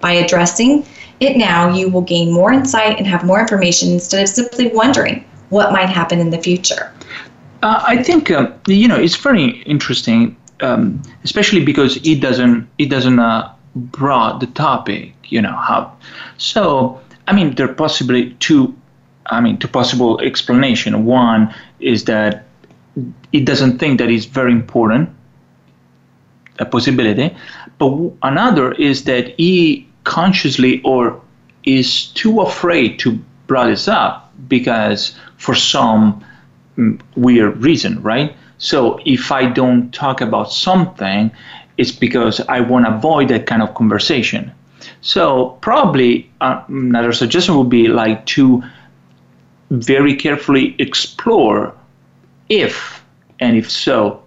By 0.00 0.12
addressing 0.12 0.84
it 1.20 1.36
now, 1.36 1.72
you 1.72 1.88
will 1.88 2.02
gain 2.02 2.32
more 2.32 2.52
insight 2.52 2.98
and 2.98 3.06
have 3.06 3.24
more 3.24 3.40
information 3.40 3.92
instead 3.92 4.22
of 4.22 4.28
simply 4.28 4.68
wondering 4.68 5.24
what 5.50 5.72
might 5.72 5.88
happen 5.88 6.18
in 6.18 6.30
the 6.30 6.38
future. 6.38 6.92
Uh, 7.62 7.82
I 7.86 8.02
think 8.02 8.30
um, 8.30 8.52
you 8.66 8.88
know 8.88 8.96
it's 8.96 9.14
very 9.14 9.62
interesting, 9.62 10.36
um, 10.60 11.00
especially 11.22 11.64
because 11.64 11.96
it 12.04 12.20
doesn't 12.20 12.68
it 12.78 12.86
doesn't 12.86 13.20
uh, 13.20 13.52
broad 13.76 14.40
the 14.40 14.48
topic. 14.48 15.14
You 15.26 15.40
know 15.40 15.54
how. 15.54 15.96
So 16.38 17.00
I 17.28 17.32
mean, 17.32 17.54
there 17.54 17.70
are 17.70 17.74
possibly 17.74 18.34
two. 18.40 18.74
I 19.26 19.40
mean, 19.40 19.58
two 19.58 19.68
possible 19.68 20.20
explanation. 20.20 21.04
One 21.04 21.54
is 21.78 22.04
that 22.06 22.44
it 23.32 23.44
doesn't 23.44 23.78
think 23.78 23.98
that 23.98 24.10
is 24.10 24.26
very 24.26 24.52
important, 24.52 25.10
a 26.58 26.66
possibility. 26.66 27.34
But 27.78 28.12
another 28.22 28.72
is 28.72 29.04
that 29.04 29.34
he 29.38 29.88
consciously 30.04 30.82
or 30.82 31.20
is 31.64 32.06
too 32.06 32.40
afraid 32.40 32.98
to 33.00 33.18
bring 33.46 33.68
this 33.68 33.88
up 33.88 34.32
because 34.48 35.14
for 35.36 35.54
some 35.54 36.24
mm, 36.76 37.00
weird 37.16 37.56
reason, 37.62 38.02
right? 38.02 38.34
So 38.58 39.00
if 39.04 39.32
I 39.32 39.46
don't 39.46 39.92
talk 39.92 40.20
about 40.20 40.52
something, 40.52 41.30
it's 41.78 41.92
because 41.92 42.40
I 42.48 42.60
want 42.60 42.86
to 42.86 42.94
avoid 42.94 43.28
that 43.28 43.46
kind 43.46 43.62
of 43.62 43.74
conversation. 43.74 44.52
So 45.00 45.58
probably 45.60 46.30
uh, 46.40 46.62
another 46.68 47.12
suggestion 47.12 47.56
would 47.56 47.70
be 47.70 47.88
like 47.88 48.24
to 48.26 48.62
very 49.70 50.14
carefully 50.14 50.76
explore 50.78 51.74
if 52.60 53.02
and 53.40 53.56
if 53.56 53.70
so 53.70 54.22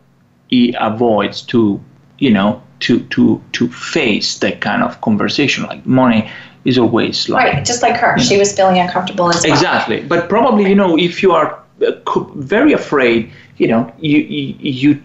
he 0.49 0.75
avoids 0.79 1.41
to 1.41 1.79
you 2.17 2.31
know 2.31 2.61
to 2.79 2.99
to 3.05 3.41
to 3.51 3.69
face 3.69 4.39
that 4.39 4.61
kind 4.61 4.83
of 4.83 4.99
conversation 5.01 5.63
like 5.65 5.85
money 5.85 6.29
is 6.65 6.77
always 6.77 7.29
like 7.29 7.53
right 7.53 7.65
just 7.65 7.81
like 7.81 7.95
her 7.95 8.17
she 8.17 8.33
know. 8.33 8.39
was 8.39 8.55
feeling 8.55 8.79
uncomfortable 8.79 9.29
as 9.29 9.43
well 9.43 9.53
exactly 9.53 10.01
but 10.01 10.27
probably 10.27 10.67
you 10.67 10.75
know 10.75 10.97
if 10.97 11.21
you 11.21 11.31
are 11.31 11.61
uh, 11.85 11.91
very 12.35 12.73
afraid 12.73 13.31
you 13.57 13.67
know 13.67 13.93
you 13.99 14.19
you 14.59 15.01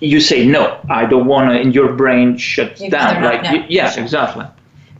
you 0.00 0.20
say 0.20 0.46
no 0.46 0.80
i 0.88 1.04
don't 1.04 1.26
want 1.26 1.50
to 1.50 1.60
and 1.60 1.74
your 1.74 1.92
brain 1.92 2.36
shuts 2.36 2.80
you 2.80 2.90
down 2.90 3.22
like 3.22 3.42
no. 3.42 3.64
yeah 3.68 3.90
sure. 3.90 4.02
exactly 4.02 4.46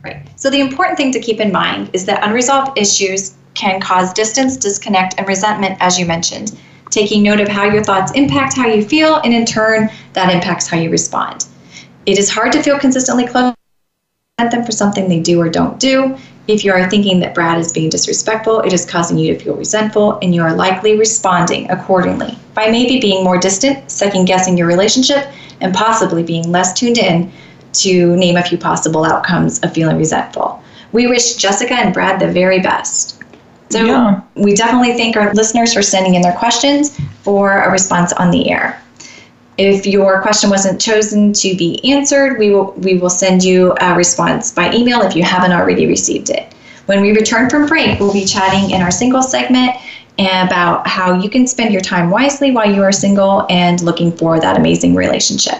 right 0.03 0.27
so 0.35 0.49
the 0.49 0.59
important 0.59 0.97
thing 0.97 1.11
to 1.11 1.19
keep 1.19 1.39
in 1.39 1.51
mind 1.51 1.89
is 1.93 2.05
that 2.05 2.23
unresolved 2.23 2.77
issues 2.77 3.35
can 3.53 3.79
cause 3.81 4.13
distance, 4.13 4.57
disconnect, 4.57 5.15
and 5.17 5.27
resentment, 5.27 5.77
as 5.79 5.99
you 5.99 6.05
mentioned. 6.05 6.57
Taking 6.89 7.23
note 7.23 7.39
of 7.39 7.47
how 7.47 7.65
your 7.65 7.83
thoughts 7.83 8.11
impact 8.13 8.55
how 8.55 8.67
you 8.67 8.83
feel, 8.83 9.17
and 9.17 9.33
in 9.33 9.45
turn, 9.45 9.89
that 10.13 10.33
impacts 10.33 10.67
how 10.67 10.77
you 10.77 10.89
respond. 10.89 11.45
It 12.05 12.17
is 12.17 12.29
hard 12.29 12.51
to 12.53 12.63
feel 12.63 12.79
consistently 12.79 13.27
close 13.27 13.53
to 14.39 14.49
them 14.49 14.63
for 14.63 14.71
something 14.71 15.07
they 15.07 15.19
do 15.19 15.39
or 15.39 15.49
don't 15.49 15.79
do. 15.79 16.17
If 16.47 16.65
you 16.65 16.71
are 16.71 16.89
thinking 16.89 17.19
that 17.19 17.35
Brad 17.35 17.59
is 17.59 17.71
being 17.71 17.89
disrespectful, 17.89 18.61
it 18.61 18.73
is 18.73 18.83
causing 18.83 19.19
you 19.19 19.31
to 19.33 19.39
feel 19.39 19.55
resentful, 19.55 20.17
and 20.23 20.33
you 20.33 20.41
are 20.41 20.55
likely 20.55 20.97
responding 20.97 21.69
accordingly 21.69 22.35
by 22.55 22.71
maybe 22.71 22.99
being 22.99 23.23
more 23.23 23.37
distant, 23.37 23.91
second 23.91 24.25
guessing 24.25 24.57
your 24.57 24.65
relationship, 24.65 25.27
and 25.61 25.75
possibly 25.75 26.23
being 26.23 26.51
less 26.51 26.73
tuned 26.73 26.97
in 26.97 27.31
to 27.73 28.15
name 28.15 28.35
a 28.35 28.43
few 28.43 28.57
possible 28.57 29.05
outcomes 29.05 29.59
of 29.59 29.73
feeling 29.73 29.97
resentful. 29.97 30.63
We 30.91 31.05
wish 31.05 31.35
Jessica 31.35 31.75
and 31.75 31.93
Brad 31.93 32.19
the 32.19 32.31
very 32.31 32.59
best. 32.59 33.21
So 33.69 33.85
yeah. 33.85 34.21
we 34.35 34.55
definitely 34.55 34.93
thank 34.93 35.15
our 35.15 35.31
listeners 35.33 35.73
for 35.73 35.81
sending 35.81 36.15
in 36.15 36.21
their 36.21 36.35
questions 36.37 36.99
for 37.21 37.59
a 37.59 37.71
response 37.71 38.13
on 38.13 38.31
the 38.31 38.49
air. 38.49 38.81
If 39.57 39.85
your 39.85 40.21
question 40.21 40.49
wasn't 40.49 40.79
chosen 40.81 41.33
to 41.33 41.55
be 41.55 41.79
answered, 41.91 42.39
we 42.39 42.49
will 42.49 42.71
we 42.73 42.97
will 42.97 43.09
send 43.09 43.43
you 43.43 43.75
a 43.81 43.93
response 43.93 44.51
by 44.51 44.73
email 44.73 45.01
if 45.01 45.15
you 45.15 45.23
haven't 45.23 45.51
already 45.51 45.85
received 45.85 46.29
it. 46.29 46.53
When 46.85 47.01
we 47.01 47.11
return 47.11 47.49
from 47.49 47.67
break, 47.67 47.99
we'll 47.99 48.13
be 48.13 48.25
chatting 48.25 48.71
in 48.71 48.81
our 48.81 48.89
single 48.89 49.21
segment 49.21 49.75
about 50.17 50.87
how 50.87 51.13
you 51.13 51.29
can 51.29 51.45
spend 51.45 51.71
your 51.71 51.81
time 51.81 52.09
wisely 52.09 52.51
while 52.51 52.73
you 52.73 52.81
are 52.83 52.91
single 52.91 53.45
and 53.49 53.81
looking 53.81 54.11
for 54.11 54.39
that 54.39 54.57
amazing 54.57 54.95
relationship. 54.95 55.59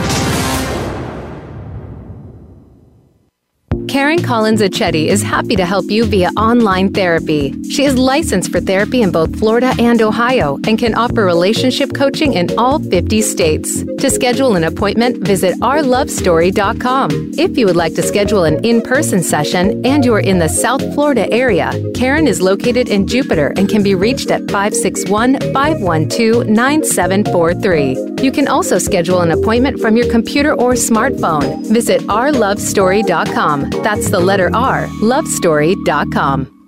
Karen 4.01 4.23
Collins 4.23 4.61
Achetti 4.61 5.09
is 5.09 5.21
happy 5.21 5.55
to 5.55 5.63
help 5.63 5.91
you 5.91 6.05
via 6.05 6.29
online 6.29 6.91
therapy. 6.91 7.53
She 7.69 7.85
is 7.85 7.95
licensed 7.95 8.51
for 8.51 8.59
therapy 8.59 9.03
in 9.03 9.11
both 9.11 9.37
Florida 9.37 9.75
and 9.77 10.01
Ohio 10.01 10.57
and 10.65 10.79
can 10.79 10.95
offer 10.95 11.23
relationship 11.23 11.93
coaching 11.93 12.33
in 12.33 12.49
all 12.57 12.79
50 12.79 13.21
states. 13.21 13.83
To 13.83 14.09
schedule 14.09 14.55
an 14.55 14.63
appointment, 14.63 15.23
visit 15.23 15.53
rlovestory.com. 15.59 17.33
If 17.37 17.59
you 17.59 17.67
would 17.67 17.75
like 17.75 17.93
to 17.93 18.01
schedule 18.01 18.43
an 18.43 18.65
in 18.65 18.81
person 18.81 19.21
session 19.21 19.85
and 19.85 20.03
you're 20.03 20.19
in 20.19 20.39
the 20.39 20.49
South 20.49 20.81
Florida 20.95 21.31
area, 21.31 21.71
Karen 21.93 22.25
is 22.25 22.41
located 22.41 22.89
in 22.89 23.05
Jupiter 23.05 23.53
and 23.55 23.69
can 23.69 23.83
be 23.83 23.93
reached 23.93 24.31
at 24.31 24.49
561 24.49 25.39
512 25.53 26.47
9743. 26.47 28.23
You 28.23 28.31
can 28.31 28.47
also 28.47 28.77
schedule 28.77 29.21
an 29.21 29.31
appointment 29.31 29.79
from 29.79 29.95
your 29.95 30.09
computer 30.09 30.53
or 30.53 30.73
smartphone. 30.73 31.67
Visit 31.67 32.01
rlovestory.com. 32.01 33.69
That's 33.83 33.90
the 33.99 34.19
letter 34.19 34.49
R, 34.55 34.87
lovestory.com. 34.87 36.60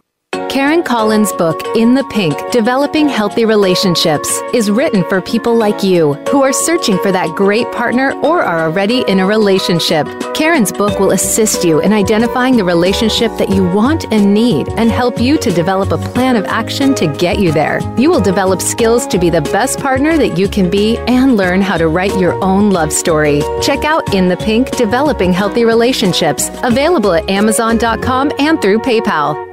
Karen 0.54 0.84
Collins' 0.84 1.34
book, 1.34 1.60
In 1.76 1.95
the 1.95 2.04
Pink 2.12 2.38
Developing 2.51 3.10
Healthy 3.10 3.43
Relationships, 3.43 4.39
is 4.54 4.70
written 4.70 5.04
for 5.10 5.20
people 5.20 5.56
like 5.56 5.82
you 5.82 6.14
who 6.30 6.43
are 6.43 6.54
searching 6.54 6.99
for 6.99 7.12
that 7.12 7.36
great 7.36 7.72
partner 7.72 8.12
or 8.22 8.43
are 8.43 8.60
already 8.60 9.04
in 9.08 9.20
a 9.20 9.26
relationship. 9.26 10.06
Karen's 10.36 10.72
book 10.72 10.99
will 10.99 11.10
assist 11.10 11.64
you 11.64 11.80
in 11.80 11.91
identifying 11.91 12.56
the 12.56 12.64
relationship 12.64 13.36
that 13.39 13.49
you 13.49 13.68
want 13.68 14.06
and 14.14 14.32
need 14.32 14.70
and 14.78 14.91
help 14.91 15.20
you 15.20 15.39
to 15.39 15.51
develop 15.51 15.91
a 15.91 15.97
plan 15.97 16.36
of 16.36 16.45
action 16.45 16.93
to 16.93 17.08
get 17.08 17.39
you 17.39 17.51
there. 17.51 17.80
You 17.97 18.12
will 18.12 18.22
develop 18.22 18.62
skills 18.62 19.08
to 19.08 19.18
be 19.18 19.32
the 19.32 19.41
best 19.41 19.80
partner 19.80 20.20
that 20.20 20.38
you 20.38 20.47
can 20.47 20.70
be 20.70 20.97
and 21.08 21.36
learn 21.36 21.64
how 21.64 21.78
to 21.78 21.88
write 21.88 22.16
your 22.20 22.39
own 22.43 22.70
love 22.70 22.93
story. 22.93 23.41
Check 23.60 23.86
out 23.86 24.14
In 24.14 24.30
the 24.30 24.38
Pink 24.38 24.70
Developing 24.78 25.34
Healthy 25.34 25.66
Relationships, 25.66 26.51
available 26.62 27.14
at 27.14 27.28
Amazon.com 27.28 28.32
and 28.38 28.62
through 28.62 28.78
PayPal. 28.82 29.53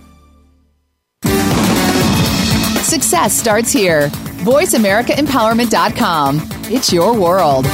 Success 2.91 3.31
starts 3.31 3.71
here. 3.71 4.09
VoiceAmericaEmpowerment.com. 4.43 6.41
It's 6.65 6.91
your 6.91 7.17
world. 7.17 7.65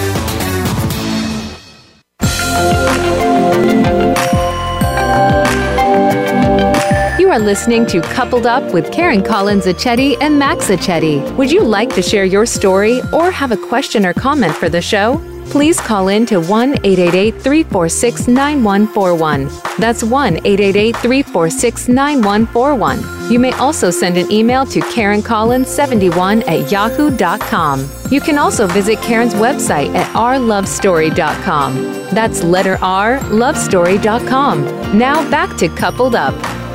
You 7.19 7.31
are 7.31 7.39
listening 7.39 7.87
to 7.87 7.99
Coupled 8.01 8.45
Up 8.45 8.71
with 8.71 8.91
Karen 8.91 9.23
Collins 9.23 9.65
Achetti 9.65 10.15
and 10.21 10.37
Max 10.37 10.67
Achetti. 10.67 11.35
Would 11.35 11.51
you 11.51 11.63
like 11.63 11.95
to 11.95 12.03
share 12.03 12.25
your 12.25 12.45
story 12.45 13.01
or 13.11 13.31
have 13.31 13.51
a 13.51 13.57
question 13.57 14.05
or 14.05 14.13
comment 14.13 14.53
for 14.53 14.69
the 14.69 14.83
show? 14.83 15.19
Please 15.49 15.79
call 15.79 16.09
in 16.09 16.25
to 16.27 16.39
1 16.39 16.73
888 16.83 17.41
346 17.41 18.27
9141. 18.27 19.49
That's 19.79 20.03
1 20.03 20.37
888 20.37 20.95
346 20.97 21.87
9141. 21.87 23.31
You 23.31 23.39
may 23.39 23.51
also 23.53 23.89
send 23.89 24.17
an 24.17 24.31
email 24.31 24.65
to 24.65 24.79
KarenCollins71 24.79 26.47
at 26.47 26.71
yahoo.com. 26.71 27.89
You 28.09 28.21
can 28.21 28.37
also 28.37 28.67
visit 28.67 29.01
Karen's 29.01 29.33
website 29.33 29.93
at 29.95 30.07
rlovestory.com. 30.13 31.75
That's 32.13 32.43
letter 32.43 32.77
R, 32.81 33.19
lovestory.com. 33.19 34.97
Now 34.97 35.29
back 35.29 35.57
to 35.57 35.67
Coupled 35.69 36.15
Up. 36.15 36.66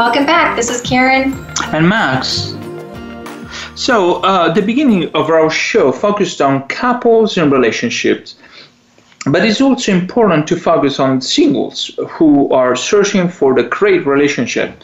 Welcome 0.00 0.24
back. 0.24 0.56
This 0.56 0.70
is 0.70 0.80
Karen. 0.80 1.34
And 1.74 1.86
Max. 1.86 2.54
So, 3.74 4.22
uh, 4.22 4.50
the 4.50 4.62
beginning 4.62 5.10
of 5.12 5.28
our 5.28 5.50
show 5.50 5.92
focused 5.92 6.40
on 6.40 6.66
couples 6.68 7.36
and 7.36 7.52
relationships, 7.52 8.36
but 9.26 9.44
it's 9.44 9.60
also 9.60 9.92
important 9.92 10.46
to 10.48 10.56
focus 10.56 10.98
on 11.00 11.20
singles 11.20 11.90
who 12.08 12.50
are 12.50 12.74
searching 12.74 13.28
for 13.28 13.54
the 13.54 13.64
great 13.64 14.06
relationship. 14.06 14.82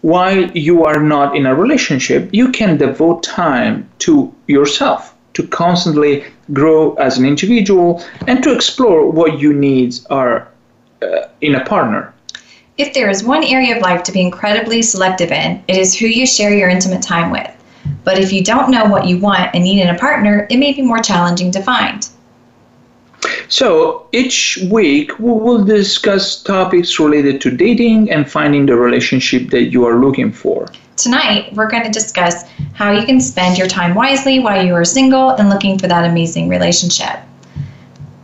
While 0.00 0.50
you 0.52 0.82
are 0.82 1.02
not 1.02 1.36
in 1.36 1.44
a 1.44 1.54
relationship, 1.54 2.30
you 2.32 2.50
can 2.50 2.78
devote 2.78 3.22
time 3.22 3.86
to 3.98 4.34
yourself 4.46 5.14
to 5.34 5.46
constantly 5.46 6.24
grow 6.54 6.94
as 6.94 7.18
an 7.18 7.26
individual 7.26 8.02
and 8.26 8.42
to 8.44 8.54
explore 8.54 9.10
what 9.10 9.40
your 9.40 9.52
needs 9.52 10.06
are 10.06 10.48
uh, 11.02 11.28
in 11.42 11.54
a 11.54 11.66
partner. 11.66 12.14
If 12.78 12.94
there 12.94 13.10
is 13.10 13.24
one 13.24 13.42
area 13.42 13.74
of 13.74 13.82
life 13.82 14.04
to 14.04 14.12
be 14.12 14.20
incredibly 14.20 14.82
selective 14.82 15.32
in, 15.32 15.64
it 15.66 15.76
is 15.76 15.98
who 15.98 16.06
you 16.06 16.24
share 16.24 16.54
your 16.54 16.68
intimate 16.68 17.02
time 17.02 17.32
with. 17.32 17.50
But 18.04 18.20
if 18.20 18.32
you 18.32 18.44
don't 18.44 18.70
know 18.70 18.84
what 18.84 19.04
you 19.04 19.18
want 19.18 19.50
and 19.52 19.64
need 19.64 19.82
in 19.82 19.88
a 19.88 19.98
partner, 19.98 20.46
it 20.48 20.58
may 20.58 20.72
be 20.72 20.82
more 20.82 21.00
challenging 21.00 21.50
to 21.50 21.60
find. 21.60 22.08
So 23.48 24.06
each 24.12 24.60
week 24.70 25.18
we 25.18 25.32
will 25.32 25.64
discuss 25.64 26.40
topics 26.40 27.00
related 27.00 27.40
to 27.40 27.50
dating 27.50 28.12
and 28.12 28.30
finding 28.30 28.66
the 28.66 28.76
relationship 28.76 29.50
that 29.50 29.72
you 29.72 29.84
are 29.84 29.98
looking 29.98 30.30
for. 30.30 30.68
Tonight, 30.96 31.52
we're 31.54 31.68
going 31.68 31.82
to 31.82 31.90
discuss 31.90 32.44
how 32.74 32.92
you 32.92 33.04
can 33.04 33.20
spend 33.20 33.58
your 33.58 33.66
time 33.66 33.96
wisely 33.96 34.38
while 34.38 34.64
you 34.64 34.72
are 34.74 34.84
single 34.84 35.30
and 35.30 35.48
looking 35.48 35.80
for 35.80 35.88
that 35.88 36.08
amazing 36.08 36.48
relationship. 36.48 37.18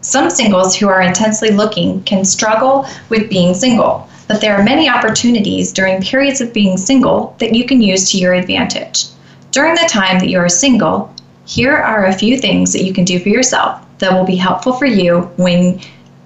Some 0.01 0.31
singles 0.31 0.77
who 0.77 0.89
are 0.89 1.03
intensely 1.03 1.51
looking 1.51 2.05
can 2.05 2.25
struggle 2.25 2.87
with 3.09 3.29
being 3.29 3.53
single 3.53 4.09
but 4.29 4.41
there 4.41 4.57
are 4.57 4.63
many 4.63 4.89
opportunities 4.89 5.73
during 5.73 6.01
periods 6.03 6.41
of 6.41 6.53
being 6.53 6.77
single 6.77 7.35
that 7.39 7.55
you 7.55 7.65
can 7.67 7.81
use 7.81 8.11
to 8.11 8.19
your 8.19 8.35
advantage. 8.35 9.07
During 9.51 9.75
the 9.75 9.89
time 9.89 10.19
that 10.19 10.29
you 10.29 10.39
are 10.39 10.49
single, 10.49 11.15
here 11.47 11.77
are 11.77 12.07
a 12.07 12.13
few 12.13 12.39
things 12.39 12.73
that 12.73 12.85
you 12.85 12.95
can 12.95 13.05
do 13.05 13.19
for 13.19 13.29
yourself 13.29 13.85
that 13.99 14.13
will 14.13 14.25
be 14.25 14.37
helpful 14.37 14.73
for 14.73 14.87
you 14.87 15.23
when 15.37 15.81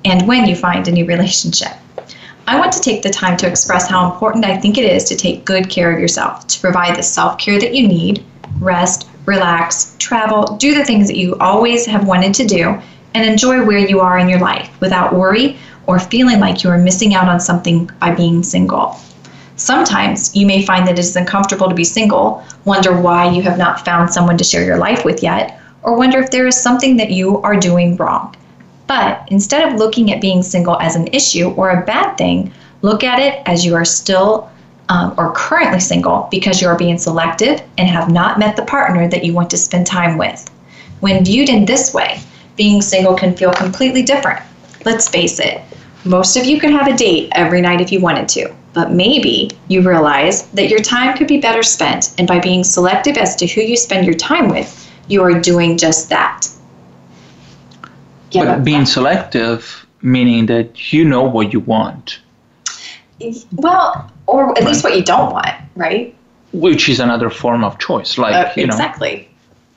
and 0.04 0.26
when 0.26 0.46
you 0.46 0.54
find 0.54 0.86
a 0.86 0.92
new 0.92 1.04
relationship. 1.04 1.72
I 2.46 2.58
want 2.58 2.72
to 2.72 2.80
take 2.80 3.02
the 3.02 3.10
time 3.10 3.36
to 3.38 3.46
express 3.46 3.88
how 3.88 4.10
important 4.10 4.44
I 4.44 4.56
think 4.56 4.78
it 4.78 4.90
is 4.90 5.04
to 5.04 5.16
take 5.16 5.44
good 5.44 5.68
care 5.68 5.92
of 5.92 6.00
yourself, 6.00 6.46
to 6.46 6.60
provide 6.60 6.96
the 6.96 7.02
self 7.02 7.36
care 7.38 7.60
that 7.60 7.74
you 7.74 7.86
need, 7.86 8.24
rest, 8.58 9.08
relax, 9.26 9.94
travel, 9.98 10.56
do 10.56 10.74
the 10.74 10.84
things 10.84 11.08
that 11.08 11.18
you 11.18 11.36
always 11.40 11.84
have 11.84 12.06
wanted 12.06 12.32
to 12.34 12.46
do, 12.46 12.80
and 13.14 13.28
enjoy 13.28 13.64
where 13.64 13.78
you 13.78 14.00
are 14.00 14.18
in 14.18 14.28
your 14.28 14.38
life 14.38 14.70
without 14.80 15.12
worry 15.12 15.58
or 15.88 15.98
feeling 15.98 16.38
like 16.38 16.62
you 16.62 16.70
are 16.70 16.78
missing 16.78 17.14
out 17.14 17.28
on 17.28 17.40
something 17.40 17.90
by 17.98 18.14
being 18.14 18.42
single. 18.42 18.94
Sometimes 19.56 20.36
you 20.36 20.46
may 20.46 20.64
find 20.64 20.86
that 20.86 20.98
it 20.98 21.00
is 21.00 21.16
uncomfortable 21.16 21.68
to 21.68 21.74
be 21.74 21.82
single, 21.82 22.44
wonder 22.66 23.00
why 23.00 23.30
you 23.30 23.40
have 23.42 23.56
not 23.56 23.84
found 23.84 24.12
someone 24.12 24.36
to 24.36 24.44
share 24.44 24.64
your 24.64 24.76
life 24.76 25.04
with 25.06 25.22
yet, 25.22 25.58
or 25.82 25.96
wonder 25.96 26.20
if 26.20 26.30
there 26.30 26.46
is 26.46 26.60
something 26.60 26.98
that 26.98 27.10
you 27.10 27.38
are 27.38 27.56
doing 27.56 27.96
wrong. 27.96 28.36
But 28.86 29.26
instead 29.28 29.66
of 29.66 29.78
looking 29.78 30.12
at 30.12 30.20
being 30.20 30.42
single 30.42 30.78
as 30.78 30.94
an 30.94 31.08
issue 31.08 31.48
or 31.52 31.70
a 31.70 31.86
bad 31.86 32.18
thing, 32.18 32.52
look 32.82 33.02
at 33.02 33.18
it 33.18 33.42
as 33.46 33.64
you 33.64 33.74
are 33.74 33.84
still 33.84 34.50
um, 34.90 35.14
or 35.16 35.32
currently 35.32 35.80
single 35.80 36.28
because 36.30 36.60
you 36.60 36.68
are 36.68 36.76
being 36.76 36.98
selective 36.98 37.62
and 37.78 37.88
have 37.88 38.12
not 38.12 38.38
met 38.38 38.56
the 38.56 38.64
partner 38.64 39.08
that 39.08 39.24
you 39.24 39.32
want 39.32 39.48
to 39.50 39.56
spend 39.56 39.86
time 39.86 40.18
with. 40.18 40.50
When 41.00 41.24
viewed 41.24 41.48
in 41.48 41.64
this 41.64 41.94
way, 41.94 42.20
being 42.56 42.82
single 42.82 43.14
can 43.14 43.34
feel 43.34 43.52
completely 43.52 44.02
different. 44.02 44.42
Let's 44.84 45.08
face 45.08 45.40
it, 45.40 45.60
most 46.08 46.36
of 46.36 46.46
you 46.46 46.58
could 46.58 46.70
have 46.70 46.88
a 46.88 46.96
date 46.96 47.30
every 47.32 47.60
night 47.60 47.80
if 47.80 47.92
you 47.92 48.00
wanted 48.00 48.28
to, 48.30 48.54
but 48.72 48.92
maybe 48.92 49.50
you 49.68 49.86
realize 49.86 50.48
that 50.50 50.68
your 50.68 50.80
time 50.80 51.16
could 51.16 51.28
be 51.28 51.38
better 51.38 51.62
spent, 51.62 52.14
and 52.18 52.26
by 52.26 52.40
being 52.40 52.64
selective 52.64 53.16
as 53.16 53.36
to 53.36 53.46
who 53.46 53.60
you 53.60 53.76
spend 53.76 54.06
your 54.06 54.14
time 54.14 54.48
with, 54.48 54.90
you 55.08 55.22
are 55.22 55.38
doing 55.38 55.76
just 55.76 56.08
that. 56.08 56.46
Give 58.30 58.44
but 58.44 58.64
being 58.64 58.86
selective 58.86 59.86
meaning 60.02 60.46
that 60.46 60.92
you 60.92 61.04
know 61.04 61.22
what 61.22 61.52
you 61.52 61.60
want. 61.60 62.20
Well, 63.52 64.10
or 64.26 64.50
at 64.50 64.58
right. 64.58 64.64
least 64.64 64.84
what 64.84 64.96
you 64.96 65.02
don't 65.02 65.32
want, 65.32 65.54
right? 65.74 66.14
Which 66.52 66.88
is 66.88 67.00
another 67.00 67.30
form 67.30 67.64
of 67.64 67.78
choice, 67.78 68.16
like 68.16 68.34
uh, 68.34 68.52
you 68.56 68.66
know. 68.66 68.74
Exactly. 68.74 69.28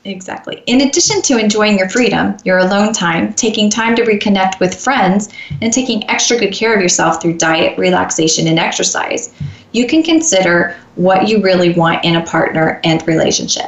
Exactly. 0.03 0.63
In 0.65 0.81
addition 0.81 1.21
to 1.23 1.37
enjoying 1.37 1.77
your 1.77 1.89
freedom, 1.89 2.35
your 2.43 2.57
alone 2.57 2.91
time, 2.91 3.33
taking 3.33 3.69
time 3.69 3.95
to 3.95 4.03
reconnect 4.03 4.59
with 4.59 4.81
friends, 4.81 5.29
and 5.61 5.71
taking 5.71 6.09
extra 6.09 6.39
good 6.39 6.53
care 6.53 6.75
of 6.75 6.81
yourself 6.81 7.21
through 7.21 7.37
diet, 7.37 7.77
relaxation, 7.77 8.47
and 8.47 8.57
exercise, 8.57 9.31
you 9.73 9.87
can 9.87 10.01
consider 10.01 10.75
what 10.95 11.27
you 11.27 11.41
really 11.41 11.73
want 11.73 12.03
in 12.03 12.15
a 12.15 12.25
partner 12.25 12.81
and 12.83 13.05
relationship. 13.07 13.67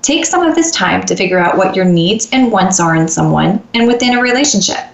Take 0.00 0.26
some 0.26 0.46
of 0.46 0.54
this 0.54 0.70
time 0.70 1.04
to 1.06 1.16
figure 1.16 1.38
out 1.38 1.56
what 1.56 1.74
your 1.74 1.86
needs 1.86 2.28
and 2.30 2.52
wants 2.52 2.78
are 2.78 2.94
in 2.94 3.08
someone 3.08 3.66
and 3.74 3.88
within 3.88 4.16
a 4.16 4.22
relationship. 4.22 4.84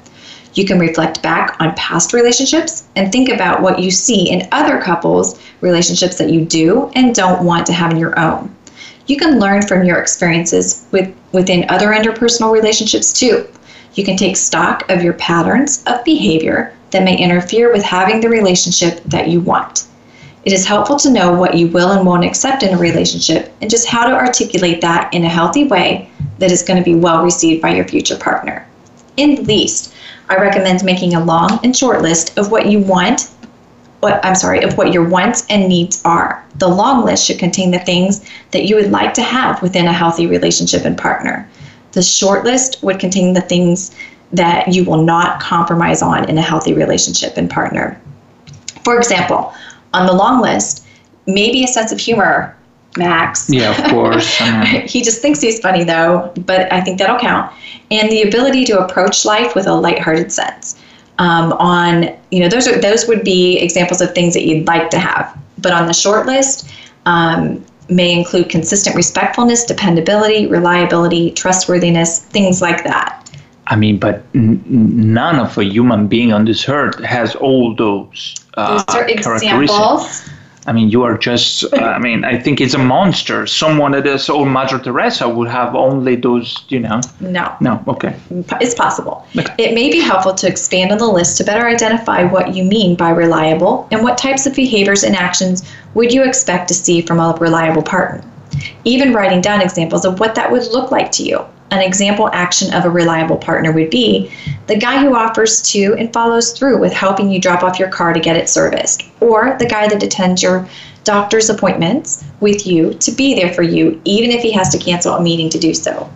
You 0.54 0.64
can 0.64 0.78
reflect 0.78 1.22
back 1.22 1.56
on 1.60 1.74
past 1.74 2.12
relationships 2.12 2.88
and 2.96 3.12
think 3.12 3.28
about 3.28 3.60
what 3.60 3.80
you 3.80 3.90
see 3.90 4.30
in 4.30 4.48
other 4.50 4.80
couples' 4.80 5.38
relationships 5.60 6.16
that 6.18 6.30
you 6.30 6.44
do 6.44 6.90
and 6.94 7.14
don't 7.14 7.44
want 7.44 7.66
to 7.66 7.72
have 7.72 7.90
in 7.90 7.98
your 7.98 8.18
own 8.18 8.54
you 9.10 9.16
can 9.16 9.40
learn 9.40 9.60
from 9.62 9.84
your 9.84 9.98
experiences 9.98 10.86
with, 10.92 11.12
within 11.32 11.68
other 11.68 11.88
interpersonal 11.88 12.52
relationships 12.52 13.12
too. 13.12 13.48
You 13.94 14.04
can 14.04 14.16
take 14.16 14.36
stock 14.36 14.88
of 14.88 15.02
your 15.02 15.14
patterns 15.14 15.82
of 15.88 16.04
behavior 16.04 16.72
that 16.92 17.02
may 17.02 17.18
interfere 17.18 17.72
with 17.72 17.82
having 17.82 18.20
the 18.20 18.28
relationship 18.28 19.02
that 19.06 19.28
you 19.28 19.40
want. 19.40 19.88
It 20.44 20.52
is 20.52 20.64
helpful 20.64 20.96
to 21.00 21.10
know 21.10 21.34
what 21.34 21.54
you 21.54 21.66
will 21.66 21.90
and 21.90 22.06
won't 22.06 22.24
accept 22.24 22.62
in 22.62 22.72
a 22.72 22.78
relationship 22.78 23.52
and 23.60 23.68
just 23.68 23.88
how 23.88 24.06
to 24.06 24.14
articulate 24.14 24.80
that 24.80 25.12
in 25.12 25.24
a 25.24 25.28
healthy 25.28 25.64
way 25.64 26.08
that 26.38 26.52
is 26.52 26.62
going 26.62 26.78
to 26.78 26.84
be 26.84 26.94
well 26.94 27.24
received 27.24 27.60
by 27.60 27.74
your 27.74 27.86
future 27.86 28.16
partner. 28.16 28.66
In 29.16 29.44
least, 29.44 29.92
I 30.28 30.36
recommend 30.36 30.84
making 30.84 31.14
a 31.14 31.24
long 31.24 31.58
and 31.64 31.76
short 31.76 32.00
list 32.00 32.38
of 32.38 32.52
what 32.52 32.66
you 32.66 32.78
want 32.78 33.28
what 34.00 34.24
I'm 34.24 34.34
sorry, 34.34 34.62
of 34.62 34.76
what 34.76 34.92
your 34.92 35.08
wants 35.08 35.46
and 35.48 35.68
needs 35.68 36.02
are. 36.04 36.44
The 36.56 36.68
long 36.68 37.04
list 37.04 37.26
should 37.26 37.38
contain 37.38 37.70
the 37.70 37.78
things 37.78 38.28
that 38.50 38.64
you 38.64 38.76
would 38.76 38.90
like 38.90 39.14
to 39.14 39.22
have 39.22 39.62
within 39.62 39.86
a 39.86 39.92
healthy 39.92 40.26
relationship 40.26 40.84
and 40.84 40.96
partner. 40.96 41.48
The 41.92 42.02
short 42.02 42.44
list 42.44 42.82
would 42.82 42.98
contain 42.98 43.34
the 43.34 43.40
things 43.40 43.94
that 44.32 44.68
you 44.68 44.84
will 44.84 45.02
not 45.02 45.40
compromise 45.40 46.02
on 46.02 46.28
in 46.28 46.38
a 46.38 46.42
healthy 46.42 46.72
relationship 46.72 47.36
and 47.36 47.50
partner. 47.50 48.00
For 48.84 48.96
example, 48.96 49.52
on 49.92 50.06
the 50.06 50.12
long 50.12 50.40
list, 50.40 50.86
maybe 51.26 51.64
a 51.64 51.68
sense 51.68 51.92
of 51.92 51.98
humor 51.98 52.56
Max. 52.96 53.48
Yeah, 53.48 53.70
of 53.70 53.90
course. 53.90 54.40
Uh-huh. 54.40 54.80
he 54.86 55.02
just 55.02 55.22
thinks 55.22 55.40
he's 55.40 55.60
funny 55.60 55.84
though, 55.84 56.32
but 56.46 56.72
I 56.72 56.80
think 56.80 56.98
that'll 56.98 57.18
count. 57.18 57.52
And 57.90 58.10
the 58.10 58.22
ability 58.22 58.64
to 58.66 58.80
approach 58.80 59.24
life 59.24 59.54
with 59.54 59.66
a 59.66 59.74
lighthearted 59.74 60.32
sense. 60.32 60.79
Um, 61.20 61.52
on 61.52 62.16
you 62.30 62.40
know 62.40 62.48
those 62.48 62.66
are 62.66 62.80
those 62.80 63.06
would 63.06 63.22
be 63.24 63.58
examples 63.58 64.00
of 64.00 64.14
things 64.14 64.32
that 64.32 64.46
you'd 64.46 64.66
like 64.66 64.88
to 64.90 64.98
have. 64.98 65.38
But 65.58 65.72
on 65.72 65.86
the 65.86 65.92
short 65.92 66.24
list, 66.24 66.70
um, 67.04 67.62
may 67.90 68.18
include 68.18 68.48
consistent 68.48 68.96
respectfulness, 68.96 69.64
dependability, 69.64 70.46
reliability, 70.46 71.32
trustworthiness, 71.32 72.20
things 72.20 72.62
like 72.62 72.84
that. 72.84 73.16
I 73.66 73.76
mean, 73.76 73.98
but 73.98 74.24
n- 74.34 74.62
none 74.66 75.38
of 75.38 75.58
a 75.58 75.64
human 75.64 76.08
being 76.08 76.32
on 76.32 76.44
this 76.44 76.68
earth 76.68 76.98
has 77.04 77.36
all 77.36 77.74
those, 77.74 78.36
uh, 78.54 78.82
those 78.82 78.96
are 78.96 79.08
examples. 79.08 80.28
I 80.66 80.72
mean, 80.72 80.90
you 80.90 81.02
are 81.04 81.16
just, 81.16 81.64
uh, 81.64 81.76
I 81.76 81.98
mean, 81.98 82.24
I 82.24 82.38
think 82.38 82.60
it's 82.60 82.74
a 82.74 82.78
monster. 82.78 83.46
Someone 83.46 83.92
that 83.92 84.06
is 84.06 84.28
old 84.28 84.48
Mother 84.48 84.78
Teresa 84.78 85.28
would 85.28 85.48
have 85.48 85.74
only 85.74 86.16
those, 86.16 86.64
you 86.68 86.80
know. 86.80 87.00
No. 87.20 87.56
No, 87.60 87.82
okay. 87.88 88.14
It's 88.60 88.74
possible. 88.74 89.26
Okay. 89.36 89.54
It 89.58 89.74
may 89.74 89.90
be 89.90 90.00
helpful 90.00 90.34
to 90.34 90.46
expand 90.46 90.92
on 90.92 90.98
the 90.98 91.08
list 91.08 91.38
to 91.38 91.44
better 91.44 91.66
identify 91.66 92.24
what 92.24 92.54
you 92.54 92.64
mean 92.64 92.94
by 92.94 93.10
reliable 93.10 93.88
and 93.90 94.02
what 94.02 94.18
types 94.18 94.46
of 94.46 94.54
behaviors 94.54 95.02
and 95.02 95.16
actions 95.16 95.62
would 95.94 96.12
you 96.12 96.24
expect 96.24 96.68
to 96.68 96.74
see 96.74 97.00
from 97.00 97.20
a 97.20 97.36
reliable 97.40 97.82
partner. 97.82 98.22
Even 98.84 99.14
writing 99.14 99.40
down 99.40 99.62
examples 99.62 100.04
of 100.04 100.20
what 100.20 100.34
that 100.34 100.50
would 100.50 100.66
look 100.68 100.90
like 100.90 101.10
to 101.12 101.22
you 101.22 101.44
an 101.70 101.80
example 101.80 102.28
action 102.32 102.72
of 102.74 102.84
a 102.84 102.90
reliable 102.90 103.36
partner 103.36 103.72
would 103.72 103.90
be 103.90 104.30
the 104.66 104.76
guy 104.76 104.98
who 104.98 105.14
offers 105.14 105.62
to 105.62 105.94
and 105.98 106.12
follows 106.12 106.52
through 106.52 106.78
with 106.78 106.92
helping 106.92 107.30
you 107.30 107.40
drop 107.40 107.62
off 107.62 107.78
your 107.78 107.88
car 107.88 108.12
to 108.12 108.20
get 108.20 108.36
it 108.36 108.48
serviced, 108.48 109.04
or 109.20 109.56
the 109.58 109.66
guy 109.66 109.88
that 109.88 110.02
attends 110.02 110.42
your 110.42 110.68
doctor's 111.04 111.48
appointments 111.48 112.24
with 112.40 112.66
you 112.66 112.94
to 112.94 113.12
be 113.12 113.34
there 113.34 113.52
for 113.52 113.62
you, 113.62 114.00
even 114.04 114.30
if 114.30 114.42
he 114.42 114.50
has 114.50 114.68
to 114.70 114.78
cancel 114.78 115.14
a 115.14 115.22
meeting 115.22 115.48
to 115.50 115.58
do 115.58 115.72
so. 115.72 116.10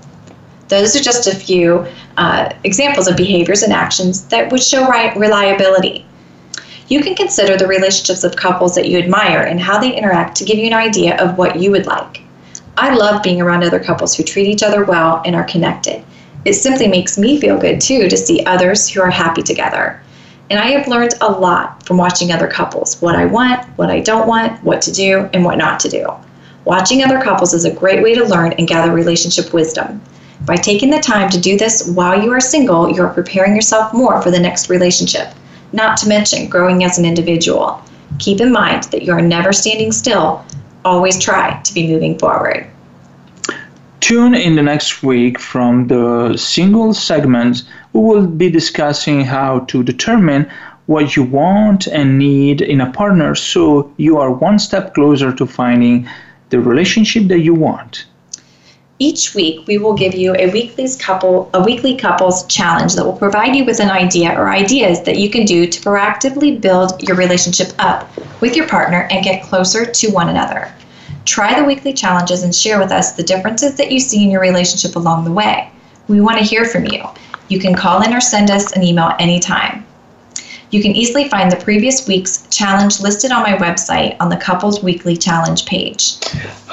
Those 0.69 0.97
are 0.97 1.03
just 1.03 1.27
a 1.27 1.35
few 1.35 1.87
uh, 2.17 2.53
examples 2.65 3.07
of 3.07 3.17
behaviors 3.17 3.63
and 3.63 3.73
actions 3.73 4.25
that 4.27 4.51
would 4.51 4.63
show 4.63 4.89
reliability. 5.17 6.05
You 6.89 7.01
can 7.01 7.15
consider 7.15 7.57
the 7.57 7.67
relationships 7.67 8.25
of 8.25 8.37
couples 8.37 8.75
that 8.75 8.89
you 8.89 8.99
admire 8.99 9.43
and 9.43 9.61
how 9.61 9.79
they 9.79 9.97
interact 9.97 10.37
to 10.39 10.45
give 10.45 10.59
you 10.59 10.67
an 10.67 10.75
idea 10.75 11.17
of 11.17 11.39
what 11.39 11.57
you 11.57 11.71
would 11.71 11.87
like. 11.87 12.24
I 12.77 12.95
love 12.95 13.23
being 13.23 13.41
around 13.41 13.63
other 13.63 13.79
couples 13.79 14.17
who 14.17 14.25
treat 14.25 14.49
each 14.49 14.63
other 14.63 14.85
well 14.85 15.23
and 15.25 15.37
are 15.37 15.45
connected. 15.45 16.05
It 16.45 16.55
simply 16.55 16.89
makes 16.89 17.17
me 17.17 17.41
feel 17.41 17.59
good 17.59 17.81
too 17.81 18.09
to 18.09 18.17
see 18.17 18.45
others 18.45 18.89
who 18.89 19.01
are 19.01 19.11
happy 19.11 19.43
together. 19.43 20.03
And 20.51 20.59
I 20.59 20.73
have 20.73 20.89
learned 20.89 21.15
a 21.21 21.31
lot 21.31 21.87
from 21.87 21.97
watching 21.97 22.33
other 22.33 22.49
couples 22.49 23.01
what 23.01 23.15
I 23.15 23.27
want, 23.27 23.65
what 23.79 23.91
I 23.91 24.01
don't 24.01 24.27
want, 24.27 24.63
what 24.63 24.83
to 24.83 24.93
do, 24.93 25.29
and 25.33 25.45
what 25.45 25.57
not 25.57 25.81
to 25.81 25.89
do. 25.89 26.07
Watching 26.65 27.03
other 27.03 27.21
couples 27.21 27.55
is 27.55 27.65
a 27.65 27.75
great 27.75 28.03
way 28.03 28.15
to 28.15 28.25
learn 28.25 28.53
and 28.55 28.69
gather 28.69 28.93
relationship 28.93 29.53
wisdom. 29.53 30.03
By 30.45 30.57
taking 30.57 30.91
the 30.91 30.99
time 30.99 31.31
to 31.31 31.41
do 31.41 31.57
this 31.57 31.89
while 31.89 32.23
you 32.23 32.31
are 32.33 32.41
single, 32.41 32.91
you 32.91 33.03
are 33.03 33.15
preparing 33.15 33.55
yourself 33.55 33.95
more 33.95 34.21
for 34.21 34.31
the 34.31 34.41
next 34.41 34.69
relationship, 34.69 35.29
not 35.73 35.97
to 35.99 36.09
mention 36.09 36.49
growing 36.49 36.85
as 36.85 36.99
an 36.99 37.05
individual. 37.05 37.83
Keep 38.19 38.41
in 38.41 38.53
mind 38.53 38.85
that 38.85 39.03
you 39.03 39.13
are 39.13 39.23
never 39.23 39.53
standing 39.53 39.93
still, 39.93 40.45
always 40.85 41.19
try 41.19 41.61
to 41.63 41.75
be 41.75 41.87
moving 41.89 42.19
forward. 42.19 42.67
Tune 44.01 44.35
in 44.35 44.55
the 44.55 44.63
next 44.63 45.03
week 45.03 45.39
from 45.39 45.89
the 45.89 46.37
single 46.37 46.93
segment. 46.93 47.63
We 47.95 48.01
will 48.01 48.27
be 48.27 48.51
discussing 48.51 49.23
how 49.23 49.61
to 49.61 49.83
determine 49.83 50.51
what 50.87 51.17
you 51.17 51.23
want 51.23 51.87
and 51.87 52.19
need 52.19 52.61
in 52.61 52.83
a 52.83 52.93
partner 52.93 53.35
so 53.35 53.91
you 53.97 54.19
are 54.19 54.31
one 54.31 54.59
step 54.59 54.93
closer 54.93 55.33
to 55.33 55.47
finding 55.47 56.07
the 56.51 56.61
relationship 56.61 57.29
that 57.29 57.41
you 57.41 57.55
want. 57.55 58.05
Each 59.01 59.35
week, 59.35 59.67
we 59.67 59.77
will 59.77 59.95
give 59.95 60.15
you 60.15 60.37
a 60.37 60.49
weekly 60.53 60.89
couple 60.97 61.51
a 61.53 61.61
weekly 61.61 61.97
couples 61.97 62.47
challenge 62.47 62.95
that 62.95 63.05
will 63.05 63.17
provide 63.17 63.57
you 63.57 63.65
with 63.65 63.81
an 63.81 63.91
idea 63.91 64.39
or 64.39 64.51
ideas 64.51 65.03
that 65.03 65.19
you 65.19 65.29
can 65.29 65.45
do 65.45 65.67
to 65.67 65.81
proactively 65.81 66.61
build 66.61 67.03
your 67.03 67.17
relationship 67.17 67.73
up 67.81 68.09
with 68.41 68.55
your 68.55 68.69
partner 68.69 69.09
and 69.11 69.25
get 69.25 69.43
closer 69.43 69.85
to 69.85 70.11
one 70.13 70.29
another. 70.29 70.73
Try 71.25 71.59
the 71.59 71.67
weekly 71.67 71.93
challenges 71.93 72.45
and 72.45 72.55
share 72.55 72.79
with 72.79 72.93
us 72.93 73.13
the 73.13 73.25
differences 73.25 73.75
that 73.79 73.91
you 73.91 73.99
see 73.99 74.23
in 74.23 74.31
your 74.31 74.41
relationship 74.41 74.95
along 74.95 75.25
the 75.25 75.33
way. 75.33 75.71
We 76.07 76.21
want 76.21 76.39
to 76.39 76.45
hear 76.45 76.65
from 76.65 76.85
you. 76.85 77.03
You 77.49 77.59
can 77.59 77.75
call 77.75 78.03
in 78.03 78.15
or 78.15 78.21
send 78.21 78.49
us 78.49 78.73
an 78.73 78.85
email 78.85 79.13
anytime. 79.19 79.85
You 80.75 80.83
can 80.83 80.97
easily 80.97 81.29
find 81.29 81.53
the 81.53 81.57
previous 81.63 82.09
week's 82.09 82.49
challenge 82.49 82.99
listed 82.99 83.31
on 83.31 83.45
my 83.45 83.53
website 83.59 84.17
on 84.19 84.29
the 84.29 84.37
Couples 84.37 84.83
Weekly 84.83 85.17
Challenge 85.17 85.65
page. 85.67 86.17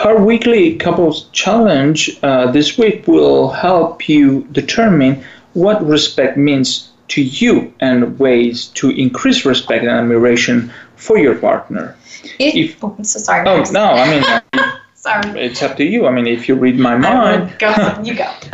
Our 0.04 0.18
weekly 0.18 0.76
Couples 0.78 1.30
Challenge 1.34 2.10
uh, 2.24 2.52
this 2.52 2.80
week 2.80 3.08
will 3.08 3.52
help 3.52 4.10
you 4.10 4.48
determine 4.54 5.24
what 5.54 5.86
respect 5.86 6.36
means 6.36 6.90
to 7.10 7.22
you 7.22 7.72
and 7.80 8.18
ways 8.18 8.70
to 8.70 8.90
increase 8.90 9.46
respect 9.46 9.84
and 9.84 9.92
admiration 9.92 10.74
for 10.96 11.20
your 11.20 11.36
partner. 11.36 11.96
If, 12.40 12.56
if 12.56 12.84
oh, 12.84 12.96
so 13.04 13.20
sorry. 13.20 13.48
Oh 13.48 13.64
no, 13.72 13.84
I 13.86 14.10
mean. 14.10 14.72
Sorry. 15.02 15.32
It's 15.42 15.64
up 15.64 15.78
to 15.78 15.84
you. 15.84 16.06
I 16.06 16.12
mean, 16.12 16.28
if 16.28 16.48
you 16.48 16.54
read 16.54 16.78
my 16.78 16.96
mind, 16.96 17.58
go. 17.58 17.74
You 18.04 18.14
go. 18.14 18.32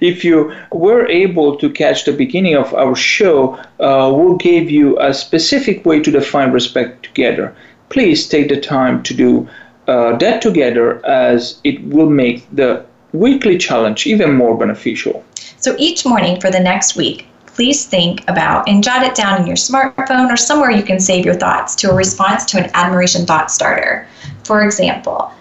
if 0.00 0.24
you 0.24 0.54
were 0.70 1.04
able 1.08 1.56
to 1.56 1.68
catch 1.68 2.04
the 2.04 2.12
beginning 2.12 2.54
of 2.54 2.72
our 2.74 2.94
show, 2.94 3.54
uh, 3.80 4.12
we'll 4.14 4.36
give 4.36 4.70
you 4.70 4.96
a 5.00 5.12
specific 5.12 5.84
way 5.84 5.98
to 6.00 6.12
define 6.12 6.52
respect 6.52 7.02
together. 7.02 7.52
Please 7.88 8.28
take 8.28 8.50
the 8.50 8.60
time 8.60 9.02
to 9.02 9.14
do 9.14 9.48
uh, 9.88 10.16
that 10.18 10.42
together, 10.42 11.04
as 11.04 11.58
it 11.64 11.82
will 11.86 12.08
make 12.08 12.46
the 12.54 12.86
weekly 13.12 13.58
challenge 13.58 14.06
even 14.06 14.36
more 14.36 14.56
beneficial. 14.56 15.24
So 15.58 15.74
each 15.76 16.06
morning 16.06 16.40
for 16.40 16.52
the 16.52 16.60
next 16.60 16.94
week, 16.94 17.26
please 17.54 17.86
think 17.86 18.22
about 18.28 18.68
and 18.68 18.82
jot 18.82 19.02
it 19.02 19.14
down 19.14 19.40
in 19.40 19.46
your 19.46 19.56
smartphone 19.56 20.30
or 20.30 20.36
somewhere 20.36 20.70
you 20.70 20.82
can 20.82 20.98
save 20.98 21.24
your 21.24 21.34
thoughts 21.34 21.74
to 21.76 21.90
a 21.90 21.94
response 21.94 22.44
to 22.46 22.58
an 22.58 22.70
admiration 22.74 23.26
thought 23.26 23.50
starter. 23.50 24.06
For 24.44 24.64
example, 24.64 25.32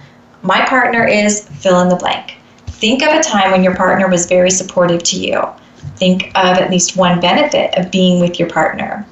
my 0.44 0.66
partner 0.66 1.06
is 1.06 1.48
fill 1.48 1.82
in 1.82 1.90
the 1.90 1.96
blank. 1.96 2.36
Think 2.68 3.04
of 3.04 3.14
a 3.14 3.22
time 3.22 3.52
when 3.52 3.64
your 3.64 3.76
partner 3.76 4.10
was 4.10 4.26
very 4.26 4.52
supportive 4.52 5.04
to 5.04 5.20
you. 5.20 5.44
Think 5.96 6.28
of 6.36 6.58
at 6.58 6.72
least 6.72 6.98
one 6.98 7.20
benefit 7.20 7.78
of 7.78 7.92
being 7.92 8.20
with 8.20 8.40
your 8.40 8.50
partner. 8.50 9.06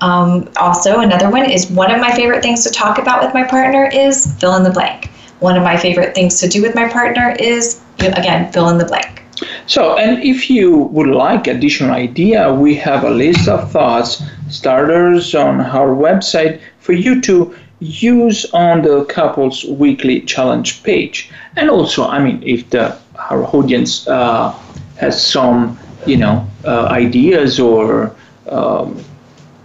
Um, 0.00 0.48
also, 0.56 1.00
another 1.00 1.30
one 1.30 1.50
is 1.50 1.70
one 1.70 1.90
of 1.90 2.00
my 2.00 2.14
favorite 2.14 2.42
things 2.42 2.62
to 2.64 2.70
talk 2.70 2.98
about 2.98 3.24
with 3.24 3.34
my 3.34 3.44
partner 3.44 3.88
is 3.92 4.32
fill 4.38 4.54
in 4.56 4.62
the 4.62 4.70
blank. 4.70 5.10
One 5.40 5.56
of 5.56 5.62
my 5.62 5.76
favorite 5.76 6.14
things 6.14 6.40
to 6.40 6.48
do 6.48 6.62
with 6.62 6.74
my 6.74 6.88
partner 6.88 7.34
is, 7.38 7.82
again, 7.98 8.52
fill 8.52 8.68
in 8.68 8.78
the 8.78 8.84
blank. 8.84 9.22
So, 9.66 9.96
and 9.98 10.22
if 10.22 10.48
you 10.48 10.76
would 10.76 11.08
like 11.08 11.48
additional 11.48 11.90
idea, 11.90 12.52
we 12.52 12.76
have 12.76 13.02
a 13.04 13.10
list 13.10 13.48
of 13.48 13.70
thoughts 13.72 14.22
starters 14.48 15.34
on 15.34 15.60
our 15.60 15.88
website 15.88 16.60
for 16.78 16.92
you 16.92 17.20
to 17.22 17.54
use 17.80 18.46
on 18.52 18.82
the 18.82 19.04
couples 19.06 19.64
weekly 19.64 20.20
challenge 20.20 20.82
page. 20.82 21.30
And 21.56 21.68
also, 21.68 22.06
I 22.06 22.22
mean, 22.22 22.42
if 22.44 22.70
the 22.70 22.96
our 23.30 23.44
audience 23.44 24.06
uh, 24.06 24.52
has 24.98 25.24
some, 25.24 25.78
you 26.06 26.16
know, 26.16 26.46
uh, 26.64 26.86
ideas 26.86 27.58
or 27.58 28.14
um, 28.48 29.02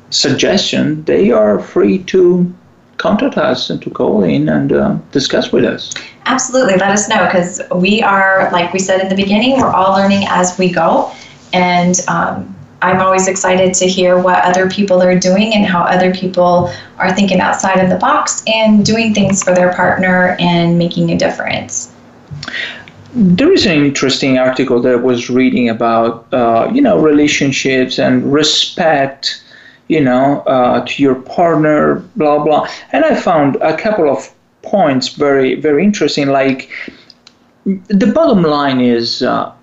suggestion, 0.09 1.03
they 1.03 1.31
are 1.31 1.59
free 1.59 1.99
to 2.05 2.51
contact 2.97 3.37
us 3.37 3.69
and 3.69 3.81
to 3.81 3.89
call 3.89 4.23
in 4.23 4.49
and 4.49 4.71
uh, 4.71 4.97
discuss 5.11 5.51
with 5.51 5.65
us. 5.65 5.93
Absolutely, 6.25 6.75
let 6.75 6.91
us 6.91 7.09
know 7.09 7.25
because 7.25 7.61
we 7.75 8.01
are, 8.01 8.49
like 8.51 8.73
we 8.73 8.79
said 8.79 9.01
in 9.01 9.09
the 9.09 9.15
beginning, 9.15 9.59
we're 9.59 9.71
all 9.71 9.93
learning 9.93 10.25
as 10.29 10.57
we 10.57 10.71
go. 10.71 11.11
And 11.51 11.99
um, 12.07 12.55
I'm 12.81 12.99
always 12.99 13.27
excited 13.27 13.73
to 13.75 13.87
hear 13.87 14.19
what 14.19 14.43
other 14.43 14.69
people 14.69 15.01
are 15.01 15.17
doing 15.17 15.53
and 15.53 15.65
how 15.65 15.81
other 15.81 16.13
people 16.13 16.71
are 16.97 17.13
thinking 17.13 17.39
outside 17.39 17.79
of 17.79 17.89
the 17.89 17.97
box 17.97 18.43
and 18.47 18.85
doing 18.85 19.13
things 19.13 19.43
for 19.43 19.53
their 19.53 19.73
partner 19.73 20.35
and 20.39 20.77
making 20.77 21.11
a 21.11 21.17
difference. 21.17 21.91
There 23.13 23.51
is 23.51 23.65
an 23.65 23.83
interesting 23.83 24.37
article 24.37 24.81
that 24.81 24.93
I 24.93 24.95
was 24.95 25.29
reading 25.29 25.69
about, 25.69 26.31
uh, 26.33 26.71
you 26.73 26.81
know, 26.81 26.97
relationships 26.97 27.99
and 27.99 28.31
respect, 28.31 29.43
you 29.89 30.01
know, 30.01 30.39
uh, 30.41 30.85
to 30.87 31.03
your 31.03 31.15
partner, 31.15 31.95
blah 32.15 32.43
blah. 32.43 32.67
And 32.93 33.03
I 33.03 33.15
found 33.15 33.57
a 33.57 33.75
couple 33.75 34.09
of 34.09 34.33
points 34.63 35.09
very 35.09 35.55
very 35.55 35.83
interesting. 35.83 36.29
Like 36.29 36.69
the 37.65 38.11
bottom 38.13 38.43
line 38.43 38.81
is. 38.81 39.21
Uh, 39.21 39.53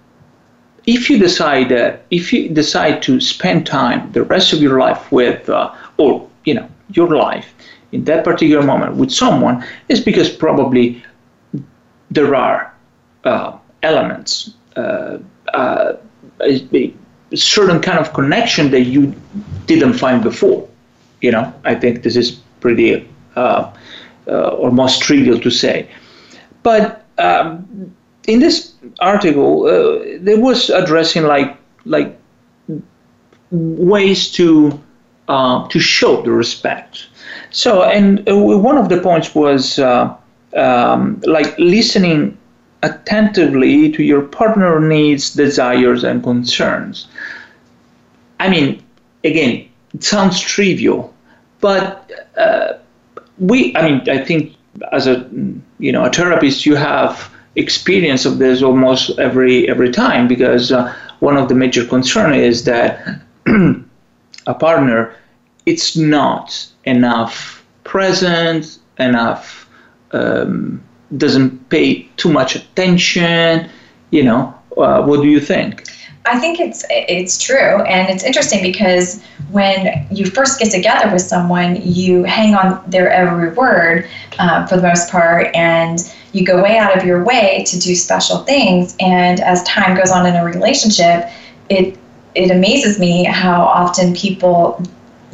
if 0.86 1.10
you 1.10 1.18
decide 1.18 1.68
that 1.68 2.06
if 2.10 2.32
you 2.32 2.48
decide 2.48 3.02
to 3.02 3.20
spend 3.20 3.66
time 3.66 4.10
the 4.12 4.22
rest 4.22 4.54
of 4.54 4.62
your 4.62 4.78
life 4.78 5.12
with 5.12 5.46
uh, 5.50 5.70
or 5.98 6.26
you 6.44 6.54
know 6.54 6.66
your 6.92 7.14
life 7.14 7.54
in 7.92 8.04
that 8.04 8.24
particular 8.24 8.62
moment 8.62 8.96
with 8.96 9.10
someone 9.10 9.62
is 9.88 10.00
because 10.00 10.30
probably 10.30 11.04
there 12.10 12.34
are 12.34 12.74
uh, 13.24 13.56
elements 13.82 14.54
uh, 14.76 15.18
uh 15.54 15.92
a 16.40 16.94
certain 17.34 17.80
kind 17.80 17.98
of 17.98 18.12
connection 18.14 18.70
that 18.70 18.82
you 18.82 19.14
didn't 19.66 19.92
find 19.92 20.22
before 20.22 20.66
you 21.20 21.30
know 21.30 21.52
i 21.64 21.74
think 21.74 22.02
this 22.02 22.16
is 22.16 22.40
pretty 22.60 23.06
uh, 23.36 23.40
uh, 23.40 23.72
almost 24.28 25.02
trivial 25.02 25.38
to 25.40 25.50
say 25.50 25.88
but 26.62 27.04
um, 27.18 27.94
in 28.28 28.40
this 28.40 28.74
article, 29.00 29.64
uh, 29.64 30.18
there 30.20 30.38
was 30.38 30.70
addressing 30.70 31.24
like 31.24 31.56
like 31.84 32.16
ways 33.50 34.30
to 34.32 34.78
uh, 35.28 35.66
to 35.68 35.80
show 35.80 36.22
the 36.22 36.30
respect. 36.30 37.08
So, 37.50 37.82
and 37.82 38.28
uh, 38.28 38.36
one 38.36 38.76
of 38.76 38.88
the 38.90 39.00
points 39.00 39.34
was 39.34 39.78
uh, 39.78 40.14
um, 40.54 41.20
like 41.24 41.58
listening 41.58 42.36
attentively 42.82 43.90
to 43.92 44.02
your 44.02 44.22
partner 44.22 44.78
needs, 44.78 45.34
desires, 45.34 46.04
and 46.04 46.22
concerns. 46.22 47.08
I 48.38 48.48
mean, 48.50 48.82
again, 49.24 49.68
it 49.94 50.04
sounds 50.04 50.38
trivial, 50.38 51.14
but 51.60 52.10
uh, 52.36 52.74
we, 53.38 53.74
I 53.76 53.88
mean, 53.88 54.10
I 54.10 54.18
think 54.24 54.54
as 54.92 55.06
a 55.06 55.28
you 55.78 55.92
know 55.92 56.04
a 56.04 56.10
therapist, 56.10 56.66
you 56.66 56.74
have 56.74 57.30
experience 57.56 58.24
of 58.24 58.38
this 58.38 58.62
almost 58.62 59.18
every 59.18 59.68
every 59.68 59.90
time 59.90 60.28
because 60.28 60.70
uh, 60.72 60.94
one 61.20 61.36
of 61.36 61.48
the 61.48 61.54
major 61.54 61.84
concern 61.84 62.32
is 62.32 62.64
that 62.64 63.20
a 64.46 64.54
partner 64.54 65.14
it's 65.66 65.96
not 65.96 66.66
enough 66.84 67.64
present 67.84 68.78
enough 68.98 69.68
um, 70.12 70.82
doesn't 71.16 71.68
pay 71.68 72.02
too 72.16 72.32
much 72.32 72.54
attention 72.54 73.68
you 74.10 74.22
know 74.22 74.54
uh, 74.76 75.02
what 75.02 75.20
do 75.22 75.28
you 75.28 75.40
think 75.40 75.84
I 76.28 76.38
think 76.38 76.60
it's 76.60 76.84
it's 76.90 77.38
true, 77.38 77.82
and 77.82 78.08
it's 78.10 78.22
interesting 78.22 78.62
because 78.62 79.22
when 79.50 80.06
you 80.10 80.26
first 80.26 80.58
get 80.58 80.70
together 80.70 81.10
with 81.10 81.22
someone, 81.22 81.80
you 81.82 82.24
hang 82.24 82.54
on 82.54 82.82
their 82.90 83.10
every 83.10 83.50
word 83.52 84.08
uh, 84.38 84.66
for 84.66 84.76
the 84.76 84.82
most 84.82 85.10
part, 85.10 85.54
and 85.54 86.00
you 86.32 86.44
go 86.44 86.62
way 86.62 86.76
out 86.76 86.96
of 86.96 87.04
your 87.04 87.24
way 87.24 87.64
to 87.66 87.78
do 87.78 87.94
special 87.94 88.38
things. 88.44 88.94
And 89.00 89.40
as 89.40 89.62
time 89.62 89.96
goes 89.96 90.10
on 90.10 90.26
in 90.26 90.36
a 90.36 90.44
relationship, 90.44 91.30
it 91.70 91.98
it 92.34 92.50
amazes 92.50 92.98
me 92.98 93.24
how 93.24 93.62
often 93.62 94.14
people 94.14 94.82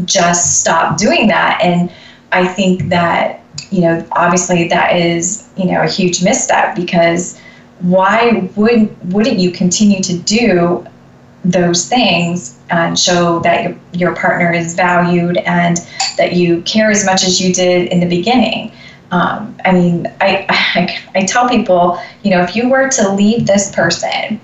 just 0.05 0.61
stop 0.61 0.97
doing 0.97 1.27
that. 1.29 1.61
And 1.63 1.93
I 2.31 2.47
think 2.47 2.89
that 2.89 3.43
you 3.71 3.81
know 3.81 4.07
obviously 4.13 4.69
that 4.69 4.97
is 4.97 5.49
you 5.57 5.67
know 5.67 5.83
a 5.83 5.89
huge 5.89 6.23
misstep 6.23 6.77
because 6.77 7.41
why 7.85 8.51
would 8.57 9.13
wouldn't 9.13 9.39
you 9.39 9.51
continue 9.51 10.03
to 10.03 10.19
do 10.19 10.87
those 11.45 11.87
things 11.87 12.59
and 12.71 12.99
show 12.99 13.41
that 13.41 13.65
your, 13.65 13.79
your 13.93 14.17
partner 14.17 14.53
is 14.53 14.75
valued 14.75 15.37
and 15.39 15.77
that 16.17 16.33
you 16.33 16.63
care 16.63 16.91
as 16.91 17.05
much 17.05 17.25
as 17.25 17.41
you 17.41 17.53
did 17.53 17.89
in 17.89 18.01
the 18.01 18.09
beginning? 18.09 18.73
Um, 19.11 19.55
I 19.65 19.73
mean, 19.73 20.07
I, 20.21 20.47
I, 21.15 21.21
I 21.21 21.25
tell 21.27 21.49
people, 21.49 22.01
you 22.23 22.31
know, 22.31 22.43
if 22.43 22.57
you 22.57 22.71
were 22.71 22.89
to 22.89 23.11
leave 23.11 23.47
this 23.47 23.75
person 23.75 24.41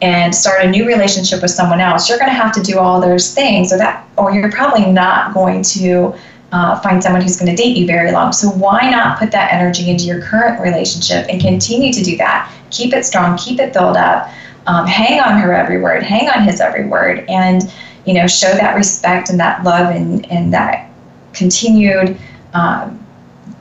and 0.00 0.34
start 0.34 0.64
a 0.64 0.70
new 0.70 0.86
relationship 0.86 1.42
with 1.42 1.50
someone 1.50 1.80
else, 1.80 2.08
you're 2.08 2.18
going 2.18 2.30
to 2.30 2.36
have 2.36 2.52
to 2.52 2.62
do 2.62 2.78
all 2.78 3.00
those 3.00 3.34
things, 3.34 3.72
or 3.72 3.78
that, 3.78 4.06
or 4.16 4.32
you're 4.32 4.52
probably 4.52 4.90
not 4.90 5.34
going 5.34 5.62
to 5.62 6.14
uh, 6.54 6.80
find 6.80 7.02
someone 7.02 7.20
who's 7.20 7.36
going 7.36 7.50
to 7.50 7.60
date 7.60 7.76
you 7.76 7.84
very 7.84 8.12
long. 8.12 8.32
So 8.32 8.48
why 8.48 8.88
not 8.88 9.18
put 9.18 9.32
that 9.32 9.52
energy 9.52 9.90
into 9.90 10.04
your 10.04 10.22
current 10.22 10.60
relationship 10.60 11.26
and 11.28 11.40
continue 11.40 11.92
to 11.92 12.00
do 12.00 12.16
that? 12.18 12.48
Keep 12.70 12.94
it 12.94 13.04
strong, 13.04 13.36
keep 13.36 13.58
it 13.58 13.72
built 13.72 13.96
up, 13.96 14.30
um, 14.68 14.86
hang 14.86 15.18
on 15.18 15.36
her 15.40 15.52
every 15.52 15.80
word, 15.80 16.04
hang 16.04 16.28
on 16.28 16.44
his 16.44 16.60
every 16.60 16.86
word, 16.86 17.28
and 17.28 17.72
you 18.06 18.14
know, 18.14 18.28
show 18.28 18.52
that 18.52 18.76
respect 18.76 19.30
and 19.30 19.40
that 19.40 19.64
love 19.64 19.94
and 19.94 20.30
and 20.30 20.52
that 20.52 20.88
continued. 21.32 22.16
Um, 22.52 23.04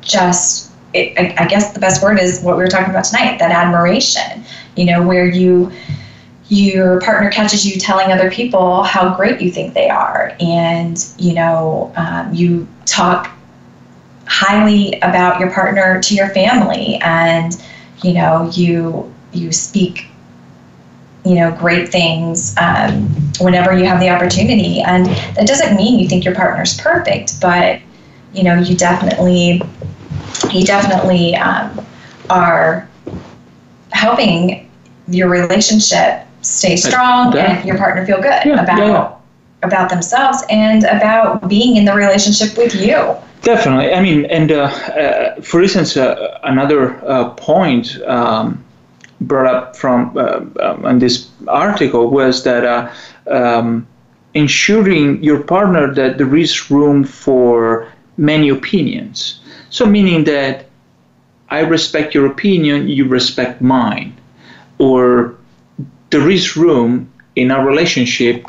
just 0.02 0.72
it, 0.94 1.18
I, 1.18 1.46
I 1.46 1.48
guess 1.48 1.74
the 1.74 1.80
best 1.80 2.04
word 2.04 2.20
is 2.20 2.44
what 2.44 2.58
we 2.58 2.64
were 2.64 2.70
talking 2.70 2.92
about 2.92 3.06
tonight 3.06 3.40
that 3.40 3.52
admiration 3.52 4.44
you 4.76 4.86
know 4.86 5.02
where 5.02 5.26
you 5.26 5.72
your 6.54 7.02
partner 7.02 7.32
catches 7.32 7.66
you 7.66 7.80
telling 7.80 8.12
other 8.12 8.30
people 8.30 8.84
how 8.84 9.16
great 9.16 9.42
you 9.42 9.52
think 9.52 9.74
they 9.74 9.90
are. 9.90 10.36
And 10.40 11.04
you 11.18 11.34
know 11.34 11.92
um, 11.96 12.34
you 12.34 12.68
talk 12.86 13.32
highly 14.28 15.00
about 15.02 15.40
your 15.40 15.52
partner 15.52 16.02
to 16.02 16.16
your 16.16 16.30
family. 16.30 17.00
And 17.04 17.62
you 18.04 18.14
know 18.14 18.50
you 18.54 19.14
you 19.32 19.52
speak 19.52 20.08
you 21.26 21.36
know 21.36 21.56
great 21.56 21.90
things 21.90 22.56
um, 22.58 23.08
whenever 23.40 23.76
you 23.78 23.86
have 23.86 24.00
the 24.00 24.10
opportunity. 24.10 24.82
And 24.82 25.08
that 25.36 25.48
doesn't 25.48 25.76
mean 25.76 26.00
you 26.00 26.08
think 26.08 26.24
your 26.24 26.36
partner's 26.36 26.78
perfect 26.80 27.40
but 27.42 27.82
you 28.34 28.44
know 28.44 28.60
you 28.60 28.76
definitely 28.76 29.62
you 30.52 30.66
definitely 30.66 31.36
um, 31.36 31.86
are 32.30 32.88
helping 33.92 34.70
your 35.08 35.30
relationship 35.30 36.23
stay 36.44 36.76
strong 36.76 37.36
and 37.38 37.66
your 37.66 37.78
partner 37.78 38.06
feel 38.06 38.22
good 38.22 38.42
yeah, 38.46 38.64
about 38.64 38.78
yeah. 38.78 39.16
about 39.64 39.90
themselves 39.90 40.44
and 40.50 40.84
about 40.84 41.48
being 41.48 41.78
in 41.78 41.86
the 41.86 41.94
relationship 41.94 42.58
with 42.58 42.76
you. 42.76 43.16
Definitely. 43.42 43.94
I 43.94 44.02
mean, 44.02 44.26
and 44.26 44.52
uh, 44.52 44.64
uh, 44.64 45.42
for 45.42 45.62
instance, 45.62 45.98
uh, 45.98 46.40
another 46.44 46.96
uh, 47.06 47.30
point 47.32 48.02
um, 48.04 48.64
brought 49.22 49.54
up 49.54 49.76
from 49.76 50.18
uh, 50.18 50.46
um, 50.62 50.86
in 50.86 51.00
this 51.00 51.30
article 51.48 52.10
was 52.10 52.44
that 52.44 52.64
uh, 52.64 52.94
um, 53.28 53.88
ensuring 54.34 55.22
your 55.24 55.44
partner 55.44 55.94
that 55.94 56.18
there 56.18 56.36
is 56.36 56.72
room 56.72 57.04
for 57.04 57.92
many 58.18 58.50
opinions. 58.50 59.42
So, 59.70 59.86
meaning 59.86 60.24
that 60.26 60.68
I 61.50 61.60
respect 61.60 62.14
your 62.14 62.26
opinion, 62.26 62.88
you 62.88 63.08
respect 63.08 63.62
mine, 63.62 64.16
or 64.78 65.36
there 66.14 66.30
is 66.30 66.56
room 66.56 67.12
in 67.36 67.52
our 67.52 67.66
relationship 67.66 68.46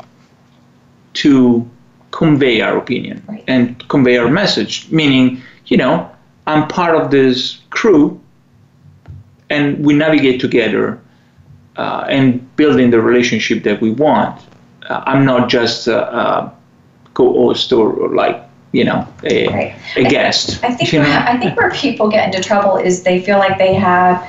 to 1.13 1.69
convey 2.11 2.61
our 2.61 2.77
opinion 2.77 3.21
right. 3.27 3.43
and 3.47 3.85
convey 3.89 4.17
our 4.17 4.29
message, 4.29 4.89
meaning, 4.91 5.41
you 5.65 5.75
know, 5.75 6.09
I'm 6.47 6.67
part 6.67 6.95
of 6.95 7.11
this 7.11 7.59
crew 7.71 8.21
and 9.49 9.83
we 9.83 9.93
navigate 9.93 10.39
together 10.39 11.01
uh, 11.75 12.05
and 12.07 12.55
building 12.55 12.91
the 12.91 13.01
relationship 13.01 13.63
that 13.63 13.81
we 13.81 13.91
want. 13.91 14.39
Uh, 14.87 15.03
I'm 15.05 15.25
not 15.25 15.49
just 15.49 15.87
a, 15.87 15.99
a 16.15 16.53
co-host 17.15 17.73
or, 17.73 17.91
or 17.91 18.15
like 18.15 18.41
you 18.71 18.83
know, 18.83 19.07
a, 19.23 19.47
right. 19.47 19.75
a 19.95 20.03
guest. 20.03 20.61
I 20.61 20.73
think, 20.73 20.93
I 20.93 21.37
think 21.37 21.57
where 21.57 21.71
people 21.71 22.09
get 22.09 22.25
into 22.27 22.45
trouble 22.45 22.75
is 22.75 23.03
they 23.03 23.21
feel 23.21 23.37
like 23.37 23.57
they 23.57 23.73
have 23.73 24.21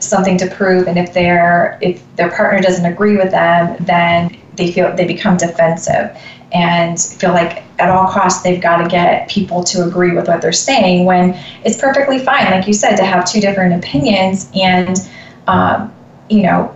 something 0.00 0.38
to 0.38 0.46
prove, 0.48 0.88
and 0.88 0.98
if 0.98 1.12
their 1.12 1.78
if 1.80 2.02
their 2.16 2.30
partner 2.30 2.60
doesn't 2.60 2.86
agree 2.86 3.16
with 3.16 3.30
them, 3.30 3.76
then 3.84 4.36
they 4.56 4.72
feel 4.72 4.94
they 4.94 5.06
become 5.06 5.36
defensive 5.36 6.16
and 6.52 7.00
feel 7.00 7.30
like 7.30 7.62
at 7.78 7.88
all 7.88 8.08
costs 8.08 8.42
they've 8.42 8.60
got 8.60 8.82
to 8.82 8.88
get 8.88 9.28
people 9.28 9.62
to 9.62 9.86
agree 9.86 10.12
with 10.12 10.26
what 10.26 10.42
they're 10.42 10.52
saying 10.52 11.04
when 11.04 11.38
it's 11.64 11.80
perfectly 11.80 12.18
fine, 12.18 12.50
like 12.50 12.66
you 12.66 12.72
said, 12.72 12.96
to 12.96 13.04
have 13.04 13.30
two 13.30 13.40
different 13.40 13.72
opinions 13.72 14.50
and 14.54 15.08
um, 15.46 15.92
you 16.28 16.42
know 16.42 16.74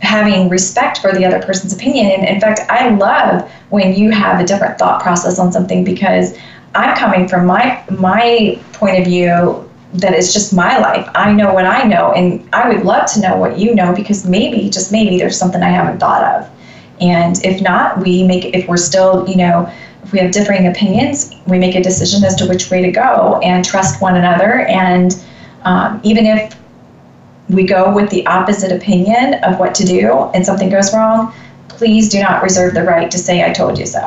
having 0.00 0.48
respect 0.48 0.98
for 0.98 1.12
the 1.12 1.24
other 1.24 1.42
person's 1.42 1.74
opinion. 1.74 2.06
And 2.10 2.26
in 2.26 2.40
fact, 2.40 2.60
I 2.70 2.88
love 2.90 3.50
when 3.68 3.94
you 3.94 4.10
have 4.10 4.40
a 4.40 4.46
different 4.46 4.78
thought 4.78 5.02
process 5.02 5.38
on 5.38 5.52
something 5.52 5.84
because 5.84 6.38
I'm 6.74 6.96
coming 6.96 7.28
from 7.28 7.46
my 7.46 7.82
my 7.90 8.58
point 8.72 8.98
of 8.98 9.04
view 9.04 9.69
that 9.94 10.14
it's 10.14 10.32
just 10.32 10.52
my 10.52 10.78
life. 10.78 11.08
I 11.14 11.32
know 11.32 11.52
what 11.52 11.66
I 11.66 11.82
know 11.82 12.12
and 12.12 12.48
I 12.54 12.68
would 12.68 12.84
love 12.84 13.10
to 13.12 13.20
know 13.20 13.36
what 13.36 13.58
you 13.58 13.74
know 13.74 13.94
because 13.94 14.26
maybe 14.26 14.70
just 14.70 14.92
maybe 14.92 15.18
there's 15.18 15.36
something 15.36 15.62
I 15.62 15.68
haven't 15.70 15.98
thought 15.98 16.22
of. 16.22 16.50
And 17.00 17.42
if 17.44 17.60
not, 17.60 17.98
we 17.98 18.22
make 18.22 18.44
if 18.54 18.68
we're 18.68 18.76
still, 18.76 19.28
you 19.28 19.36
know, 19.36 19.72
if 20.04 20.12
we 20.12 20.18
have 20.18 20.30
differing 20.32 20.66
opinions, 20.66 21.34
we 21.46 21.58
make 21.58 21.74
a 21.74 21.82
decision 21.82 22.24
as 22.24 22.34
to 22.36 22.46
which 22.46 22.70
way 22.70 22.82
to 22.82 22.90
go 22.90 23.40
and 23.42 23.64
trust 23.64 24.00
one 24.00 24.16
another. 24.16 24.66
And 24.66 25.22
um, 25.64 26.00
even 26.04 26.26
if 26.26 26.56
we 27.48 27.64
go 27.64 27.92
with 27.92 28.10
the 28.10 28.26
opposite 28.26 28.70
opinion 28.70 29.34
of 29.44 29.58
what 29.58 29.74
to 29.76 29.84
do 29.84 30.30
and 30.34 30.44
something 30.44 30.68
goes 30.68 30.94
wrong, 30.94 31.34
please 31.80 32.10
do 32.10 32.20
not 32.20 32.42
reserve 32.42 32.74
the 32.74 32.84
right 32.84 33.10
to 33.10 33.18
say 33.18 33.42
"I 33.42 33.52
told 33.60 33.78
you 33.78 33.86
so." 33.86 34.02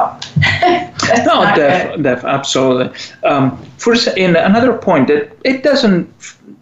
no, 1.30 1.36
def, 1.56 2.02
def, 2.04 2.24
absolutely. 2.24 2.90
Um, 3.24 3.58
first, 3.78 4.08
in 4.16 4.36
another 4.36 4.74
point 4.78 5.08
that 5.08 5.24
it 5.44 5.64
doesn't. 5.64 6.06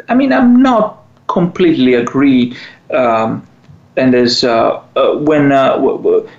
I 0.07 0.15
mean, 0.15 0.31
I'm 0.31 0.61
not 0.61 1.03
completely 1.27 1.95
agree. 1.95 2.55
Um, 3.01 3.45
and 3.97 4.13
there's 4.13 4.45
uh, 4.45 4.81
uh, 4.95 5.17
when 5.29 5.51
uh, 5.51 5.75
w- 5.75 5.97
w- 5.97 6.29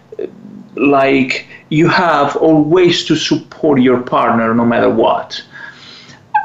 like 0.76 1.46
you 1.68 1.86
have 1.88 2.34
always 2.36 3.04
to 3.08 3.14
support 3.14 3.78
your 3.82 4.00
partner 4.00 4.54
no 4.54 4.64
matter 4.64 4.88
what. 4.88 5.42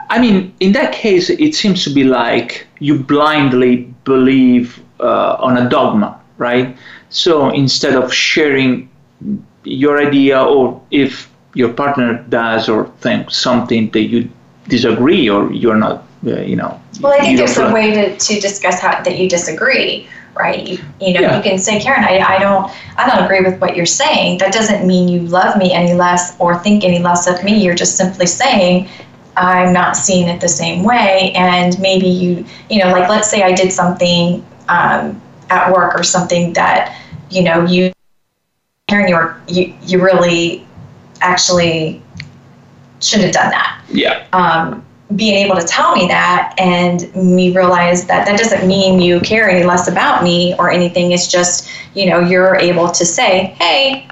I 0.09 0.19
mean, 0.19 0.53
in 0.59 0.73
that 0.73 0.91
case, 0.93 1.29
it 1.29 1.55
seems 1.55 1.83
to 1.85 1.89
be 1.89 2.03
like 2.03 2.67
you 2.79 2.99
blindly 2.99 3.75
believe 4.03 4.81
uh, 4.99 5.47
on 5.47 5.57
a 5.57 5.69
dogma, 5.69 6.19
right? 6.37 6.75
So 7.17 7.49
instead 7.49 7.95
of 7.95 8.13
sharing 8.13 8.89
your 9.63 9.97
idea, 9.97 10.39
or 10.43 10.79
if 10.91 11.29
your 11.55 11.73
partner 11.73 12.23
does 12.29 12.69
or 12.69 12.85
thinks 13.01 13.35
something 13.35 13.89
that 13.89 14.03
you 14.03 14.29
disagree 14.67 15.27
or 15.27 15.51
you're 15.51 15.75
not 15.75 16.03
uh, 16.27 16.41
you 16.41 16.55
know. 16.55 16.79
Well, 17.01 17.13
I 17.13 17.19
think 17.21 17.37
there's 17.37 17.57
a 17.57 17.71
way 17.73 17.91
to, 17.91 18.17
to 18.17 18.39
discuss 18.39 18.79
how 18.79 19.01
that 19.01 19.17
you 19.17 19.27
disagree, 19.29 20.07
right? 20.35 20.67
You, 20.67 20.77
you 21.01 21.13
know, 21.13 21.21
Yeah. 21.21 21.37
you 21.37 21.43
can 21.43 21.57
say, 21.57 21.79
Karen, 21.79 22.03
I, 22.03 22.19
I 22.19 22.39
don't 22.39 22.71
I 22.97 23.09
don't 23.09 23.25
agree 23.25 23.41
with 23.41 23.59
what 23.59 23.75
you're 23.75 23.85
saying. 24.03 24.37
That 24.37 24.53
doesn't 24.53 24.85
mean 24.85 25.07
you 25.07 25.21
love 25.21 25.57
me 25.57 25.73
any 25.73 25.93
less 25.93 26.35
or 26.39 26.57
think 26.59 26.83
any 26.83 26.99
less 26.99 27.25
of 27.27 27.43
me. 27.43 27.63
You're 27.63 27.79
just 27.83 27.97
simply 27.97 28.27
saying 28.27 28.89
I'm 29.35 29.73
not 29.73 29.95
seeing 29.95 30.27
it 30.27 30.39
the 30.39 30.49
same 30.49 30.83
way, 30.83 31.31
and 31.35 31.79
maybe 31.79 32.07
you 32.07 32.45
you 32.69 32.77
know, 32.83 32.91
like 32.91 33.09
let's 33.09 33.29
say 33.29 33.41
I 33.41 33.53
did 33.53 33.71
something 33.71 34.45
um, 34.69 35.19
at 35.49 35.71
work 35.73 35.97
or 35.97 36.03
something 36.03 36.53
that 36.53 36.95
you 37.29 37.43
know 37.43 37.65
you 37.65 37.91
Karen, 38.87 39.07
you 39.07 39.15
were 39.15 39.35
you 39.47 39.73
you 39.83 40.01
really 40.03 40.65
actually 41.21 42.01
shouldn't 43.01 43.25
have 43.35 43.43
done 43.43 43.51
that 43.51 43.81
Yeah. 43.89 44.25
um, 44.33 44.83
being 45.15 45.35
able 45.45 45.55
to 45.59 45.65
tell 45.65 45.95
me 45.95 46.07
that 46.07 46.53
and 46.57 47.13
me 47.15 47.55
realize 47.55 48.05
that 48.07 48.25
that 48.25 48.37
doesn't 48.37 48.67
mean 48.67 48.99
you 48.99 49.19
care 49.21 49.49
any 49.49 49.63
less 49.65 49.87
about 49.87 50.23
me 50.23 50.53
or 50.59 50.69
anything. 50.69 51.11
It's 51.13 51.27
just, 51.27 51.69
you 51.93 52.09
know, 52.09 52.19
you're 52.19 52.55
able 52.55 52.89
to 52.91 53.05
say, 53.05 53.55
hey, 53.59 54.07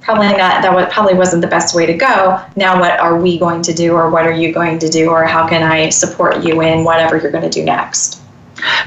probably 0.00 0.28
not, 0.28 0.62
that 0.62 0.90
probably 0.92 1.12
wasn't 1.14 1.42
the 1.42 1.48
best 1.48 1.74
way 1.74 1.84
to 1.86 1.92
go. 1.94 2.40
Now, 2.56 2.80
what 2.80 2.98
are 2.98 3.18
we 3.18 3.38
going 3.38 3.60
to 3.62 3.74
do 3.74 3.92
or 3.94 4.08
what 4.10 4.26
are 4.26 4.32
you 4.32 4.52
going 4.52 4.78
to 4.78 4.88
do 4.88 5.10
or 5.10 5.24
how 5.24 5.46
can 5.46 5.62
I 5.62 5.90
support 5.90 6.42
you 6.42 6.62
in 6.62 6.84
whatever 6.84 7.18
you're 7.18 7.32
going 7.32 7.44
to 7.44 7.50
do 7.50 7.64
next? 7.64 8.22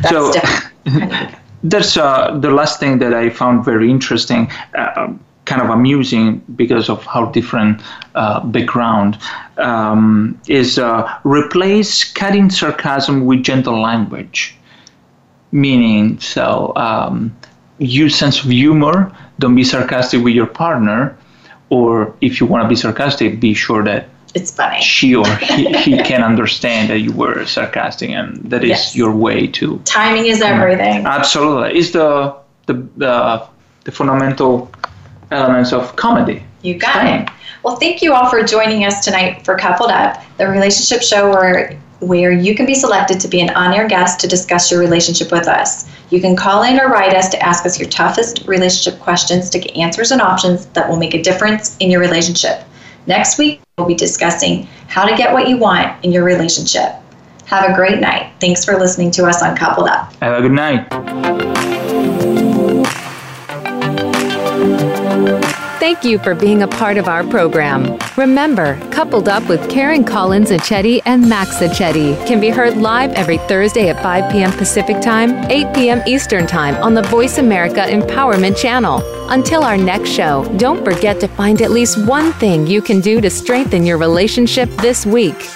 That's 0.02 0.10
So- 0.10 0.34
different. 0.34 1.36
There's 1.64 1.96
uh, 1.98 2.38
the 2.40 2.52
last 2.52 2.80
thing 2.80 3.00
that 3.00 3.14
I 3.14 3.30
found 3.30 3.64
very 3.64 3.90
interesting, 3.90 4.52
uh, 4.76 5.14
kind 5.46 5.62
of 5.62 5.70
amusing 5.70 6.44
because 6.56 6.90
of 6.90 7.06
how 7.06 7.26
different 7.28 7.82
uh, 8.16 8.42
background 8.42 9.18
um, 9.58 10.40
is 10.48 10.78
uh, 10.78 11.20
replace 11.24 12.04
cutting 12.12 12.50
sarcasm 12.50 13.26
with 13.26 13.44
gentle 13.44 13.82
language. 13.82 14.56
Meaning, 15.52 16.20
so 16.20 16.74
um, 16.76 17.36
use 17.78 18.16
sense 18.16 18.44
of 18.44 18.50
humor. 18.50 19.16
Don't 19.40 19.56
be 19.56 19.64
sarcastic 19.64 20.24
with 20.24 20.34
your 20.34 20.48
partner, 20.48 21.18
or 21.70 22.14
if 22.22 22.42
you 22.42 22.48
want 22.48 22.64
to 22.64 22.70
be 22.70 22.76
sarcastic, 22.76 23.40
be 23.40 23.54
sure 23.54 23.84
that 23.84 24.10
It's 24.34 24.52
funny. 24.52 24.82
she 24.82 25.16
or 25.16 25.28
he, 25.36 25.72
he 25.78 25.98
can 26.04 26.24
understand 26.24 26.90
that 26.90 27.00
you 27.00 27.12
were 27.12 27.46
sarcastic, 27.46 28.10
and 28.10 28.38
that 28.50 28.64
is 28.64 28.70
Yes. 28.70 28.96
your 28.96 29.12
way 29.12 29.48
to 29.48 29.80
Timing 29.86 30.26
is 30.26 30.40
mm. 30.40 30.50
everything. 30.50 31.06
Absolutely, 31.06 31.78
it's 31.80 31.92
the 31.92 32.36
the 32.66 32.74
the, 32.98 33.48
the 33.84 33.92
fundamental 33.92 34.72
elements 35.32 35.74
of 35.74 35.96
comedy. 35.96 36.44
You 36.62 36.76
got 36.80 37.06
it. 37.06 37.30
Well, 37.64 37.76
thank 37.78 38.02
you 38.02 38.14
all 38.14 38.30
for 38.30 38.44
joining 38.44 38.86
us 38.86 39.04
tonight 39.06 39.46
for 39.46 39.58
Coupled 39.58 39.92
Up, 39.92 40.22
the 40.38 40.48
relationship 40.48 41.02
show 41.02 41.30
where 41.30 41.78
where 42.00 42.32
you 42.32 42.54
can 42.56 42.66
be 42.66 42.76
selected 42.76 43.20
to 43.22 43.28
be 43.28 43.40
an 43.40 43.50
on-air 43.52 43.88
guest 43.88 44.20
to 44.20 44.28
discuss 44.28 44.70
your 44.70 44.80
relationship 44.80 45.32
with 45.32 45.48
us. 45.48 45.88
You 46.10 46.20
can 46.20 46.36
call 46.36 46.64
in 46.64 46.80
or 46.80 46.90
write 46.90 47.14
us 47.16 47.30
to 47.30 47.42
ask 47.42 47.66
us 47.66 47.80
your 47.80 47.90
toughest 47.90 48.46
relationship 48.46 49.00
questions 49.00 49.50
to 49.52 49.60
get 49.60 49.76
answers 49.78 50.12
and 50.12 50.22
options 50.22 50.66
that 50.68 50.90
will 50.90 50.98
make 50.98 51.14
a 51.14 51.24
difference 51.24 51.78
in 51.78 51.90
your 51.90 52.02
relationship. 52.02 52.66
Next 53.06 53.38
week, 53.38 53.62
we'll 53.78 53.88
be 53.88 53.96
discussing 53.96 54.68
how 54.88 55.06
to 55.06 55.16
get 55.16 55.34
what 55.34 55.48
you 55.48 55.58
want 55.58 56.04
in 56.06 56.12
your 56.12 56.24
relationship. 56.24 56.94
Have 57.46 57.70
a 57.70 57.74
great 57.76 58.00
night. 58.00 58.34
Thanks 58.40 58.64
for 58.64 58.78
listening 58.78 59.12
to 59.12 59.26
us 59.26 59.44
on 59.44 59.56
Coupled 59.56 59.88
Up. 59.88 60.14
Have 60.16 60.40
a 60.40 60.42
good 60.42 60.52
night. 60.54 61.83
Thank 65.84 66.06
you 66.06 66.18
for 66.18 66.34
being 66.34 66.62
a 66.62 66.68
part 66.70 66.96
of 66.96 67.10
our 67.10 67.26
program. 67.26 68.00
Remember, 68.16 68.80
Coupled 68.92 69.28
Up 69.28 69.46
with 69.50 69.70
Karen 69.70 70.06
Collins 70.06 70.50
Achetti 70.50 71.02
and 71.06 71.28
Max 71.28 71.58
Achetti 71.58 72.16
can 72.26 72.40
be 72.40 72.48
heard 72.48 72.78
live 72.78 73.12
every 73.16 73.38
Thursday 73.38 73.90
at 73.90 74.02
5 74.02 74.32
p.m. 74.32 74.54
Pacific 74.54 75.02
Time, 75.02 75.32
8 75.52 75.76
p.m. 75.76 76.02
Eastern 76.08 76.48
Time 76.48 76.76
on 76.76 76.94
the 76.94 77.02
Voice 77.02 77.38
America 77.38 77.82
Empowerment 77.82 78.56
Channel. 78.58 79.04
Until 79.30 79.66
our 79.66 79.76
next 79.76 80.10
show, 80.10 80.50
don't 80.56 80.86
forget 80.86 81.20
to 81.20 81.28
find 81.28 81.62
at 81.62 81.72
least 81.72 82.08
one 82.08 82.32
thing 82.32 82.66
you 82.66 82.82
can 82.82 83.02
do 83.02 83.20
to 83.20 83.30
strengthen 83.30 83.86
your 83.86 83.98
relationship 83.98 84.70
this 84.78 85.06
week. 85.06 85.50